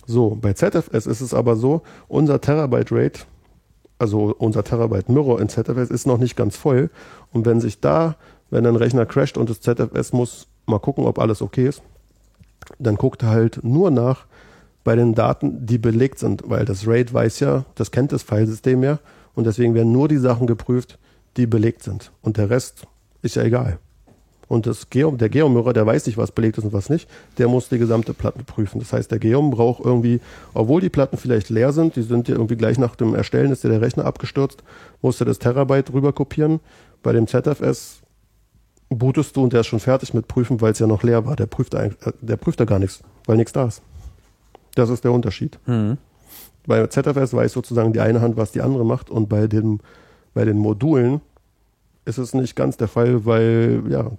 [0.06, 3.22] So, bei ZFS ist es aber so, unser Terabyte Rate,
[4.00, 6.89] also unser Terabyte Mirror in ZFS ist noch nicht ganz voll.
[7.32, 8.16] Und wenn sich da,
[8.50, 11.82] wenn ein Rechner crasht und das ZFS muss mal gucken, ob alles okay ist,
[12.80, 14.26] dann guckt er halt nur nach
[14.84, 18.84] bei den Daten, die belegt sind, weil das RAID weiß ja, das kennt das Filesystem
[18.84, 19.00] ja
[19.36, 20.98] und deswegen werden nur die Sachen geprüft,
[21.36, 22.12] die belegt sind.
[22.22, 22.88] Und der Rest
[23.22, 23.80] ist ja egal.
[24.48, 27.50] Und das Geom, der Geom-Mirror, der weiß nicht, was belegt ist und was nicht, der
[27.50, 28.80] muss die gesamte Platte prüfen.
[28.80, 30.22] Das heißt, der Geom braucht irgendwie,
[30.54, 33.64] obwohl die Platten vielleicht leer sind, die sind ja irgendwie gleich nach dem Erstellen, ist
[33.64, 34.64] ja der Rechner abgestürzt,
[35.02, 36.62] musste das Terabyte rüber kopieren.
[37.04, 38.02] Bei dem ZFS
[38.89, 41.36] bootest du und der ist schon fertig mit Prüfen, weil es ja noch leer war.
[41.36, 41.91] Der prüft, äh,
[42.22, 43.82] der prüft da gar nichts, weil nichts da ist.
[44.76, 45.60] Das ist der Unterschied.
[45.66, 45.98] Mhm.
[46.66, 49.80] Bei ZFS weiß sozusagen die eine Hand, was die andere macht und bei, dem,
[50.34, 51.22] bei den Modulen
[52.08, 54.12] ist es nicht ganz der Fall, weil ja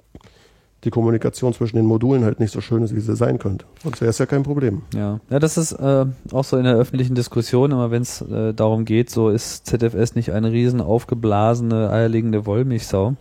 [0.85, 3.65] die Kommunikation zwischen den Modulen halt nicht so schön ist, wie sie sein könnte.
[3.83, 4.83] Sonst wäre es ja kein Problem.
[4.95, 8.55] Ja, ja, das ist äh, auch so in der öffentlichen Diskussion, immer wenn es äh,
[8.55, 13.15] darum geht, so ist ZFS nicht eine riesen aufgeblasene, eierlegende Wollmilchsau.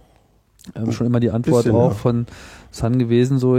[0.75, 1.95] Ähm, schon immer die Antwort Bisschen, auch ja.
[1.95, 2.27] von
[2.71, 3.57] Sun gewesen, so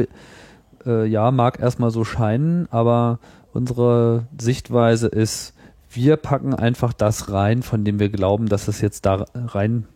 [0.86, 3.18] äh, ja, mag erstmal so scheinen, aber
[3.52, 5.54] unsere Sichtweise ist,
[5.90, 9.86] wir packen einfach das rein, von dem wir glauben, dass es jetzt da rein,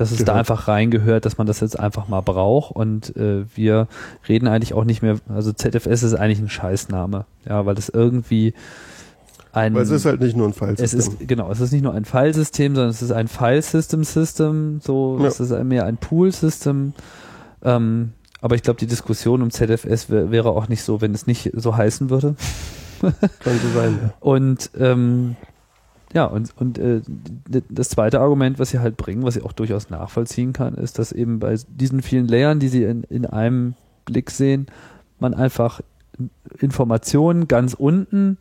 [0.00, 0.38] dass es da Gehört.
[0.38, 3.86] einfach reingehört, dass man das jetzt einfach mal braucht und äh, wir
[4.28, 8.54] reden eigentlich auch nicht mehr, also ZFS ist eigentlich ein Scheißname, ja, weil es irgendwie
[9.52, 11.00] ein Weil es ist halt nicht nur ein Fallsystem.
[11.00, 14.04] es ist genau, es ist nicht nur ein Filesystem, sondern es ist ein File System
[14.04, 15.26] System, so Ja.
[15.26, 16.92] es ist mehr ein Pool System.
[17.62, 21.26] Ähm, aber ich glaube, die Diskussion um ZFS wär, wäre auch nicht so, wenn es
[21.26, 22.36] nicht so heißen würde.
[23.00, 24.14] Könnte sein, ja.
[24.20, 25.36] Und ähm,
[26.12, 27.02] ja, und, und äh,
[27.68, 31.12] das zweite Argument, was sie halt bringen, was ich auch durchaus nachvollziehen kann, ist, dass
[31.12, 33.74] eben bei diesen vielen Layern, die sie in, in einem
[34.06, 34.66] Blick sehen,
[35.20, 35.80] man einfach
[36.58, 38.38] Informationen ganz unten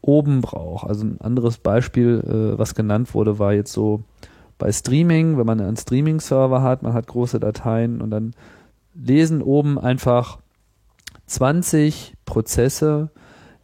[0.00, 0.88] oben braucht.
[0.88, 4.02] Also ein anderes Beispiel, äh, was genannt wurde, war jetzt so
[4.58, 8.34] bei Streaming, wenn man einen Streaming-Server hat, man hat große Dateien und dann
[8.94, 10.38] lesen oben einfach
[11.26, 13.10] 20 Prozesse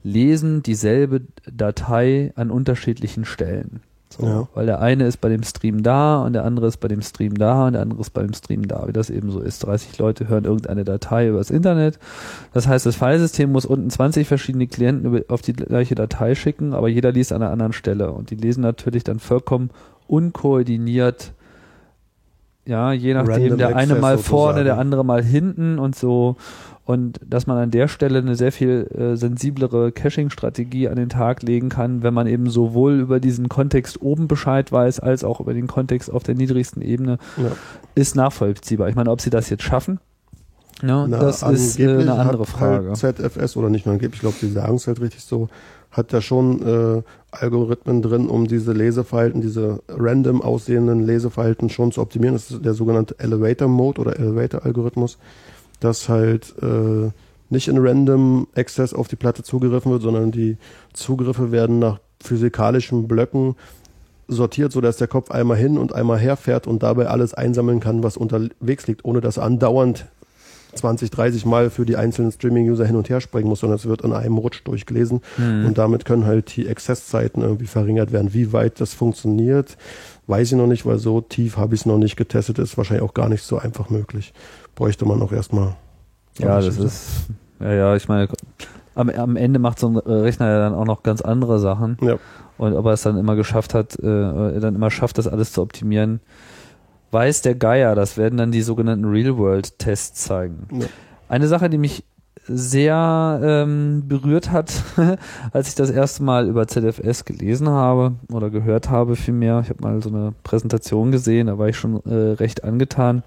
[0.02, 3.80] lesen dieselbe Datei an unterschiedlichen Stellen.
[4.10, 4.48] So, Ja.
[4.54, 7.34] Weil der eine ist bei dem Stream da und der andere ist bei dem Stream
[7.34, 9.60] da und der andere ist bei dem Stream da, wie das eben so ist.
[9.60, 11.98] 30 Leute hören irgendeine Datei übers Internet.
[12.54, 16.88] Das heißt, das Filesystem muss unten 20 verschiedene Klienten auf die gleiche Datei schicken, aber
[16.88, 18.12] jeder liest an einer anderen Stelle.
[18.12, 19.70] Und die lesen natürlich dann vollkommen
[20.06, 21.32] unkoordiniert,
[22.64, 24.64] ja, je nachdem, Random der eine mal vorne, sozusagen.
[24.66, 26.36] der andere mal hinten und so.
[26.88, 31.42] Und dass man an der Stelle eine sehr viel äh, sensiblere Caching-Strategie an den Tag
[31.42, 35.52] legen kann, wenn man eben sowohl über diesen Kontext oben Bescheid weiß, als auch über
[35.52, 37.50] den Kontext auf der niedrigsten Ebene, Ja.
[37.94, 38.88] ist nachvollziehbar.
[38.88, 40.00] Ich meine, ob sie das jetzt schaffen,
[40.82, 42.88] ja, Na, das ist äh, eine andere hat Frage.
[42.88, 45.50] Halt ZFS oder nicht nur angeblich, ich glaube, sie sagen es halt richtig so,
[45.90, 52.00] hat da schon äh, Algorithmen drin, um diese Leseverhalten, diese random aussehenden Leseverhalten schon zu
[52.00, 52.34] optimieren.
[52.34, 55.18] Das ist der sogenannte Elevator Mode oder Elevator Algorithmus,
[55.80, 57.10] dass halt äh,
[57.50, 60.56] nicht in random Access auf die Platte zugegriffen wird, sondern die
[60.92, 63.54] Zugriffe werden nach physikalischen Blöcken
[64.26, 68.16] sortiert, sodass der Kopf einmal hin und einmal herfährt und dabei alles einsammeln kann, was
[68.18, 70.06] unterwegs liegt, ohne dass er andauernd
[70.74, 74.02] 20, 30 Mal für die einzelnen Streaming-User hin und her springen muss, sondern es wird
[74.02, 75.64] in einem Rutsch durchgelesen Mhm.
[75.64, 78.34] und damit können halt die Accesszeiten irgendwie verringert werden.
[78.34, 79.78] Wie weit das funktioniert,
[80.26, 83.02] weiß ich noch nicht, weil so tief habe ich es noch nicht getestet, ist wahrscheinlich
[83.08, 84.34] auch gar nicht so einfach möglich.
[84.78, 85.74] Bräuchte man auch erstmal.
[86.38, 87.26] Ja, das ist,
[87.58, 88.28] ja, ja, ich meine,
[88.94, 91.98] am, am Ende macht so ein Rechner ja dann auch noch ganz andere Sachen.
[92.00, 92.16] Ja.
[92.58, 95.52] Und ob er es dann immer geschafft hat, äh, er dann immer schafft, das alles
[95.52, 96.20] zu optimieren,
[97.10, 97.96] weiß der Geier.
[97.96, 100.68] Das werden dann die sogenannten Real-World-Tests zeigen.
[100.70, 100.86] Ja.
[101.28, 102.04] Eine Sache, die mich
[102.46, 104.72] sehr ähm, berührt hat,
[105.52, 109.58] als ich das erste Mal über ZFS gelesen habe oder gehört habe vielmehr.
[109.64, 113.24] Ich habe mal so eine Präsentation gesehen, da war ich schon äh, recht angetan,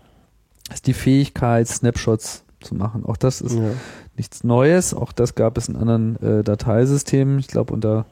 [0.74, 3.06] ist die Fähigkeit, Snapshots zu machen.
[3.06, 3.72] Auch das ist Ja.
[4.16, 4.94] nichts Neues.
[4.94, 7.40] Auch das gab es in anderen äh, Dateisystemen.
[7.40, 8.06] Ich glaube, unter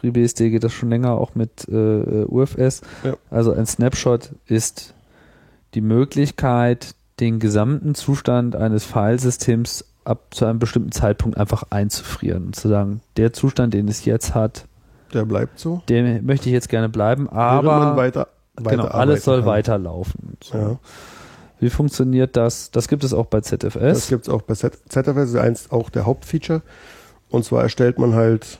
[0.00, 2.80] FreeBSD geht das schon länger auch mit äh, UFS.
[3.04, 3.14] Ja.
[3.30, 4.94] Also ein Snapshot ist
[5.74, 12.56] die Möglichkeit, den gesamten Zustand eines Filesystems ab zu einem bestimmten Zeitpunkt einfach einzufrieren und
[12.56, 14.64] zu sagen, der Zustand, den es jetzt hat,
[15.12, 15.82] Der bleibt so.
[15.90, 19.46] den möchte ich jetzt gerne bleiben, aber weiter, weiter genau, alles soll kann.
[19.48, 20.38] weiterlaufen.
[20.42, 20.56] So.
[20.58, 20.78] Ja.
[21.60, 22.70] Wie funktioniert das?
[22.70, 24.08] Das gibt es auch bei Das ZFS.
[24.08, 26.62] gibt es auch bei Z ZFS, das ist eins auch der Hauptfeature.
[27.28, 28.58] Und zwar erstellt man halt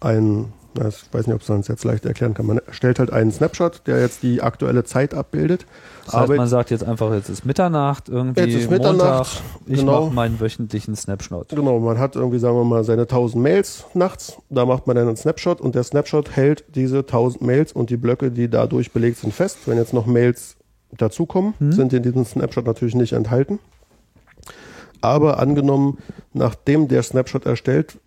[0.00, 3.12] ein, na, ich weiß nicht, ob man es jetzt leicht erklären kann, man erstellt halt
[3.12, 5.66] einen Snapshot, der jetzt die aktuelle Zeit abbildet.
[6.06, 9.66] Das heißt, Arbeit- man sagt jetzt einfach, jetzt ist Mitternacht, irgendwie Jetzt ist Mitternacht, Montag,
[9.66, 10.04] ich genau.
[10.06, 11.48] mache meinen wöchentlichen Snapshot.
[11.50, 14.34] Genau, man hat irgendwie, sagen wir mal, seine 1000 Mails nachts.
[14.50, 17.96] Da macht man dann einen Snapshot und der Snapshot hält diese 1000 Mails und die
[17.96, 19.58] Blöcke, die dadurch belegt sind, fest.
[19.66, 20.56] Wenn jetzt noch Mails
[20.96, 23.58] dazukommen, sind in diesem Snapshot natürlich nicht enthalten.
[25.00, 25.98] Aber angenommen,
[26.32, 27.98] nachdem der Snapshot erstellt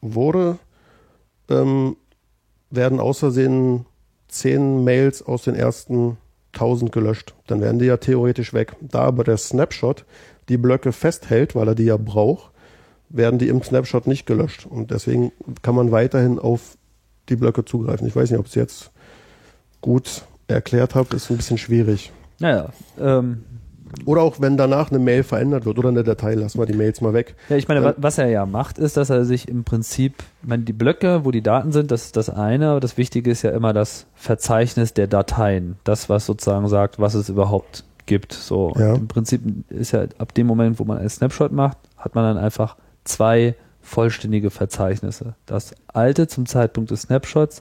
[0.00, 0.58] wurde,
[1.48, 1.96] ähm,
[2.70, 3.86] werden aus Versehen
[4.28, 6.18] 10 Mails aus den ersten
[6.52, 7.34] 1000 gelöscht.
[7.46, 8.76] Dann wären die ja theoretisch weg.
[8.80, 10.04] Da aber der Snapshot
[10.48, 12.50] die Blöcke festhält, weil er die ja braucht,
[13.08, 14.66] werden die im Snapshot nicht gelöscht.
[14.66, 16.76] Und deswegen kann man weiterhin auf
[17.28, 18.06] die Blöcke zugreifen.
[18.06, 18.90] Ich weiß nicht, ob es jetzt
[19.80, 22.12] gut erklärt habe, ist ein bisschen schwierig.
[22.40, 22.70] Naja,
[23.00, 23.44] ähm,
[24.04, 27.00] Oder auch wenn danach eine Mail verändert wird oder eine Datei, lassen wir die Mails
[27.00, 27.34] mal weg.
[27.48, 30.14] Ja, ich meine, Ähm, wa- was er ja macht, ist, dass er sich im Prinzip,
[30.42, 33.30] ich meine, die Blöcke, wo die Daten sind, das ist das eine, aber das Wichtige
[33.30, 35.76] ist ja immer das Verzeichnis der Dateien.
[35.84, 38.32] Das, was sozusagen sagt, was es überhaupt gibt.
[38.34, 38.72] So.
[38.78, 38.94] Ja.
[38.94, 39.40] Im Prinzip
[39.70, 43.54] ist ja ab dem Moment, wo man einen Snapshot macht, hat man dann einfach zwei
[43.88, 45.34] vollständige Verzeichnisse.
[45.46, 47.60] Das alte zum Zeitpunkt des Snapshots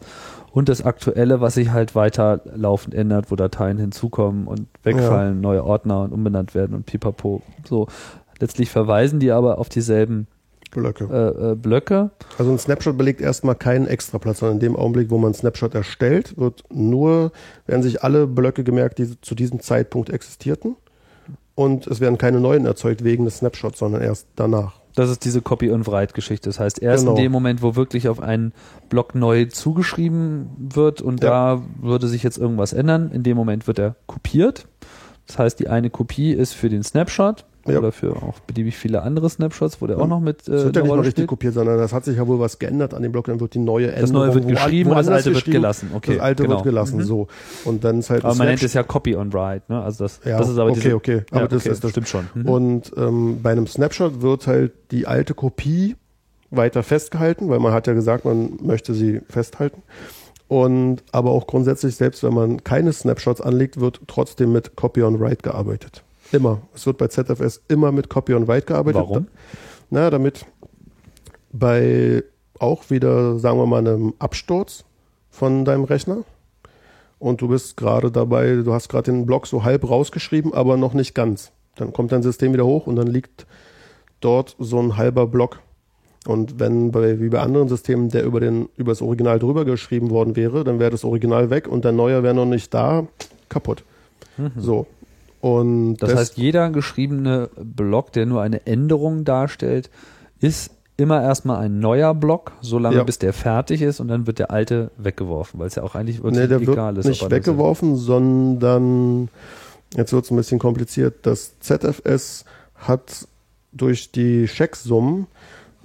[0.52, 5.64] und das aktuelle, was sich halt weiter laufend ändert, wo Dateien hinzukommen und wegfallen, neue
[5.64, 7.42] Ordner und umbenannt werden und pipapo.
[7.68, 7.88] So.
[8.40, 10.28] Letztlich verweisen die aber auf dieselben
[10.72, 11.06] Blöcke.
[11.06, 12.12] äh, äh, Blöcke.
[12.38, 15.74] Also ein Snapshot belegt erstmal keinen Extraplatz, sondern in dem Augenblick, wo man einen Snapshot
[15.74, 17.32] erstellt, wird nur,
[17.66, 20.76] werden sich alle Blöcke gemerkt, die zu diesem Zeitpunkt existierten.
[21.56, 24.80] Und es werden keine neuen erzeugt wegen des Snapshots, sondern erst danach.
[24.98, 26.50] Das ist diese Copy- und Write-Geschichte.
[26.50, 27.16] Das heißt, erst Genau.
[27.16, 28.52] in dem Moment, wo wirklich auf einen
[28.90, 31.56] Block neu zugeschrieben wird und Ja.
[31.58, 34.66] da würde sich jetzt irgendwas ändern, in dem Moment wird er kopiert.
[35.28, 37.80] Das heißt, die eine Kopie ist für den Snapshot Ja.
[37.80, 40.08] oder für auch beliebig viele andere Snapshots, wo der auch Ja.
[40.08, 41.28] noch mit äh, Es wird ja nicht noch richtig spielt.
[41.28, 43.60] kopiert, sondern das hat sich ja wohl was geändert an dem Block, dann wird die
[43.60, 44.02] neue Änderung.
[44.02, 45.92] Das neue wird wo- geschrieben und das alte wird gelassen.
[45.94, 46.56] Okay, das alte genau.
[46.56, 47.04] wird gelassen, Mhm.
[47.04, 47.28] so.
[47.66, 49.82] Und dann ist halt Aber man nennt es ja Copy on Write, ne?
[49.82, 51.22] Also das, Ja, das ist aber okay, diese, okay.
[51.32, 52.28] Aber ja, das okay, ist das- stimmt schon.
[52.34, 52.50] Mhm.
[52.50, 55.96] Und ähm, bei einem Snapshot wird halt die alte Kopie
[56.50, 59.82] weiter festgehalten, weil man hat ja gesagt, man möchte sie festhalten.
[60.48, 65.20] Und aber auch grundsätzlich, selbst wenn man keine Snapshots anlegt, wird trotzdem mit Copy on
[65.20, 66.04] Write gearbeitet.
[66.32, 66.62] Immer.
[66.74, 69.02] Es wird bei ZFS immer mit Copy on Write gearbeitet.
[69.02, 69.28] Warum?
[69.90, 70.46] Na, damit
[71.52, 72.24] bei
[72.60, 74.84] auch wieder, sagen wir mal, einem Absturz
[75.30, 76.24] von deinem Rechner
[77.20, 80.94] und du bist gerade dabei, du hast gerade den Block so halb rausgeschrieben, aber noch
[80.94, 81.52] nicht ganz.
[81.76, 83.46] Dann kommt dein System wieder hoch und dann liegt
[84.20, 85.60] dort so ein halber Block.
[86.26, 90.10] Und wenn bei, wie bei anderen Systemen der über, den, über das Original drüber geschrieben
[90.10, 93.08] worden wäre, dann wäre das Original weg und der neue wäre noch nicht da,
[93.50, 93.84] kaputt.
[94.58, 94.88] So.
[95.42, 99.90] Und Das heißt, jeder geschriebene Block, der nur eine Änderung darstellt,
[100.40, 103.04] ist immer erstmal ein neuer Block, solange Ja.
[103.04, 106.24] bis der fertig ist und dann wird der alte weggeworfen, weil es ja auch eigentlich
[106.24, 107.10] wirklich nee, der egal wird ist.
[107.10, 109.30] nicht das- weggeworfen, sondern
[109.96, 111.26] jetzt wird es ein bisschen kompliziert.
[111.26, 113.28] Das ZFS hat
[113.72, 115.28] durch die Checksummen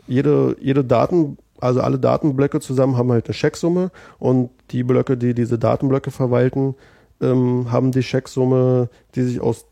[0.06, 5.34] jede, jede Daten, also alle Datenblöcke zusammen haben halt eine Checksumme und die Blöcke, die
[5.34, 6.74] diese Datenblöcke verwalten,
[7.22, 9.64] ähm, haben die Checksumme, die sich aus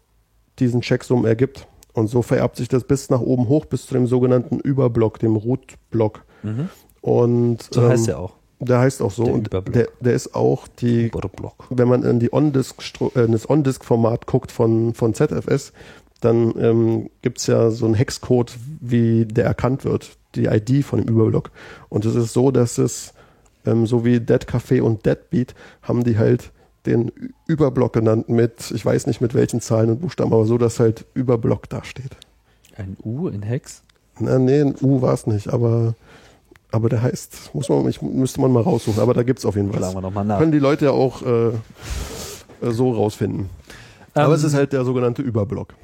[0.58, 1.66] diesen Checksummen ergibt.
[1.92, 5.36] Und so vererbt sich das bis nach oben hoch, bis zu dem sogenannten Überblock, dem
[5.36, 6.24] Root-Block.
[6.42, 6.68] Mhm.
[7.00, 8.32] Und So ähm, heißt er auch.
[8.60, 9.24] der heißt auch so.
[9.24, 9.72] Der und Überblock.
[9.74, 11.66] der, der ist auch die Block.
[11.70, 12.80] wenn man in die On-Disk,
[13.16, 15.72] äh, das On-Disk-Format guckt von, von ZFS,
[16.20, 21.08] dann ähm, gibt's ja so einen Hexcode, wie der erkannt wird, die ID von dem
[21.08, 21.50] Überblock.
[21.88, 23.14] Und es ist so, dass es,
[23.66, 26.52] ähm, so wie Dead Café und Deadbeat, haben die halt
[26.86, 27.12] den
[27.46, 31.04] Überblock genannt mit, ich weiß nicht mit welchen Zahlen und Buchstaben, aber so, dass halt
[31.14, 32.16] Überblock dasteht.
[32.76, 33.82] Ein U in Hex?
[34.18, 35.94] Na, nee, ein U war es nicht, aber,
[36.70, 39.70] aber der heißt, muss man, ich, müsste man mal raussuchen, aber da gibt's auf jeden
[39.70, 39.80] Fall.
[39.80, 40.38] Schlagen wir nochmal nach.
[40.38, 41.52] Können die Leute ja auch äh, äh,
[42.70, 43.50] so rausfinden.
[44.14, 45.74] Aber Ähm, es ist halt der sogenannte Überblock.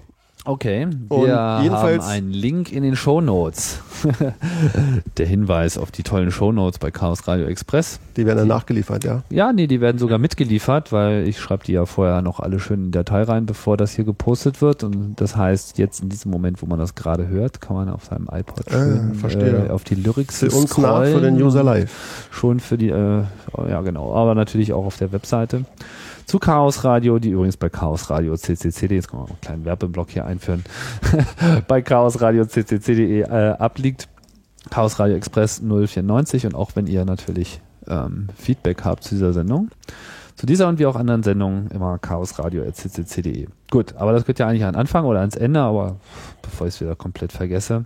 [0.46, 3.80] Okay, wir jedenfalls- haben einen Link in den Shownotes.
[5.16, 7.98] Der Hinweis auf die tollen Shownotes bei Chaos Radio Express.
[8.16, 9.22] Die werden dann nachgeliefert, ja.
[9.30, 12.78] Ja, nee, die werden sogar mitgeliefert, weil ich schreibe die ja vorher noch alle schön
[12.80, 14.84] in die Datei rein, bevor das hier gepostet wird.
[14.84, 18.04] Und das heißt, jetzt in diesem Moment, wo man das gerade hört, kann man auf
[18.04, 19.66] seinem iPod Ah, schön verstehe.
[19.66, 21.42] äh, auf die Lyrics Für uns nach, für den scrollen.
[21.42, 22.28] User live.
[22.30, 23.22] Schon für die, äh,
[23.68, 25.64] ja genau, aber natürlich auch auf der Webseite.
[26.26, 30.10] Zu Chaos Radio, die übrigens bei Chaos Radio CCCD, jetzt können wir einen kleinen Werbeblock
[30.10, 30.64] hier einführen,
[31.68, 33.24] bei Chaos Radio CCCD äh,
[33.58, 34.08] abliegt.
[34.68, 39.70] Chaos Radio Express 094 und auch wenn ihr natürlich ähm, Feedback habt zu dieser Sendung,
[40.34, 43.46] zu dieser und wie auch anderen Sendungen immer chaosradio.ccc.de.
[43.70, 45.94] Gut, aber das geht ja eigentlich an Anfang oder ans Ende, aber
[46.42, 47.84] bevor ich es wieder komplett vergesse.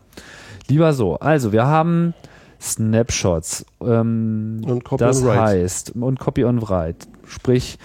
[0.67, 2.15] Lieber so, also wir haben
[2.59, 7.07] Snapshots ähm, Und Copy das heißt und Copy on Write.
[7.27, 7.79] Sprich,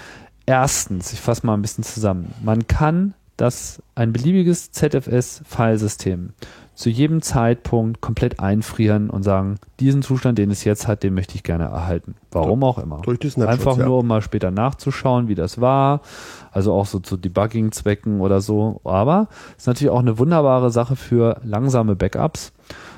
[0.45, 2.33] erstens, ich fasse mal ein bisschen zusammen.
[2.43, 6.33] Man kann das ein beliebiges ZFS-Filesystem
[6.75, 11.35] zu jedem Zeitpunkt komplett einfrieren und sagen, diesen Zustand, den es jetzt hat, den möchte
[11.35, 12.15] ich gerne erhalten.
[12.31, 13.01] Warum auch immer.
[13.01, 16.01] Durch die Snapshots, Einfach nur, um mal später nachzuschauen, wie das war.
[16.51, 18.81] Also auch so zu Debugging-Zwecken oder so.
[18.83, 22.51] Aber es ist natürlich auch eine wunderbare Sache für langsame Backups.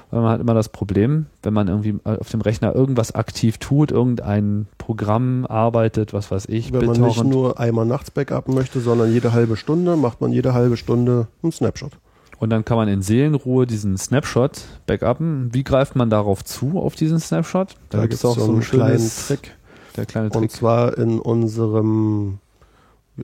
[0.10, 3.91] Weil man hat immer das Problem, wenn man irgendwie auf dem Rechner irgendwas aktiv tut,
[3.91, 9.12] irgendein Programm arbeitet, was weiß ich, Wenn man nicht nur einmal nachts backuppen möchte, sondern
[9.12, 11.91] jede halbe Stunde, macht man jede halbe Stunde einen Snapshot.
[12.39, 15.53] Und dann kann man in Seelenruhe diesen Snapshot backuppen.
[15.53, 17.76] Wie greift man darauf zu, auf diesen Snapshot?
[17.89, 19.55] Da, gibt's gibt es so einen kleinen Trick.
[19.97, 20.51] Der kleine Und Trick.
[20.51, 22.38] zwar in unserem,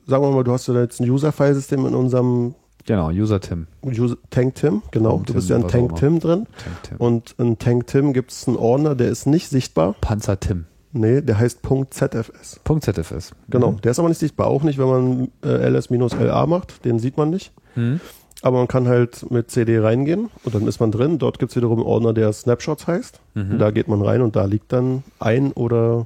[0.07, 2.55] sagen wir mal, du hast ja jetzt ein User-File-System in unserem
[2.85, 3.67] Genau, User Tim.
[3.85, 5.11] User, Tank Tim, genau.
[5.17, 6.45] Tank du bist Tim, ja in was Tank Tim drin.
[6.63, 6.97] Tank Tim.
[6.97, 9.95] Und in Tank Tim gibt es einen Ordner, der ist nicht sichtbar.
[10.01, 10.65] Panzer Tim.
[10.91, 12.59] Nee, der heißt .zfs.
[12.63, 13.31] Punkt ZFS.
[13.49, 13.81] Genau, Mhm.
[13.81, 14.47] der ist aber nicht sichtbar.
[14.47, 16.85] Auch nicht, wenn man äh, ls-la macht.
[16.85, 17.51] Den sieht man nicht.
[17.75, 17.99] Mhm.
[18.43, 21.17] Aber man kann halt mit CD reingehen und dann ist man drin.
[21.17, 23.21] Dort gibt es wiederum einen Ordner, der Snapshots heißt.
[23.33, 23.57] Mhm.
[23.57, 26.05] Da geht man rein und da liegt dann ein oder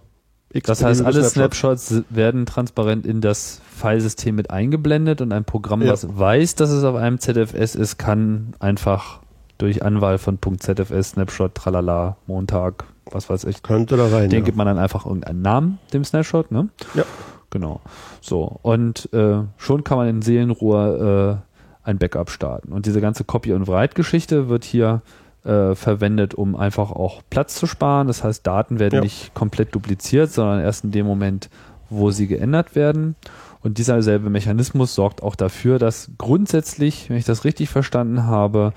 [0.54, 5.90] Das heißt, alle Snapshots werden transparent in das Filesystem mit eingeblendet und ein Programm, Ja.
[5.92, 9.20] das weiß, dass es auf einem ZFS ist, kann einfach
[9.58, 14.30] durch Anwahl von .zfs, Snapshot, tralala, Montag, was weiß ich, Könnte da rein.
[14.30, 14.46] den ja.
[14.46, 16.70] gibt man dann einfach irgendeinen Namen, dem Snapshot, ne?
[16.94, 17.04] Ja.
[17.50, 17.82] Genau.
[18.22, 18.60] So.
[18.62, 21.42] Und äh, schon kann man in Seelenruhe
[21.86, 22.72] äh, ein Backup starten.
[22.74, 25.02] Und diese ganze Copy- und Write-Geschichte wird hier
[25.48, 28.08] äh, verwendet, um einfach auch Platz zu sparen.
[28.08, 29.02] Das heißt, Daten werden Ja.
[29.02, 31.50] nicht komplett dupliziert, sondern erst in dem Moment,
[31.90, 33.16] wo sie geändert werden.
[33.62, 38.74] Und dieser selbe Mechanismus sorgt auch dafür, dass grundsätzlich, wenn ich das richtig verstanden habe,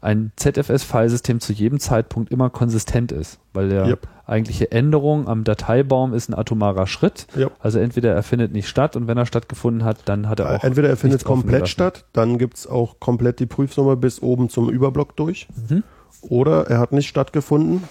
[0.00, 4.06] ein ZFS-Filesystem zu jedem Zeitpunkt immer konsistent ist, weil der Yep.
[4.26, 7.26] eigentliche Änderung am Dateibaum ist ein atomarer Schritt.
[7.36, 7.52] Yep.
[7.58, 10.64] Also entweder er findet nicht statt und wenn er stattgefunden hat, dann hat er auch
[10.64, 14.68] Entweder er findet komplett statt, dann gibt es auch komplett die Prüfnummer bis oben zum
[14.68, 15.48] Überblock durch.
[15.70, 15.82] Mhm.
[16.28, 17.84] Oder er hat nicht stattgefunden,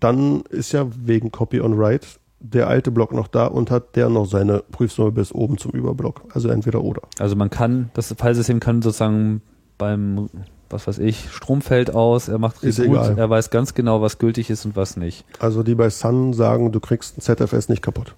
[0.00, 2.06] dann ist ja wegen Copy on Write
[2.40, 6.22] der alte Block noch da und hat der noch seine Prüfnummer bis oben zum Überblock.
[6.34, 7.00] Also entweder oder.
[7.18, 9.40] Also man kann, das Filesystem kann sozusagen
[9.78, 10.28] beim,
[10.68, 13.16] was weiß ich, Strom fällt aus, er macht Ist egal.
[13.16, 15.24] er weiß ganz genau, was gültig ist und was nicht.
[15.38, 18.14] Also die bei Sun sagen, du kriegst ein ZFS nicht kaputt.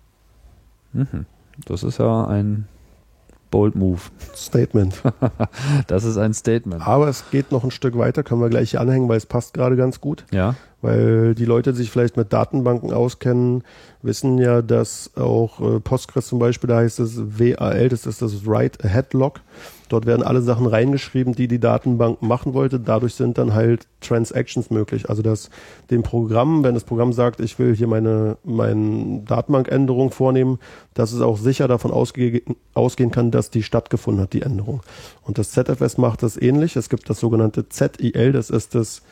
[0.93, 1.27] Mhm.
[1.65, 2.67] Das ist ja ein
[3.51, 4.01] bold Move.
[4.35, 5.03] Statement.
[5.87, 6.87] Das ist ein Statement.
[6.87, 9.55] Aber es geht noch ein Stück weiter, können wir gleich hier anhängen, weil es passt
[9.55, 10.25] gerade ganz gut.
[10.31, 10.55] Ja.
[10.83, 13.63] Weil die Leute, die sich vielleicht mit Datenbanken auskennen,
[14.03, 18.47] wissen ja, dass auch äh, Postgres zum Beispiel, da heißt es WAL, das ist das
[18.47, 19.41] Write Ahead Log.
[19.89, 22.81] Dort werden alle Sachen reingeschrieben, die die Datenbank machen wollte.
[22.81, 25.09] Dadurch sind dann halt Transactions möglich.
[25.09, 25.51] Also dass
[25.91, 30.59] dem Programm, wenn das Programm sagt, ich will hier meine, meine Datenbankänderung vornehmen,
[30.95, 32.43] dass es auch sicher davon ausge
[32.75, 34.81] ausgehen kann, dass die stattgefunden hat, die Änderung.
[35.23, 36.77] Und das ZFS macht das ähnlich.
[36.77, 39.03] Es gibt das sogenannte ZIL, das ist das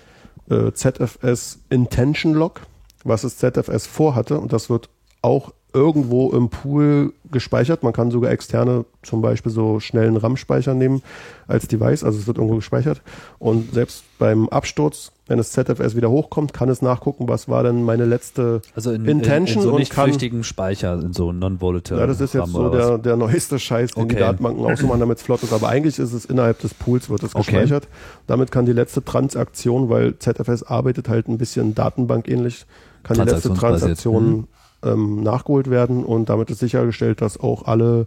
[0.50, 2.62] äh, ZFS Intention Log,
[3.04, 4.88] was das ZFS vorhatte und das wird
[5.22, 7.82] auch irgendwo im Pool gespeichert.
[7.82, 11.02] Man kann sogar externe, zum Beispiel so schnellen RAM-Speicher nehmen
[11.48, 13.02] als Device, also es wird irgendwo gespeichert.
[13.40, 17.82] Und selbst beim Absturz, wenn das ZFS wieder hochkommt, kann es nachgucken, was war denn
[17.82, 21.32] meine letzte Also in, Intention in, in so und nicht kann- flüchtigen Speicher, in so
[21.32, 21.98] non-volatile.
[21.98, 24.22] ja, das ist jetzt RAM so der, der neueste Scheiß, den die Okay.
[24.24, 25.52] Datenbanken ausmachen, damit es flott ist.
[25.52, 27.50] Aber eigentlich ist es innerhalb des Pools, wird es Okay.
[27.50, 27.88] gespeichert.
[28.28, 32.64] Damit kann die letzte Transaktion, weil ZFS arbeitet halt ein bisschen datenbankähnlich,
[33.02, 33.52] kann die letzte.
[33.54, 34.46] Transaktion
[34.84, 38.06] ähm, nachgeholt werden und damit ist sichergestellt, dass auch alle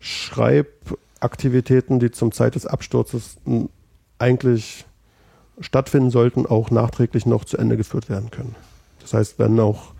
[0.00, 3.36] Schreibaktivitäten, die zum Zeit des Absturzes
[4.18, 4.84] eigentlich
[5.60, 8.54] stattfinden sollten, auch nachträglich noch zu Ende geführt werden können.
[9.00, 9.92] Das heißt, wenn auch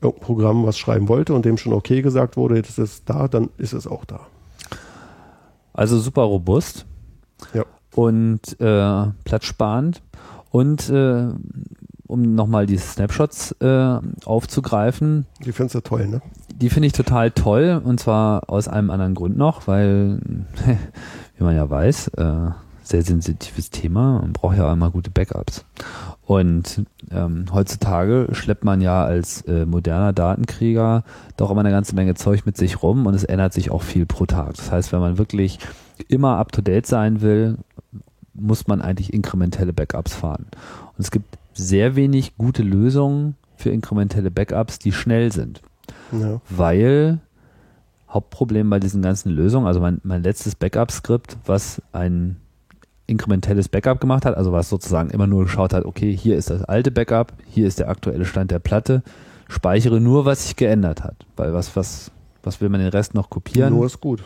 [0.00, 3.28] irgendein Programm was schreiben wollte und dem schon okay gesagt wurde, jetzt ist es da,
[3.28, 4.20] dann ist es auch da.
[5.72, 6.84] Also super robust
[7.54, 7.64] Ja.
[7.94, 10.02] und äh, platzsparend.
[10.50, 11.28] Und äh,
[12.12, 16.22] um nochmal die Snapshots äh, aufzugreifen, Die findest du toll, ne?
[16.54, 20.20] die finde ich total toll und zwar aus einem anderen Grund noch, weil,
[21.36, 22.50] wie man ja weiß, äh,
[22.82, 25.64] sehr sensitives Thema, man braucht ja auch immer gute Backups.
[26.24, 31.04] Und ähm, heutzutage schleppt man ja als äh, moderner Datenkrieger
[31.36, 34.06] doch immer eine ganze Menge Zeug mit sich rum und es ändert sich auch viel
[34.06, 34.54] pro Tag.
[34.56, 35.58] Das heißt, wenn man wirklich
[36.08, 37.58] immer up-to-date sein will,
[38.34, 40.46] muss man eigentlich inkrementelle Backups fahren.
[40.96, 45.60] Und es gibt sehr wenig gute Lösungen für inkrementelle Backups, die schnell sind
[46.10, 46.40] Ja.
[46.48, 47.20] weil
[48.08, 52.36] Hauptproblem bei diesen ganzen Lösungen, also mein, mein letztes Backup-Skript, was ein
[53.06, 56.62] inkrementelles Backup gemacht hat, also was sozusagen immer nur geschaut hat, okay, hier ist das
[56.64, 59.02] alte Backup, hier ist der aktuelle Stand der Platte,
[59.48, 62.10] speichere nur, was sich geändert hat, weil was, was,
[62.42, 63.74] was will man den Rest noch kopieren?
[63.74, 64.22] Nur ist gut.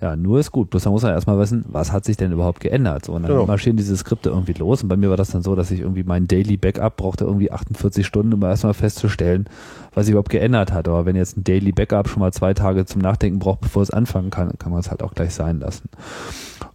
[0.00, 0.70] Ja, nur ist gut.
[0.70, 3.04] Bloß da muss man erstmal wissen, was hat sich denn überhaupt geändert?
[3.06, 3.46] So, und dann Genau.
[3.46, 4.82] marschieren diese Skripte irgendwie los.
[4.82, 7.50] Und bei mir war das dann so, dass ich irgendwie mein Daily Backup brauchte irgendwie
[7.50, 9.48] 48 Stunden, um erstmal festzustellen,
[9.94, 10.86] was sich überhaupt geändert hat.
[10.88, 13.90] Aber wenn jetzt ein Daily Backup schon mal zwei Tage zum Nachdenken braucht, bevor es
[13.90, 15.88] anfangen kann, kann man es halt auch gleich sein lassen.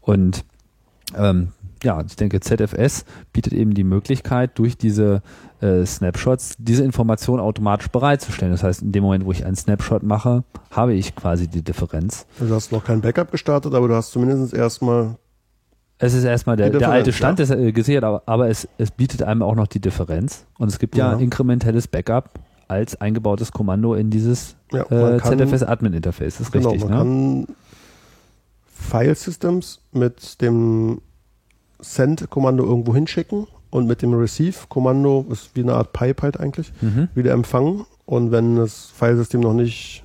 [0.02, 0.44] Und
[1.18, 1.50] ähm,
[1.84, 5.22] ja, ich denke, ZFS bietet eben die Möglichkeit, durch diese
[5.62, 8.52] äh, Snapshots diese Information automatisch bereitzustellen.
[8.52, 12.26] Das heißt, in dem Moment, wo ich einen Snapshot mache, habe ich quasi die Differenz.
[12.40, 15.18] Also Du hast noch kein Backup gestartet, aber du hast zumindest erstmal
[15.98, 17.44] Es ist erstmal der, der alte Stand ja.
[17.44, 20.46] ist äh, gesichert, aber, aber es, es bietet einem auch noch die Differenz.
[20.58, 21.20] Und es gibt ja, Ja.
[21.20, 26.38] inkrementelles Backup als eingebautes Kommando in dieses ja, äh, kann, ZFS Admin Interface.
[26.38, 27.46] Das ist genau, richtig, man ne?
[27.46, 27.56] kann
[28.74, 31.02] File Systems mit dem
[31.82, 37.10] Send-Kommando irgendwo hinschicken und mit dem Receive-Kommando ist wie eine Art Pipe halt eigentlich, Mhm.
[37.16, 37.86] wieder empfangen.
[38.06, 40.04] Und wenn das Filesystem noch nicht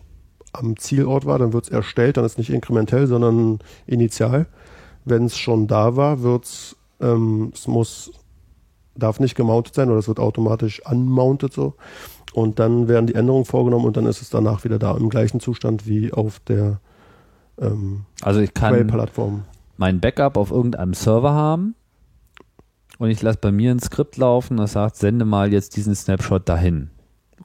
[0.52, 4.46] am Zielort war, dann wird es erstellt, dann ist nicht inkrementell, sondern initial.
[5.04, 8.10] Wenn es schon da war, wird's, ähm, es muss,
[8.94, 11.74] darf nicht gemountet sein oder es wird automatisch unmounted so.
[12.32, 15.40] Und dann werden die Änderungen vorgenommen und dann ist es danach wieder da im gleichen
[15.40, 16.80] Zustand wie auf der
[17.60, 19.44] ähm, Also ich kann Quell-Plattform.
[19.76, 21.74] Mein Backup auf irgendeinem Server haben
[22.98, 26.48] und ich lasse bei mir ein Skript laufen, das sagt, sende mal jetzt diesen Snapshot
[26.48, 26.90] dahin.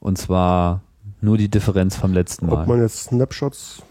[0.00, 0.82] Und zwar
[1.20, 2.66] nur die Differenz vom letzten Ob Mal.
[2.66, 3.82] man jetzt Snapshots,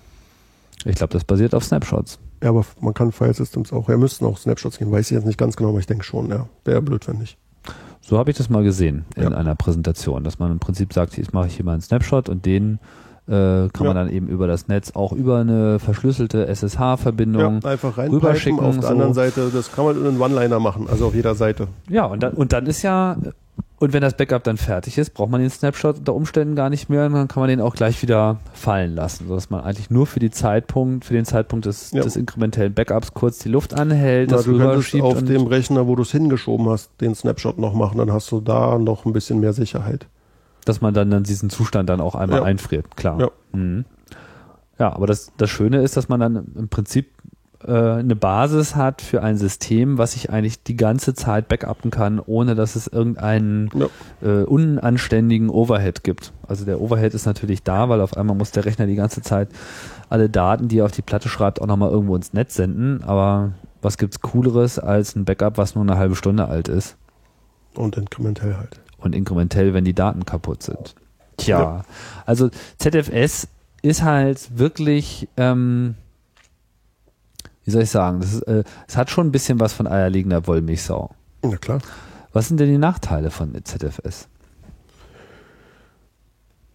[0.86, 2.20] Ich glaube, das basiert auf Snapshots.
[2.44, 5.26] ja, aber man kann File Systems auch, ja, müssten auch Snapshots gehen, weiß ich jetzt
[5.28, 6.48] nicht ganz genau, aber ich denke schon, ja.
[6.66, 7.38] Wäre blöd, wenn nicht.
[8.02, 9.30] So habe ich das mal gesehen in Ja.
[9.30, 12.46] einer Präsentation, dass man im Prinzip sagt, jetzt mache ich hier mal einen Snapshot und
[12.48, 12.80] den
[13.28, 13.94] äh, kann man Ja.
[13.94, 17.60] dann eben über das Netz auch über eine verschlüsselte SSH-Verbindung.
[17.64, 18.88] Ja, einfach rüberschicken, auf der so.
[18.90, 21.68] anderen Seite, das kann man in einen One-Liner machen, also auf jeder Seite.
[21.90, 23.18] Ja, und dann, und dann ist ja,
[23.80, 26.90] und wenn das Backup dann fertig ist, braucht man den Snapshot unter Umständen gar nicht
[26.90, 30.06] mehr und dann kann man den auch gleich wieder fallen lassen, sodass man eigentlich nur
[30.06, 32.02] für die Zeitpunkt, für den Zeitpunkt des, Ja.
[32.04, 35.96] des inkrementellen Backups kurz die Luft anhält, Na, das du könntest auf dem Rechner, wo
[35.96, 39.40] du es hingeschoben hast, den Snapshot noch machen, dann hast du da noch ein bisschen
[39.40, 40.06] mehr Sicherheit.
[40.66, 42.46] Dass man dann, dann diesen Zustand dann auch einmal Ja.
[42.46, 43.20] einfriert, klar.
[43.20, 43.32] Ja.
[43.54, 43.86] Mhm.
[44.80, 47.12] Ja, aber das, das Schöne ist, dass man dann im Prinzip
[47.64, 52.20] äh, eine Basis hat für ein System, was ich eigentlich die ganze Zeit backuppen kann,
[52.20, 53.88] ohne dass es irgendeinen Ja.
[54.28, 56.34] äh, unanständigen Overhead gibt.
[56.48, 59.50] Also der Overhead ist natürlich da, weil auf einmal muss der Rechner die ganze Zeit
[60.10, 63.04] alle Daten, die er auf die Platte schreibt, auch nochmal irgendwo ins Netz senden.
[63.04, 63.52] Aber
[63.84, 66.98] was gibt's Cooleres als ein Backup, was nur eine halbe Stunde alt ist?
[67.76, 68.80] Und inkrementell halt.
[69.04, 70.96] Und inkrementell, wenn die Daten kaputt sind.
[71.38, 71.82] Tja, Ja.
[72.26, 73.48] also ZFS
[73.82, 75.96] ist halt wirklich, ähm,
[77.66, 80.46] wie soll ich sagen, das ist, äh, es hat schon ein bisschen was von eierlegender
[80.48, 81.10] Wollmilchsau.
[81.44, 81.80] Na klar.
[82.34, 84.28] Was sind denn die Nachteile von ZFS?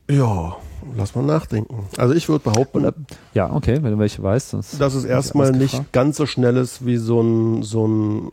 [0.08, 0.56] Ja,
[0.96, 1.86] lass mal nachdenken.
[1.96, 2.92] Also ich würde behaupten,
[3.34, 4.80] Ja, okay, wenn du welche weißt, sonst.
[4.80, 8.30] dass es erstmal nicht ganz so schnell ist wie so ein, so ein,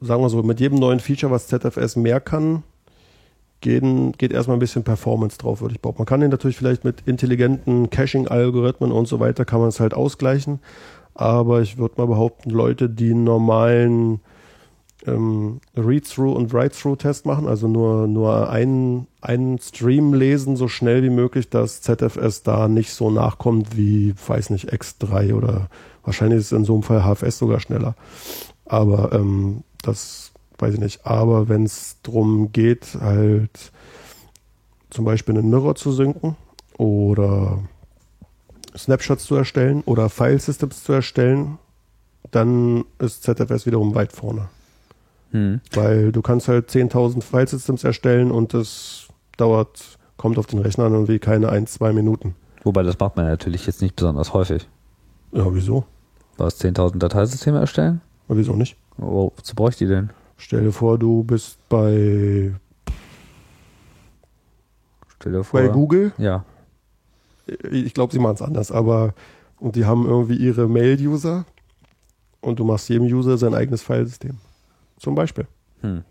[0.00, 2.64] sagen wir so, mit jedem neuen Feature, was ZFS mehr kann,
[3.64, 6.02] gehen, geht erstmal ein bisschen Performance drauf, würde ich behaupten.
[6.02, 9.94] Man kann den natürlich vielleicht mit intelligenten Caching-Algorithmen und so weiter, kann man es halt
[9.94, 10.60] ausgleichen.
[11.14, 14.20] Aber ich würde mal behaupten, Leute, die einen normalen
[15.06, 21.10] ähm, Read-Through und Write-Through-Test machen, also nur, nur einen, einen Stream lesen, so schnell wie
[21.10, 25.68] möglich, dass ZFS da nicht so nachkommt wie, weiß nicht, X3 oder
[26.02, 27.94] wahrscheinlich ist es in so einem Fall HFS sogar schneller.
[28.66, 30.23] Aber ähm, das
[30.58, 31.06] weiß ich nicht.
[31.06, 33.72] Aber wenn es darum geht, halt
[34.90, 36.36] zum Beispiel einen Mirror zu synken
[36.78, 37.58] oder
[38.76, 41.58] Snapshots zu erstellen oder File-Systems zu erstellen,
[42.30, 44.48] dann ist ZFS wiederum weit vorne.
[45.30, 45.60] Hm.
[45.72, 51.18] Weil du kannst halt 10.000 File-Systems erstellen und das dauert, kommt auf den Rechner irgendwie
[51.18, 52.34] keine ein, zwei Minuten.
[52.62, 54.68] Wobei das macht man natürlich jetzt nicht besonders häufig.
[55.32, 55.84] Ja, wieso?
[56.36, 58.00] Was, 10.000 Dateisysteme erstellen?
[58.28, 58.76] Ja, wieso nicht?
[58.96, 60.10] Wozu brauche ich die denn?
[60.36, 62.52] Stell dir vor, du bist bei,
[65.16, 65.60] Stell dir vor.
[65.60, 66.12] bei Google.
[66.18, 66.44] Ja.
[67.70, 69.14] Ich glaube, sie machen es anders, aber
[69.58, 71.44] und die haben irgendwie ihre Mail-User
[72.40, 74.38] und du machst jedem User sein eigenes Filesystem.
[74.98, 75.46] Zum Beispiel.
[75.80, 76.04] Hm.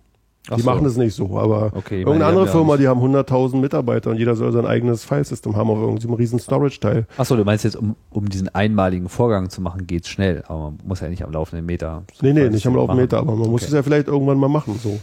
[0.49, 0.69] Ach die so.
[0.69, 4.35] machen es nicht so, aber Okay, irgendeine andere Firma, die haben 100.000 Mitarbeiter und jeder
[4.35, 7.05] soll sein eigenes Filesystem haben auf irgendeinem riesen Storage-Teil.
[7.17, 10.79] Achso, du meinst jetzt, um, um diesen einmaligen Vorgang zu machen, geht's schnell, aber man
[10.85, 12.03] muss ja nicht am laufenden Meter.
[12.13, 13.03] so Nee, nee, nicht am laufenden.
[13.03, 13.67] Meter, aber man muss Okay.
[13.69, 14.77] es ja vielleicht irgendwann mal machen.
[14.83, 14.99] So.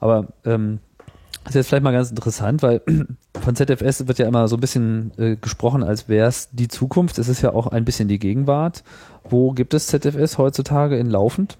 [0.00, 0.78] Aber ähm,
[1.44, 2.80] das ist jetzt vielleicht mal ganz interessant, weil
[3.42, 7.18] von ZFS wird ja immer so ein bisschen äh, gesprochen, als wäre es die Zukunft.
[7.18, 8.84] Es ist ja auch ein bisschen die Gegenwart.
[9.28, 11.58] Wo gibt es ZFS heutzutage in laufend?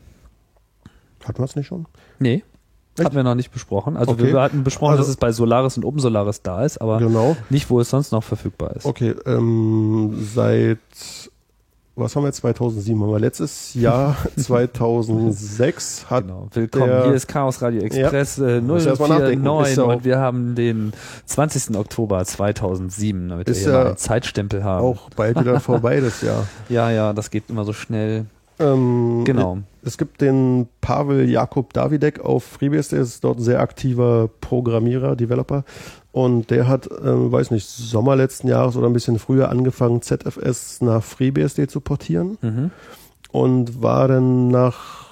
[1.25, 1.85] Hatten wir es nicht schon?
[2.19, 2.43] Nee.
[3.05, 3.97] Hatten wir noch nicht besprochen.
[3.97, 4.33] Also Okay.
[4.33, 7.37] wir hatten besprochen, Also- dass es bei Solaris und oben Solaris da ist, aber Genau.
[7.49, 8.85] nicht, wo es sonst noch verfügbar ist.
[8.87, 10.79] Okay, ähm, seit,
[11.97, 13.01] was haben wir jetzt, 2007?
[13.03, 16.49] Haben wir letztes Jahr, 2006, hat Genau.
[16.53, 17.03] Willkommen.
[17.05, 19.43] Hier ist Chaos Radio Express äh, mal nachdenken.
[19.43, 20.93] 049 Ist ja auch- und wir haben den
[21.27, 21.77] 20.
[21.77, 24.85] Oktober 2007, damit wir hier ja mal einen Zeitstempel haben.
[24.85, 26.47] auch bald wieder vorbei das Jahr.
[26.69, 28.27] Ja, ja, das geht immer so schnell.
[28.61, 29.59] Ähm, Genau.
[29.83, 35.65] Es gibt den Pavel Jakub Davidek auf FreeBSD, ist dort ein sehr aktiver Programmierer, Developer.
[36.13, 40.83] Und der hat, ähm, weiß nicht, Sommer letzten Jahres oder ein bisschen früher angefangen, ZFS
[40.83, 42.37] nach FreeBSD zu portieren.
[42.43, 42.71] Mhm.
[43.33, 45.10] und war dann nach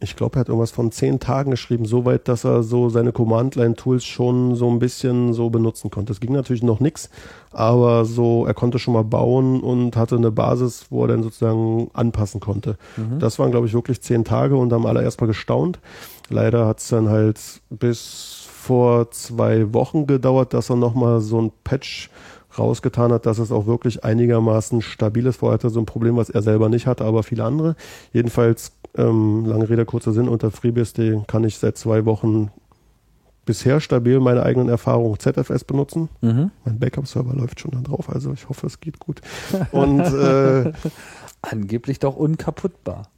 [0.00, 3.10] ich glaube, er hat irgendwas von zehn Tagen geschrieben, so weit, dass er so seine
[3.10, 6.12] Command-Line-Tools schon so ein bisschen so benutzen konnte.
[6.12, 7.10] Es ging natürlich noch nichts,
[7.50, 11.90] aber so, er konnte schon mal bauen und hatte eine Basis, wo er dann sozusagen
[11.94, 12.76] anpassen konnte.
[12.96, 13.18] Mhm.
[13.18, 15.80] Das waren, glaube ich, wirklich zehn Tage und haben alle erstmal gestaunt.
[16.30, 17.40] Leider hat es dann halt
[17.70, 22.10] bis vor zwei Wochen gedauert, dass er nochmal so ein Patch
[22.58, 25.36] rausgetan hat, dass es auch wirklich einigermaßen stabil ist.
[25.36, 27.76] Vorher hatte er so ein Problem, was er selber nicht hatte, aber viele andere.
[28.12, 32.50] Jedenfalls, ähm, lange Rede, kurzer Sinn, unter FreeBSD kann ich seit zwei Wochen
[33.44, 36.10] bisher stabil meine eigenen Erfahrungen ZFS benutzen.
[36.20, 36.50] Mhm.
[36.64, 39.22] Mein Backup-Server läuft schon da drauf, also ich hoffe, es geht gut.
[39.72, 40.72] Und äh,
[41.42, 43.08] Angeblich doch unkaputtbar.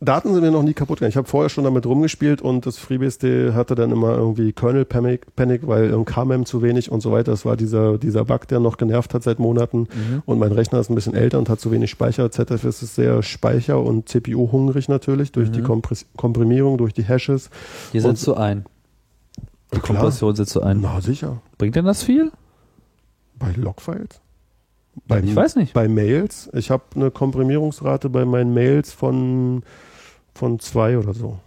[0.00, 1.10] Daten sind mir noch nie kaputt gegangen.
[1.10, 5.34] Ich habe vorher schon damit rumgespielt und das FreeBSD hatte dann immer irgendwie Kernel Panic,
[5.34, 7.32] Panic weil KMM zu wenig und so weiter.
[7.32, 9.88] Das war dieser, dieser Bug, der noch genervt hat seit Monaten.
[10.24, 12.30] Und mein Rechner ist ein bisschen älter und hat zu wenig Speicher.
[12.30, 17.50] ZFS ist sehr speicher- und CPU-hungrig natürlich durch die Kompres Komprimierung, durch die Hashes.
[17.90, 18.66] Hier setzt du ein.
[19.74, 19.98] Die Klar.
[19.98, 20.80] Kompression setzt du ein.
[20.80, 21.42] Na sicher.
[21.58, 22.30] Bringt denn das viel?
[23.38, 24.20] Bei Logfiles?
[25.06, 25.74] Bei, Ich weiß nicht.
[25.74, 26.48] Bei Mails?
[26.54, 29.62] Ich habe eine Komprimierungsrate bei meinen Mails von,
[30.38, 31.38] von zwei oder so.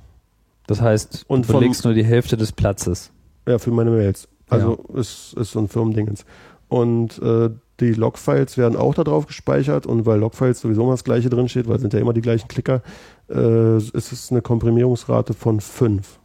[0.68, 3.12] Das heißt, Und du belegst nur die Hälfte des Platzes.
[3.48, 4.28] Ja, für meine Mails.
[4.50, 6.26] Also ist, ist so ein Firmendingens.
[6.68, 11.04] Und äh, die Logfiles werden auch da drauf gespeichert und weil Logfiles sowieso immer das
[11.04, 12.82] gleiche drin steht, weil sind ja immer die gleichen Klicker,
[13.30, 16.20] äh, ist es eine Komprimierungsrate von 5.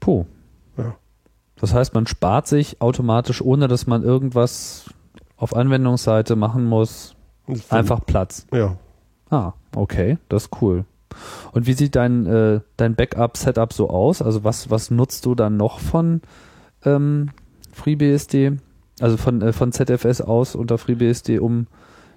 [0.00, 0.24] Puh.
[0.78, 0.94] Ja.
[1.56, 4.86] Das heißt, man spart sich automatisch, ohne dass man irgendwas
[5.36, 7.14] auf Anwendungsseite machen muss,
[7.68, 8.46] einfach Platz.
[8.52, 8.76] Ja.
[9.30, 10.84] Ah, okay, das ist cool.
[11.52, 14.22] Und wie sieht dein, äh, dein Backup-Setup so aus?
[14.22, 16.20] Also was, was nutzt du dann noch von
[16.84, 17.30] ähm,
[17.72, 18.52] FreeBSD,
[19.00, 21.66] also von, äh, von ZFS aus unter FreeBSD, um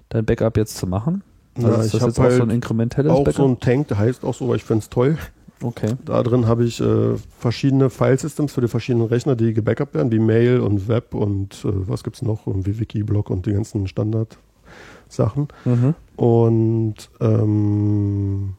[0.08, 1.22] dein Backup jetzt zu machen?
[1.56, 3.34] Also Na, ist das jetzt auch so ein halt inkrementelles Auch Backup?
[3.34, 5.18] so ein Tank, der heißt auch so, weil ich finde es toll.
[5.62, 5.94] okay.
[6.04, 10.20] Da drin habe ich äh, verschiedene File-Systems für die verschiedenen Rechner, die gebackupt werden, wie
[10.20, 15.48] Mail und Web und äh, was gibt's noch, irgendwie Wikiblock und die ganzen Standard-Sachen.
[15.64, 15.94] Mhm.
[16.16, 18.54] Und ähm,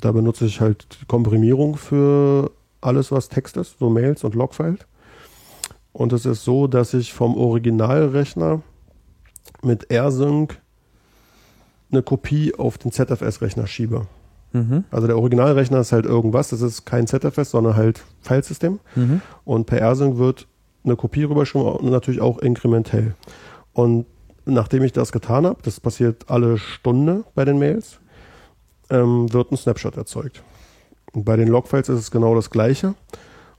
[0.00, 4.80] da benutze ich halt die Komprimierung für alles, was Text ist, so Mails und Logfiles.
[5.92, 8.62] Und es ist so, dass ich vom Originalrechner
[9.62, 10.58] mit AirSync
[11.90, 14.06] eine Kopie auf den ZFS-Rechner schiebe.
[14.52, 14.84] Mhm.
[14.90, 18.80] Also der Originalrechner ist halt irgendwas, das ist kein ZFS, sondern halt Filesystem.
[18.94, 19.22] Mhm.
[19.44, 20.46] Und per AirSync wird
[20.84, 23.14] eine Kopie rübergeschrieben und natürlich auch inkrementell.
[23.72, 24.06] Und
[24.44, 27.98] nachdem ich das getan habe, das passiert alle Stunde bei den Mails,
[28.90, 30.42] ähm, wird ein Snapshot erzeugt.
[31.12, 32.94] Und bei den Logfiles ist es genau das gleiche.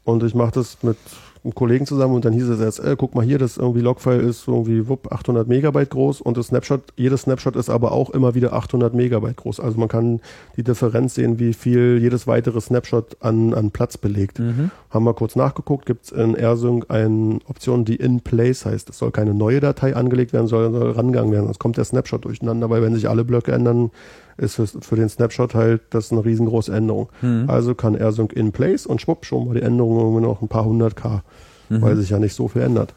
[0.04, 0.98] Und ich mache das mit
[1.44, 4.18] einem Kollegen zusammen und dann hieß es jetzt, äh, guck mal hier, das irgendwie Logfile
[4.18, 8.36] ist irgendwie wupp, 800 Megabyte groß und das Snapshot, jedes Snapshot ist aber auch immer
[8.36, 9.60] wieder 800 Megabyte groß.
[9.62, 10.20] Also man kann
[10.58, 14.40] die Differenz sehen, wie viel jedes weitere Snapshot an, an Platz belegt.
[14.40, 14.72] Mhm.
[14.90, 18.90] Haben wir kurz nachgeguckt, gibt es in AirSync eine Option, die in place heißt.
[18.90, 21.46] Es soll keine neue Datei angelegt werden, soll, soll rangegangen werden.
[21.46, 23.92] Sonst kommt der Snapshot durcheinander, weil wenn sich alle Blöcke ändern,
[24.40, 27.10] ist für, für den Snapshot halt das eine riesengroße Änderung.
[27.22, 27.46] Mhm.
[27.48, 30.96] Also kann AirSync in place und schwupp, schon mal die Änderung noch ein paar hundert
[30.96, 31.24] K,
[31.70, 32.96] weil sich ja nicht so viel ändert.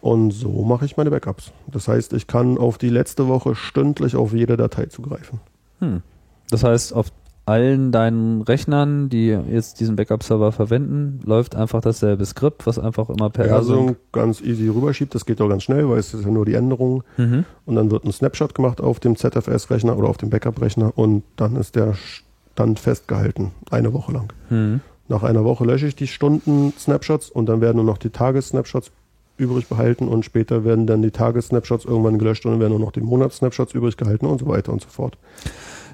[0.00, 1.52] Und so mache ich meine Backups.
[1.68, 5.40] Das heißt, ich kann auf die letzte Woche stündlich auf jede Datei zugreifen.
[5.78, 6.02] Hm.
[6.50, 7.08] Das heißt, auf
[7.44, 13.30] allen deinen Rechnern, die jetzt diesen Backup-Server verwenden, läuft einfach dasselbe Skript, was einfach immer
[13.30, 16.30] per AirSync AirSync ganz easy rüberschiebt, das geht doch ganz schnell, weil es ist ja
[16.30, 17.02] nur die Änderung.
[17.16, 17.44] Mhm.
[17.66, 21.56] Und dann wird ein Snapshot gemacht auf dem ZFS-Rechner oder auf dem Backup-Rechner und dann
[21.56, 24.32] ist der Stand festgehalten, eine Woche lang.
[24.50, 24.80] Mhm.
[25.08, 28.92] Nach einer Woche lösche ich die Stunden-Snapshots und dann werden nur noch die Tages-Snapshots
[29.36, 32.92] übrig behalten und später werden dann die Tages-Snapshots irgendwann gelöscht und dann werden nur noch
[32.92, 35.18] die Monats-Snapshots übrig gehalten und so weiter und so fort.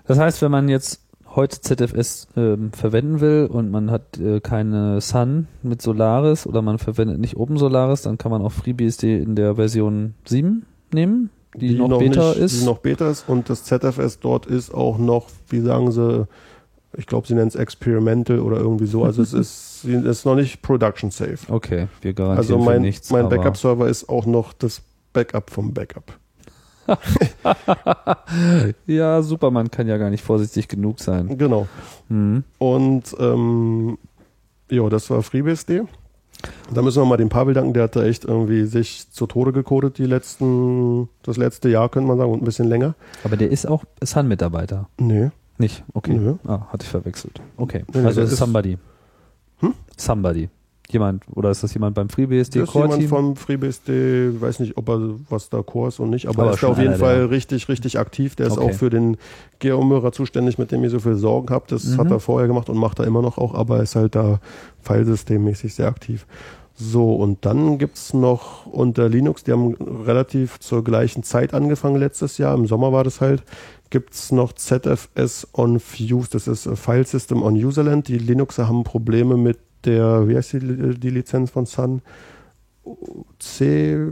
[0.06, 1.07] Das heißt, wenn man jetzt
[1.38, 6.78] heute ZFS ähm, verwenden will und man hat äh, keine Sun mit Solaris oder man
[6.78, 11.74] verwendet nicht Open Solaris, dann kann man auch FreeBSD in der Version 7 nehmen, die,
[11.74, 12.60] noch, Beta nicht, ist.
[12.60, 16.26] Die noch Beta ist und das ZFS dort ist auch noch, wie sagen sie,
[16.96, 19.04] ich glaube, sie nennen es Experimental oder irgendwie so.
[19.04, 19.32] Also es
[19.84, 21.38] ist, ist noch nicht Production Safe.
[21.48, 23.10] okay, wir garantieren Also mein, nichts.
[23.10, 24.82] mein aber- Backup-Server ist auch noch das
[25.12, 26.18] Backup vom Backup.
[28.86, 31.36] ja, Superman kann ja gar nicht vorsichtig genug sein.
[31.38, 31.66] Genau.
[32.08, 32.44] Mhm.
[32.58, 33.98] Und ähm,
[34.70, 35.82] ja, das war FreeBSD.
[36.72, 39.50] Da müssen wir mal dem Pavel danken, der hat da echt irgendwie sich zu Tode
[39.52, 42.94] gecodet die letzten, das letzte Jahr, könnte man sagen, und ein bisschen länger.
[43.24, 44.88] Aber der ist auch Sun-Mitarbeiter.
[44.98, 45.30] Nee.
[45.58, 45.82] Nicht?
[45.94, 46.14] Okay.
[46.14, 46.34] Nö.
[46.46, 47.40] Ah, hatte ich verwechselt.
[47.56, 47.84] Okay.
[47.92, 48.78] Nee, nee, also ist- Somebody.
[49.58, 49.74] Hm?
[49.96, 50.48] Somebody.
[50.90, 54.88] Jemand, oder ist das jemand beim FreeBSD Das ist jemand vom FreeBSD, weiß nicht, ob
[54.88, 57.30] er was da Core ist und nicht, aber, Aber er ist auf jeden Fall der-
[57.30, 58.36] richtig, richtig aktiv.
[58.36, 58.70] Der ist Okay.
[58.70, 59.18] auch für den
[59.58, 61.66] Geomörer zuständig, mit dem ich so viel Sorgen habe.
[61.68, 61.98] Das Mhm.
[61.98, 64.40] hat er vorher gemacht und macht er immer noch auch, aber er ist halt da
[64.80, 66.26] filesystemmäßig sehr aktiv.
[66.74, 69.74] So, und dann gibt's noch unter Linux, die haben
[70.06, 73.42] relativ zur gleichen Zeit angefangen letztes Jahr, im Sommer war das halt,
[73.90, 78.06] gibt's noch ZFS on Fuse, das ist a File System on Userland.
[78.08, 82.02] Die Linuxer haben Probleme mit der, wie heißt die, die Lizenz von Sun?
[83.38, 84.10] C,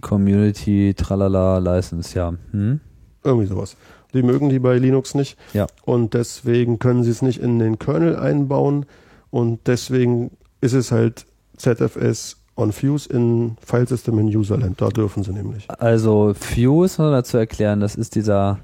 [0.00, 2.34] Community, tralala, License, ja.
[2.50, 2.80] Hm?
[3.28, 3.76] irgendwie sowas.
[4.14, 5.38] Die mögen die bei Linux nicht.
[5.52, 5.66] Ja.
[5.84, 8.86] Und deswegen können sie es nicht in den Kernel einbauen.
[9.30, 10.30] Und deswegen
[10.60, 11.26] ist es halt
[11.56, 14.80] ZFS on Fuse in Filesystem in Userland.
[14.80, 15.70] Da dürfen sie nämlich.
[15.70, 18.58] Also Fuse, nur dazu erklären, das ist dieser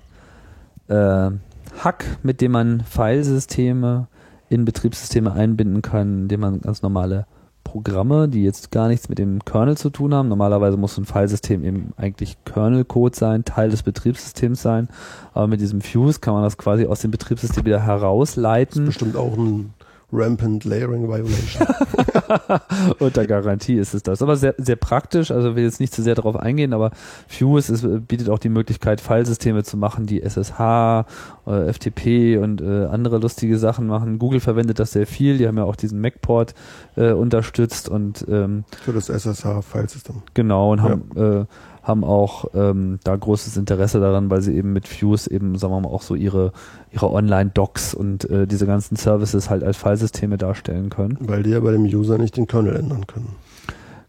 [0.89, 1.31] äh,
[1.79, 4.09] Hack, mit dem man Filesysteme
[4.55, 7.27] in Betriebssysteme einbinden kann, indem man ganz normale
[7.65, 10.29] Programme, die jetzt gar nichts mit dem Kernel zu tun haben.
[10.29, 14.89] Normalerweise muss ein Filesystem eben eigentlich Kernel-Code sein, Teil des Betriebssystems sein.
[15.33, 18.85] Aber mit diesem Fuse kann man das quasi aus dem Betriebssystem wieder herausleiten.
[18.85, 19.75] Bestimmt auch ein
[20.15, 21.67] Rampant Layering Violation.
[22.99, 24.23] Unter Garantie ist es das.
[24.23, 26.93] Aber sehr, sehr praktisch, also will jetzt nicht zu sehr darauf eingehen, aber
[27.29, 31.07] Fuse ist, bietet auch die Möglichkeit, Filesysteme zu machen, die SSH,
[31.47, 34.19] äh, FTP und äh, andere lustige Sachen machen.
[34.19, 36.55] Google verwendet das sehr viel, die haben ja auch diesen Mac-Port
[36.97, 40.23] äh, unterstützt und ähm, für das SSH-Filesystem.
[40.35, 41.45] genau und haben, äh,
[41.85, 45.81] haben auch ähm, da großes Interesse daran, weil sie eben mit Fuse eben, sagen wir
[45.81, 46.53] mal, auch so ihre,
[46.91, 51.19] ihre Online-Docs und äh, diese ganzen Services halt als Filesysteme darstellen können.
[51.21, 53.37] Weil die ja bei dem User nicht den Kernel ändern können.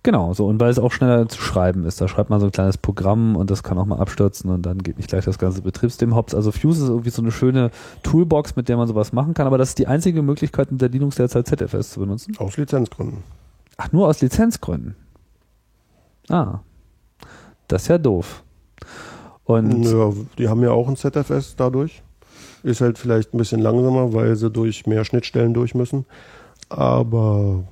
[0.03, 1.99] Genau, so und weil es auch schneller zu schreiben ist.
[1.99, 4.77] Da schreibt man so ein kleines Programm und das kann auch mal abstürzen und dann
[4.77, 6.35] geht nicht gleich das ganze Betriebssystem hops.
[6.35, 7.71] Also Fuse ist irgendwie so eine schöne
[8.03, 10.89] Toolbox, mit der man sowas machen kann, aber das ist die einzige Möglichkeit, mit der
[10.89, 12.37] Linux derzeit ZFS zu benutzen.
[12.37, 13.23] Aus Lizenzgründen.
[13.77, 14.95] Ach, nur aus Lizenzgründen.
[16.29, 16.59] Ah.
[17.67, 18.43] Das ist ja doof.
[19.45, 22.01] Und Ja, die haben ja auch ein ZFS dadurch.
[22.63, 26.05] Ist halt vielleicht ein bisschen langsamer, weil sie durch mehr Schnittstellen durch müssen.
[26.69, 27.63] Aber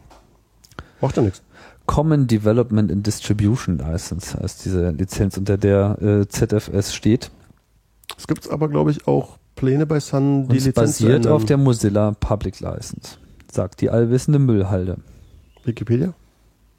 [1.01, 1.41] macht ja nichts.
[1.85, 7.31] Common Development and Distribution License heißt diese Lizenz, unter der äh, ZFS steht.
[8.17, 12.11] Es gibt aber, glaube ich, auch Pläne bei Sun, die Lizenz basiert auf der Mozilla
[12.19, 13.17] Public License,
[13.51, 14.97] sagt die allwissende Müllhalde.
[15.65, 16.13] Wikipedia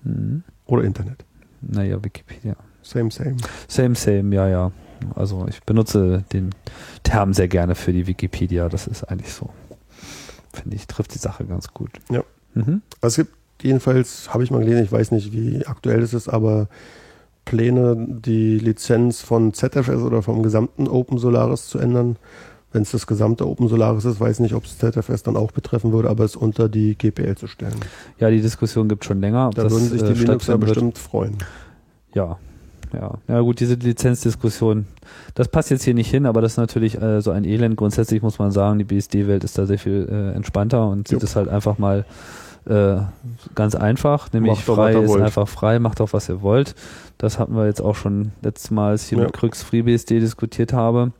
[0.04, 0.42] Hm.
[0.66, 1.24] oder Internet.
[1.60, 2.56] Naja, Wikipedia.
[2.84, 3.36] Same, same.
[3.66, 4.72] Same, same, ja, ja.
[5.14, 6.50] Also ich benutze den
[7.02, 8.68] Term sehr gerne für die Wikipedia.
[8.68, 9.50] Das ist eigentlich so.
[10.52, 11.90] Finde ich, trifft die Sache ganz gut.
[12.10, 12.22] Ja.
[12.54, 12.82] Mhm.
[13.00, 16.28] Also es gibt jedenfalls, habe ich mal gelesen, ich weiß nicht, wie aktuell es ist,
[16.28, 16.68] aber
[17.44, 22.16] Pläne, die Lizenz von ZFS oder vom gesamten Open Solaris zu ändern.
[22.72, 25.92] Wenn es das gesamte Open Solaris ist, weiß nicht, ob es ZFS dann auch betreffen
[25.92, 27.76] würde, aber es unter die GPL zu stellen.
[28.18, 29.50] Ja, die Diskussion gibt schon länger.
[29.54, 31.36] Da das, würden sich die äh, Linuxer bestimmt freuen.
[32.14, 32.38] Ja.
[32.94, 33.12] Ja.
[33.28, 34.86] ja, gut, diese Lizenzdiskussion,
[35.34, 37.76] das passt jetzt hier nicht hin, aber das ist natürlich äh, so ein Elend.
[37.76, 41.36] Grundsätzlich muss man sagen, die BSD-Welt ist da sehr viel äh, entspannter und sieht es
[41.36, 42.04] halt einfach mal
[42.66, 42.96] äh,
[43.54, 45.22] ganz einfach, nämlich Macht frei ist wollt.
[45.22, 46.74] einfach frei, macht doch, was ihr wollt.
[47.18, 49.24] Das hatten wir jetzt auch schon letztes Mal, als ich hier Ja.
[49.24, 51.12] mit Krux FreeBSD diskutiert habe.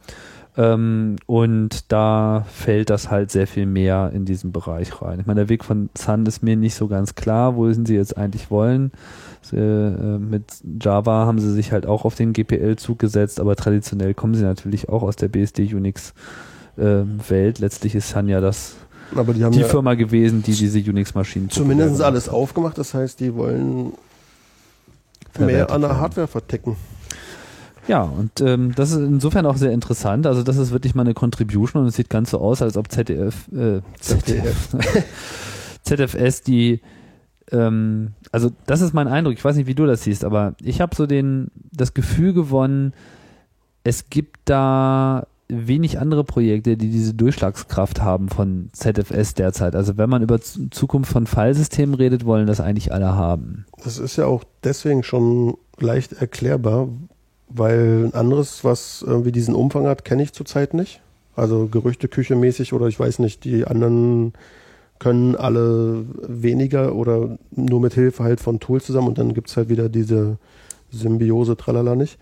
[0.57, 5.19] Ähm, und da fällt das halt sehr viel mehr in diesen Bereich rein.
[5.21, 8.17] Ich meine, der Weg von Sun ist mir nicht so ganz klar, wohin sie jetzt
[8.17, 8.93] eigentlich wollen.
[9.43, 10.45] Sie, äh, mit
[10.81, 14.89] Java haben sie sich halt auch auf den GPL-Zug gesetzt, aber traditionell kommen sie natürlich
[14.89, 17.59] auch aus der BSD-Unix-Welt.
[17.59, 18.77] Letztlich ist Sun ja das
[19.15, 22.79] Aber die haben die ja Firma gewesen, die diese Unix-Maschinen zumindest alles aufgemacht.
[22.79, 23.93] Das heißt, die wollen
[25.39, 25.99] mehr an der.
[25.99, 26.77] Hardware vertecken.
[27.86, 30.27] Ja, und ähm, das ist insofern auch sehr interessant.
[30.27, 32.90] Also das ist wirklich mal eine Contribution und es sieht ganz so aus, als ob
[32.90, 34.77] ZDF, äh, ZDF,
[35.82, 36.81] ZFS die,
[37.52, 39.35] ähm, also das ist mein Eindruck.
[39.35, 42.94] Ich weiß nicht, wie du das siehst, aber ich habe so den das Gefühl gewonnen,
[43.82, 49.77] es gibt da wenig andere Projekte, die diese Durchschlagskraft haben von ZFS derzeit.
[49.77, 53.66] Also wenn man über Zukunft von Filesystemen redet, wollen das eigentlich alle haben.
[53.82, 56.89] Das ist ja auch deswegen schon leicht erklärbar,
[57.55, 61.01] weil ein anderes, was irgendwie diesen Umfang hat, kenne ich zurzeit nicht.
[61.37, 64.33] Also Gerüchteküche mäßig oder ich weiß nicht, die anderen
[64.99, 69.69] können alle weniger oder nur mit Hilfe halt von Tools zusammen und dann gibt's halt
[69.69, 70.39] wieder diese
[70.91, 72.19] Symbiose tralala nicht.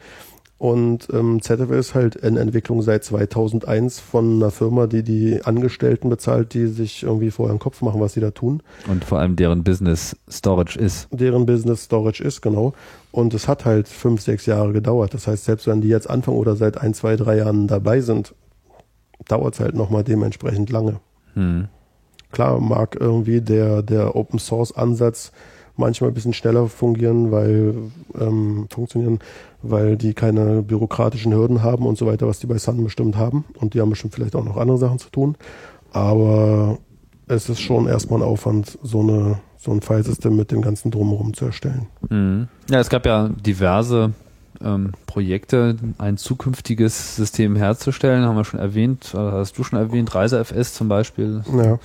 [0.63, 6.09] Und ähm, ZFS ist halt in Entwicklung seit 2001 von einer Firma, die die Angestellten
[6.09, 9.35] bezahlt, die sich irgendwie vorher einen Kopf machen, was sie da tun Und vor allem
[9.35, 11.09] deren Business Storage ist.
[11.11, 12.75] deren Business Storage ist, genau.
[13.11, 15.15] Und es hat halt fünf, sechs Jahre gedauert.
[15.15, 18.33] Das heißt, selbst wenn die jetzt anfangen oder seit ein, zwei, drei Jahren dabei sind,
[19.27, 21.01] dauert es halt nochmal dementsprechend lange.
[21.35, 21.67] Hm.
[22.31, 25.33] klar mag irgendwie der, der Open Source Ansatz
[25.77, 27.75] manchmal ein bisschen schneller fungieren, weil
[28.19, 29.21] ähm, funktionieren,
[29.63, 33.45] weil die keine bürokratischen Hürden haben und so weiter, was die bei Sun bestimmt haben.
[33.59, 35.37] Und die haben bestimmt vielleicht auch noch andere Sachen zu tun.
[35.93, 36.79] Aber
[37.27, 41.35] es ist schon erstmal ein Aufwand, so eine so ein Filesystem mit dem ganzen Drumherum
[41.35, 41.87] zu erstellen.
[42.11, 42.49] Mhm.
[42.69, 44.13] Ja, es gab ja diverse
[44.61, 50.13] ähm, Projekte, ein zukünftiges System herzustellen, haben wir schon erwähnt, äh, hast du schon erwähnt,
[50.15, 51.45] ReiseFS zum Beispiel.
[51.57, 51.79] Ja.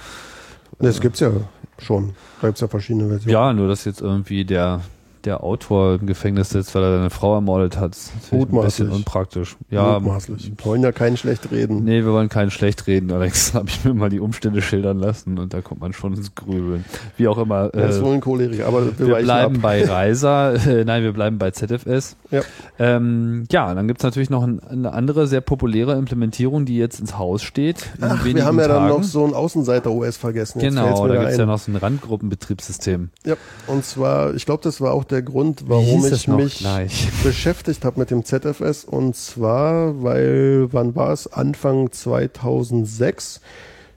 [0.79, 1.31] Das gibt's ja
[1.79, 2.15] schon.
[2.41, 3.33] Da gibt's ja verschiedene Versionen.
[3.33, 4.81] Ja, nur dass jetzt irgendwie der
[5.27, 7.97] der Autor im Gefängnis sitzt, weil er seine Frau ermordet hat.
[8.31, 9.57] Natürlich ein bisschen unpraktisch.
[9.69, 10.53] Ja, Mutmaßlich.
[10.57, 11.83] Wir wollen ja keinen schlecht reden.
[11.83, 13.11] Nee, wir wollen keinen schlecht reden.
[13.11, 16.33] Allerdings habe ich mir mal die Umstände schildern lassen und da kommt man schon ins
[16.33, 16.85] Grübeln.
[17.17, 17.69] Wie auch immer.
[17.73, 19.61] Er ist wohl ein Choleriker, aber wir, bleiben ab.
[19.61, 20.53] bei Reiser.
[20.65, 22.15] Äh, nein, wir bleiben bei ZFS.
[22.31, 22.41] Ja.
[22.79, 27.17] Ähm, ja, dann gibt's natürlich noch ein, eine andere sehr populäre Implementierung, die jetzt ins
[27.17, 27.85] Haus steht.
[27.97, 28.97] in Ach, wir haben ja dann Tagen.
[29.01, 30.61] noch so ein Außenseiter-OS vergessen.
[30.61, 31.39] Jetzt Genau, da gibt's ein.
[31.41, 33.09] ja noch so ein Randgruppenbetriebssystem.
[33.25, 33.35] Ja,
[33.67, 37.09] und zwar, ich glaube, das war auch der Grund, Wie warum ich mich gleich?
[37.23, 38.83] beschäftigt habe mit dem ZFS.
[38.85, 41.27] Und zwar, weil, wann war es?
[41.27, 43.41] Anfang 2006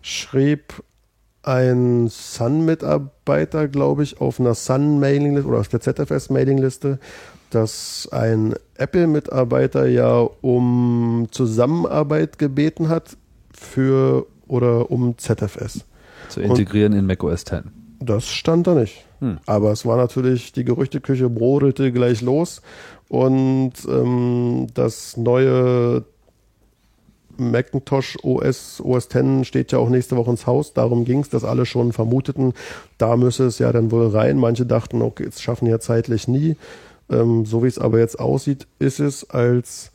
[0.02, 0.82] schrieb
[1.42, 6.98] ein Sun-Mitarbeiter, glaube ich, auf einer Sun-Mailingliste oder auf der ZFS-Mailingliste,
[7.50, 13.16] dass ein Apple-Mitarbeiter ja um Zusammenarbeit gebeten hat
[13.52, 15.84] für oder um ZFS.
[16.28, 17.79] Zu integrieren in macOS 10.
[18.00, 19.04] Das stand da nicht.
[19.20, 19.38] Hm.
[19.46, 22.62] Aber es war natürlich, die Gerüchteküche brodelte gleich los
[23.08, 26.04] und ähm, das neue
[27.36, 30.72] Macintosh OS, OS X steht ja auch nächste Woche ins Haus.
[30.74, 32.54] Darum ging es, dass alle schon vermuteten,
[32.98, 34.38] da müsse es ja dann wohl rein.
[34.38, 36.56] Manche dachten, okay, es schaffen ja zeitlich nie.
[37.10, 39.90] Ähm, so wie es aber jetzt aussieht, ist es als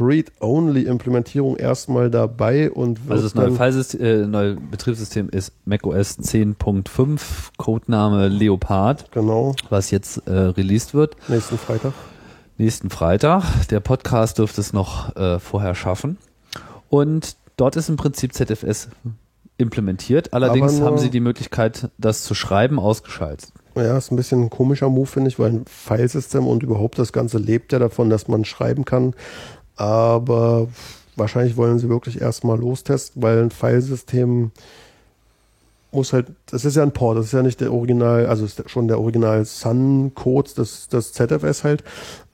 [0.00, 7.20] Read-Only-Implementierung erstmal dabei und wird Also das neue, Fallsystem, äh, neue Betriebssystem ist macOS 10.5,
[7.56, 11.16] Codename Leopard, genau, was jetzt äh, released wird.
[11.28, 11.92] nächsten Freitag.
[12.56, 13.44] nächsten Freitag.
[13.70, 16.18] Der Podcast dürfte es noch äh, vorher schaffen.
[16.88, 18.88] Und dort ist im Prinzip ZFS
[19.58, 20.32] implementiert.
[20.32, 23.52] Allerdings haben sie die Möglichkeit, das zu schreiben, ausgeschaltet.
[23.74, 27.12] Ja, ist ein bisschen ein komischer Move, finde ich, weil ein Filesystem und überhaupt das
[27.12, 29.14] Ganze lebt ja davon, dass man schreiben kann.
[29.78, 30.68] Aber
[31.16, 34.50] wahrscheinlich wollen sie wirklich erstmal lostesten, weil ein Filesystem
[35.90, 38.68] muss halt, das ist ja ein Port, das ist ja nicht der Original, also ist
[38.68, 41.82] schon der Original Sun-Code des, des ZFS halt,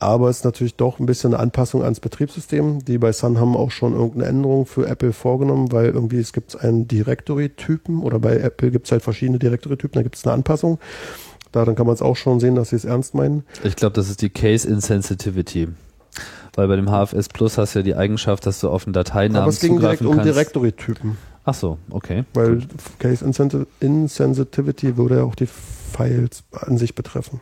[0.01, 2.85] aber es ist natürlich doch ein bisschen eine Anpassung ans Betriebssystem.
[2.85, 6.61] Die bei Sun haben auch schon irgendeine Änderung für Apple vorgenommen, weil irgendwie es gibt
[6.61, 10.79] einen Directory-Typen oder bei Apple gibt es halt verschiedene Directory-Typen, da gibt es eine Anpassung.
[11.53, 13.45] Daran kann man es auch schon sehen, dass sie es ernst meinen.
[13.63, 15.69] Ich glaube, das ist die Case Insensitivity.
[16.57, 19.43] Weil bei dem HFS Plus hast du ja die Eigenschaft, dass du auf einen Dateinamen
[19.43, 20.21] aber es ging direkt um.
[20.21, 22.25] Directory-Typen, Ach so, okay.
[22.35, 22.63] weil
[22.99, 27.41] Case Insensi- Insensitivity würde ja auch die Files an sich betreffen.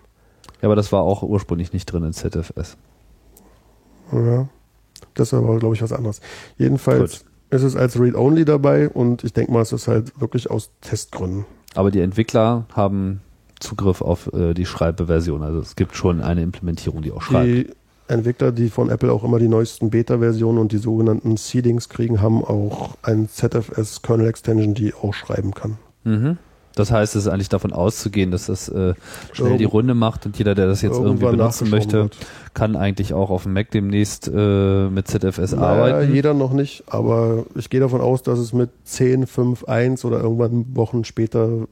[0.60, 2.76] Ja, aber das war auch ursprünglich nicht drin in ZFS.
[4.12, 4.48] Ja,
[5.14, 6.20] das aber, glaube ich, was anderes.
[6.56, 10.70] Jedenfalls ist es als Read-Only dabei und ich denke mal, es ist halt wirklich aus
[10.80, 11.44] Testgründen.
[11.74, 13.20] Aber die Entwickler haben
[13.60, 15.42] Zugriff auf äh, die Schreibversion.
[15.42, 17.46] Also es gibt schon eine Implementierung, die auch schreibt.
[17.46, 17.70] Die
[18.12, 22.44] Entwickler, die von Apple auch immer die neuesten Beta-Versionen und die sogenannten Seedings kriegen, haben
[22.44, 25.78] auch ein ZFS Kernel Extension, die auch schreiben kann.
[26.04, 26.38] Mhm.
[26.74, 28.94] Das heißt, es ist eigentlich davon auszugehen, dass das äh,
[29.32, 32.16] schnell die Runde macht und jeder, der das jetzt irgendwie benutzen möchte, wird.
[32.54, 36.14] kann eigentlich auch auf dem Mac demnächst äh, mit ZFS Naja, arbeiten.
[36.14, 40.20] jeder noch nicht, aber ich gehe davon aus, dass es mit 10, 5, 1 oder
[40.20, 41.66] irgendwann Wochen später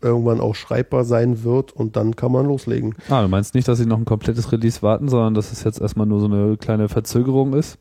[0.00, 2.94] irgendwann auch schreibbar sein wird und dann kann man loslegen.
[3.10, 5.80] Ah, du meinst nicht, dass sie noch ein komplettes Release warten, sondern dass es jetzt
[5.80, 7.78] erstmal nur so eine kleine Verzögerung ist?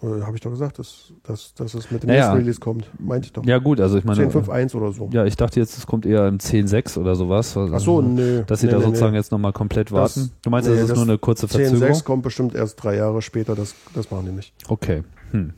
[0.00, 2.36] Äh, Habe ich doch gesagt, dass, dass, dass es mit dem Ja, nächsten.
[2.36, 2.88] Release kommt.
[3.00, 3.44] Meinte ich doch.
[3.44, 5.08] Ja gut, also ich meine, 10, 5, 1 oder so.
[5.12, 7.56] ja, ich dachte jetzt, es kommt eher im 10.6 oder sowas.
[7.56, 8.44] Also, Ach so, nee.
[8.46, 9.18] Dass sie nee, da nee, sozusagen nee.
[9.18, 10.30] jetzt nochmal komplett Das- warten.
[10.42, 11.82] Du meinst, nee, das ist das nur eine kurze Verzögerung?
[11.96, 14.52] 10.6 kommt bestimmt erst drei Jahre später, das, das machen die nicht.
[14.68, 15.02] Okay.
[15.32, 15.52] Hm.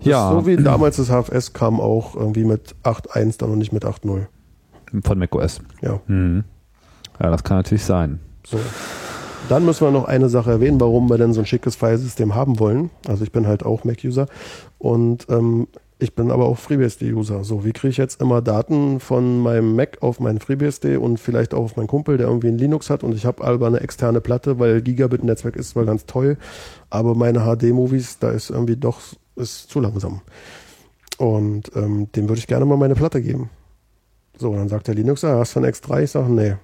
[0.00, 3.84] Ja, So wie damals das HFS kam auch irgendwie mit 8.1 dann und nicht mit
[3.84, 4.26] 8.0.
[5.04, 5.60] von macOS.
[5.82, 6.44] Ja, Hm.
[7.20, 8.20] Ja, das kann natürlich sein.
[8.46, 8.58] so.
[9.48, 12.58] Dann müssen wir noch eine Sache erwähnen, warum wir denn so ein schickes Filesystem haben
[12.60, 12.90] wollen.
[13.06, 14.26] Also ich bin halt auch Mac-User
[14.78, 15.68] und ähm,
[15.98, 17.42] ich bin aber auch FreeBSD-User.
[17.44, 21.54] So, wie kriege ich jetzt immer Daten von meinem Mac auf meinen FreeBSD und vielleicht
[21.54, 24.20] auch auf meinen Kumpel, der irgendwie ein Linux hat und ich habe aber eine externe
[24.20, 26.36] Platte, weil Gigabit-Netzwerk ist zwar ganz toll,
[26.90, 29.00] aber meine HD-Movies, da ist irgendwie doch
[29.38, 30.20] ist zu langsam.
[31.18, 33.50] Und ähm, dem würde ich gerne mal meine Platte geben.
[34.36, 36.02] So, dann sagt der Linuxer, hast du ein X3?
[36.04, 36.54] Ich sage, nee.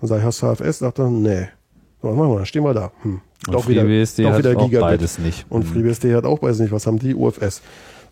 [0.00, 0.78] Dann sage ich, hast du HFS?
[0.78, 1.48] Sagt er, nee.
[2.00, 2.36] So, was machen wir?
[2.36, 2.92] Dann stehen wir da.
[3.02, 3.20] Hm.
[3.48, 4.80] Und Doch wieder, FreeBSD doch hat wieder Gigabit.
[4.80, 5.46] beides nicht.
[5.48, 5.72] Und Hm.
[5.72, 6.70] FreeBSD hat auch beides nicht.
[6.70, 7.14] Was haben die?
[7.14, 7.60] UFS.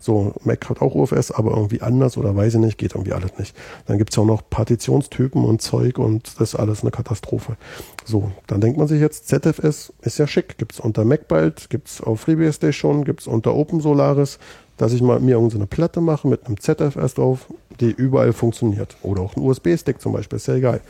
[0.01, 3.37] So, Mac hat auch UFS, aber irgendwie anders oder weiß ich nicht, geht irgendwie alles
[3.37, 3.55] nicht.
[3.85, 7.55] Dann gibt's ja auch noch Partitionstypen und Zeug und das ist alles eine Katastrophe.
[8.03, 12.01] So, dann denkt man sich jetzt, ZFS ist ja schick, gibt's unter Mac bald, gibt's
[12.01, 14.39] auf FreeBSD schon, gibt's unter OpenSolaris,
[14.77, 17.45] dass ich mal mir irgendeine Platte mache mit einem ZFS drauf,
[17.79, 18.97] die überall funktioniert.
[19.03, 20.81] Oder auch ein USB-Stick zum Beispiel, ist ja egal.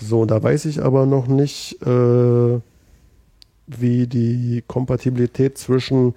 [0.00, 2.60] So, da weiß ich aber noch nicht, äh,
[3.68, 6.14] wie die Kompatibilität zwischen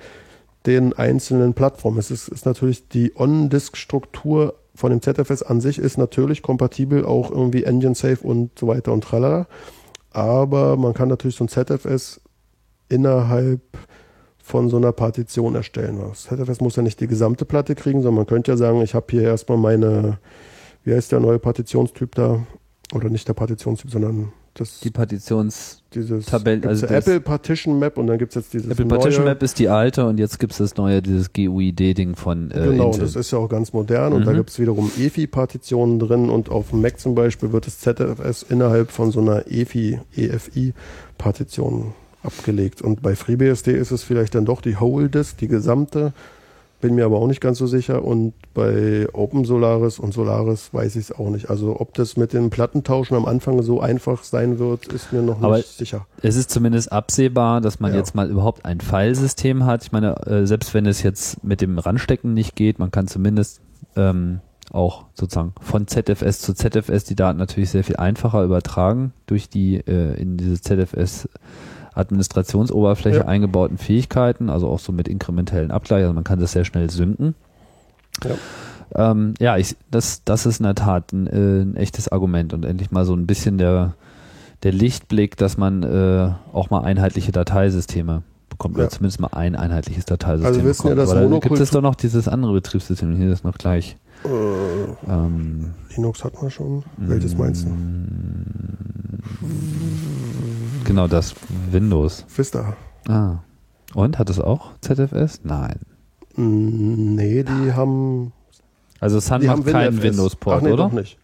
[0.66, 1.98] den einzelnen Plattformen.
[1.98, 7.32] Es ist, ist natürlich die On-Disk-Struktur von dem ZFS an sich ist natürlich kompatibel auch
[7.32, 9.48] irgendwie Engine Safe und so weiter und tralala.
[10.12, 12.22] Aber man kann natürlich so ein ZFS
[12.90, 13.62] innerhalb
[14.38, 16.00] von so einer Partition erstellen.
[16.00, 18.94] Das ZFS muss ja nicht die gesamte Platte kriegen, sondern man könnte ja sagen, ich
[18.94, 20.20] habe hier erstmal meine,
[20.84, 22.46] wie heißt der neue Partitionstyp da?
[22.94, 28.18] Oder nicht der Partitionstyp, sondern das Die Partitions gibt's also Apple Partition Map und dann
[28.18, 28.86] gibt es jetzt dieses Apple.
[28.86, 32.86] Partition Map ist die alte und jetzt gibt's das neue, dieses GUID-Ding von äh, Genau,
[32.88, 33.02] Intel.
[33.02, 34.38] das ist ja auch ganz modern und da Mhm.
[34.38, 38.92] gibt es wiederum EFI-Partitionen drin und auf dem Mac zum Beispiel wird das ZFS innerhalb
[38.92, 42.82] von so einer EFI, EFI-Partition abgelegt.
[42.82, 46.14] Und bei FreeBSD ist es vielleicht dann doch die Whole Disk, die gesamte,
[46.82, 48.04] bin mir aber auch nicht ganz so sicher.
[48.04, 51.50] Und bei OpenSolaris und Solaris weiß ich es auch nicht.
[51.50, 55.42] Also ob das mit dem Plattentauschen am Anfang so einfach sein wird, ist mir noch
[55.42, 56.06] Aber- nicht sicher.
[56.22, 57.98] Es ist zumindest absehbar, dass man Ja.
[58.00, 59.84] jetzt mal überhaupt ein Filesystem hat.
[59.84, 63.62] Ich meine, äh, selbst wenn es jetzt mit dem Ranstecken nicht geht, man kann zumindest
[63.96, 64.42] ähm,
[64.72, 69.76] auch sozusagen von ZFS zu ZFS die Daten natürlich sehr viel einfacher übertragen durch die
[69.78, 71.30] äh, in diese ZFS
[71.96, 73.26] Administrationsoberfläche Ja.
[73.26, 77.36] eingebauten Fähigkeiten, also auch so mit inkrementellen Abgleich, also man kann das sehr schnell synken.
[78.24, 79.12] Ja.
[79.12, 82.66] Ähm, ja, ich, das, das ist in der Tat ein, äh, ein echtes Argument und
[82.66, 83.96] endlich mal so ein bisschen der,
[84.64, 88.84] der Lichtblick, dass man äh, auch mal einheitliche Dateisysteme bekommt, Ja.
[88.84, 91.10] oder zumindest mal ein einheitliches Dateisystem Also wissen ja, bekommt.
[91.10, 93.98] dass Aber da gibt es doch noch dieses andere Betriebssystem, hier ist noch gleich.
[94.26, 96.84] Äh, Ähm, Linux hat man schon.
[96.98, 97.72] Welches meinst du?
[100.84, 101.36] genau das,
[101.72, 102.26] Windows.
[102.36, 102.76] Vista.
[103.08, 103.38] Ah.
[103.94, 105.42] Und, hat es auch ZFS?
[105.44, 105.80] Nein.
[106.36, 108.32] Mm, Nee, die haben,
[109.00, 110.02] Also Sun die macht haben keinen.
[110.02, 110.84] Windows-Port, nee, oder?
[110.86, 111.18] doch nicht.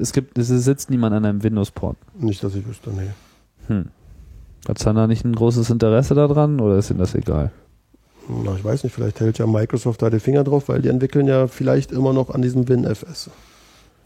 [0.00, 1.96] Es gibt, es sitzt niemand an einem Windows-Port.
[2.18, 3.10] Nicht, dass ich wüsste, nee.
[3.68, 3.86] Hm.
[4.68, 7.50] Hat Sun da nicht ein großes Interesse daran oder ist Ihnen das egal?
[8.44, 11.26] Na, ich weiß nicht, vielleicht hält ja Microsoft da die Finger drauf, weil die entwickeln
[11.26, 13.30] ja vielleicht immer noch an diesem WinFS.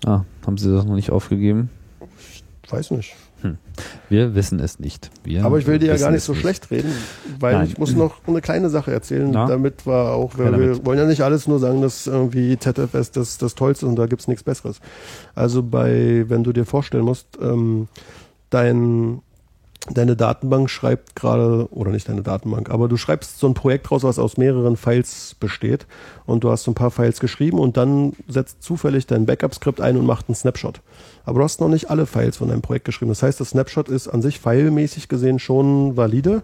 [0.05, 1.71] Ah, haben Sie das noch nicht aufgegeben?
[2.69, 3.15] Weiß nicht.
[4.09, 5.11] Wir wissen es nicht.
[5.23, 6.91] Wir Aber ich will dir ja gar nicht es so schlecht reden,
[7.41, 7.67] weil Nein.
[7.67, 9.47] ich muss noch eine kleine Sache erzählen, Na?
[9.47, 10.87] damit wir auch, wir damit.
[10.87, 14.07] wollen ja nicht alles nur sagen, dass irgendwie ZFS das, das Tollste ist und da
[14.07, 14.81] gibt's nichts Besseres.
[15.35, 17.89] Also bei, wenn du dir vorstellen musst, ähm,
[18.51, 19.21] dein,
[19.91, 24.03] deine Datenbank schreibt gerade, oder nicht deine Datenbank, aber du schreibst so ein Projekt raus,
[24.03, 25.87] was aus mehreren Files besteht
[26.25, 29.97] und du hast so ein paar Files geschrieben und dann setzt zufällig dein Backup-Skript ein
[29.97, 30.81] und macht einen Snapshot.
[31.27, 33.11] Aber du hast noch nicht alle Files von deinem Projekt geschrieben.
[33.11, 36.43] Das heißt, das Snapshot ist an sich filemäßig gesehen schon valide,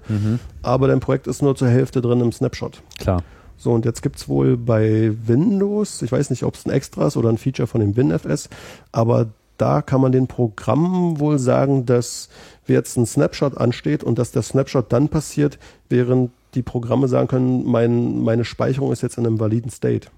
[0.62, 2.82] aber dein Projekt ist nur zur Hälfte drin im Snapshot.
[2.98, 3.22] Klar.
[3.56, 7.18] So, und jetzt gibt's wohl bei Windows, ich weiß nicht, ob es ein Extra ist
[7.18, 8.48] oder ein Feature von dem WinFS,
[8.90, 12.30] aber da kann man den Programmen wohl sagen, dass
[12.70, 17.64] jetzt ein Snapshot ansteht und dass der Snapshot dann passiert, während die Programme sagen können,
[17.64, 20.08] mein, meine Speicherung ist jetzt in einem validen State.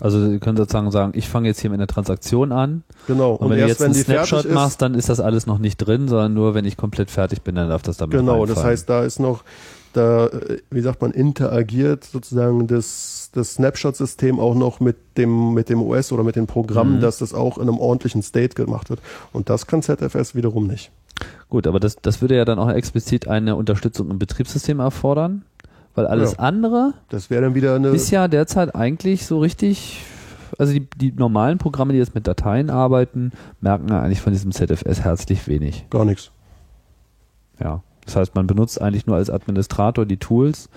[0.00, 3.32] Also Sie können sozusagen sagen, ich fange jetzt hier mit einer Transaktion an Genau.
[3.34, 6.32] und, wenn du jetzt einen Snapshot machst, dann ist das alles noch nicht drin, sondern
[6.32, 9.18] nur wenn ich komplett fertig bin, dann darf das damit Genau, das heißt, da ist
[9.18, 9.42] noch,
[9.92, 15.68] da, äh, wie sagt man, interagiert sozusagen das, das Snapshot-System auch noch mit dem, mit
[15.68, 17.00] dem OS oder mit den Programmen, Mhm.
[17.00, 19.00] dass das auch in einem ordentlichen State gemacht wird.
[19.32, 20.92] Und das kann ZFS wiederum nicht.
[21.48, 25.44] Gut, aber das, das würde ja dann auch explizit eine Unterstützung im Betriebssystem erfordern,
[25.94, 26.38] weil alles Ja.
[26.38, 30.04] andere Das wäre dann wieder eine, ist ja derzeit eigentlich so richtig,
[30.58, 34.52] also die, die normalen Programme, die jetzt mit Dateien arbeiten, merken ja eigentlich von diesem
[34.52, 35.86] ZFS herzlich wenig.
[35.90, 36.30] gar nichts.
[37.60, 37.82] Ja.
[38.06, 40.68] Das heißt, man benutzt eigentlich nur als Administrator die Tools.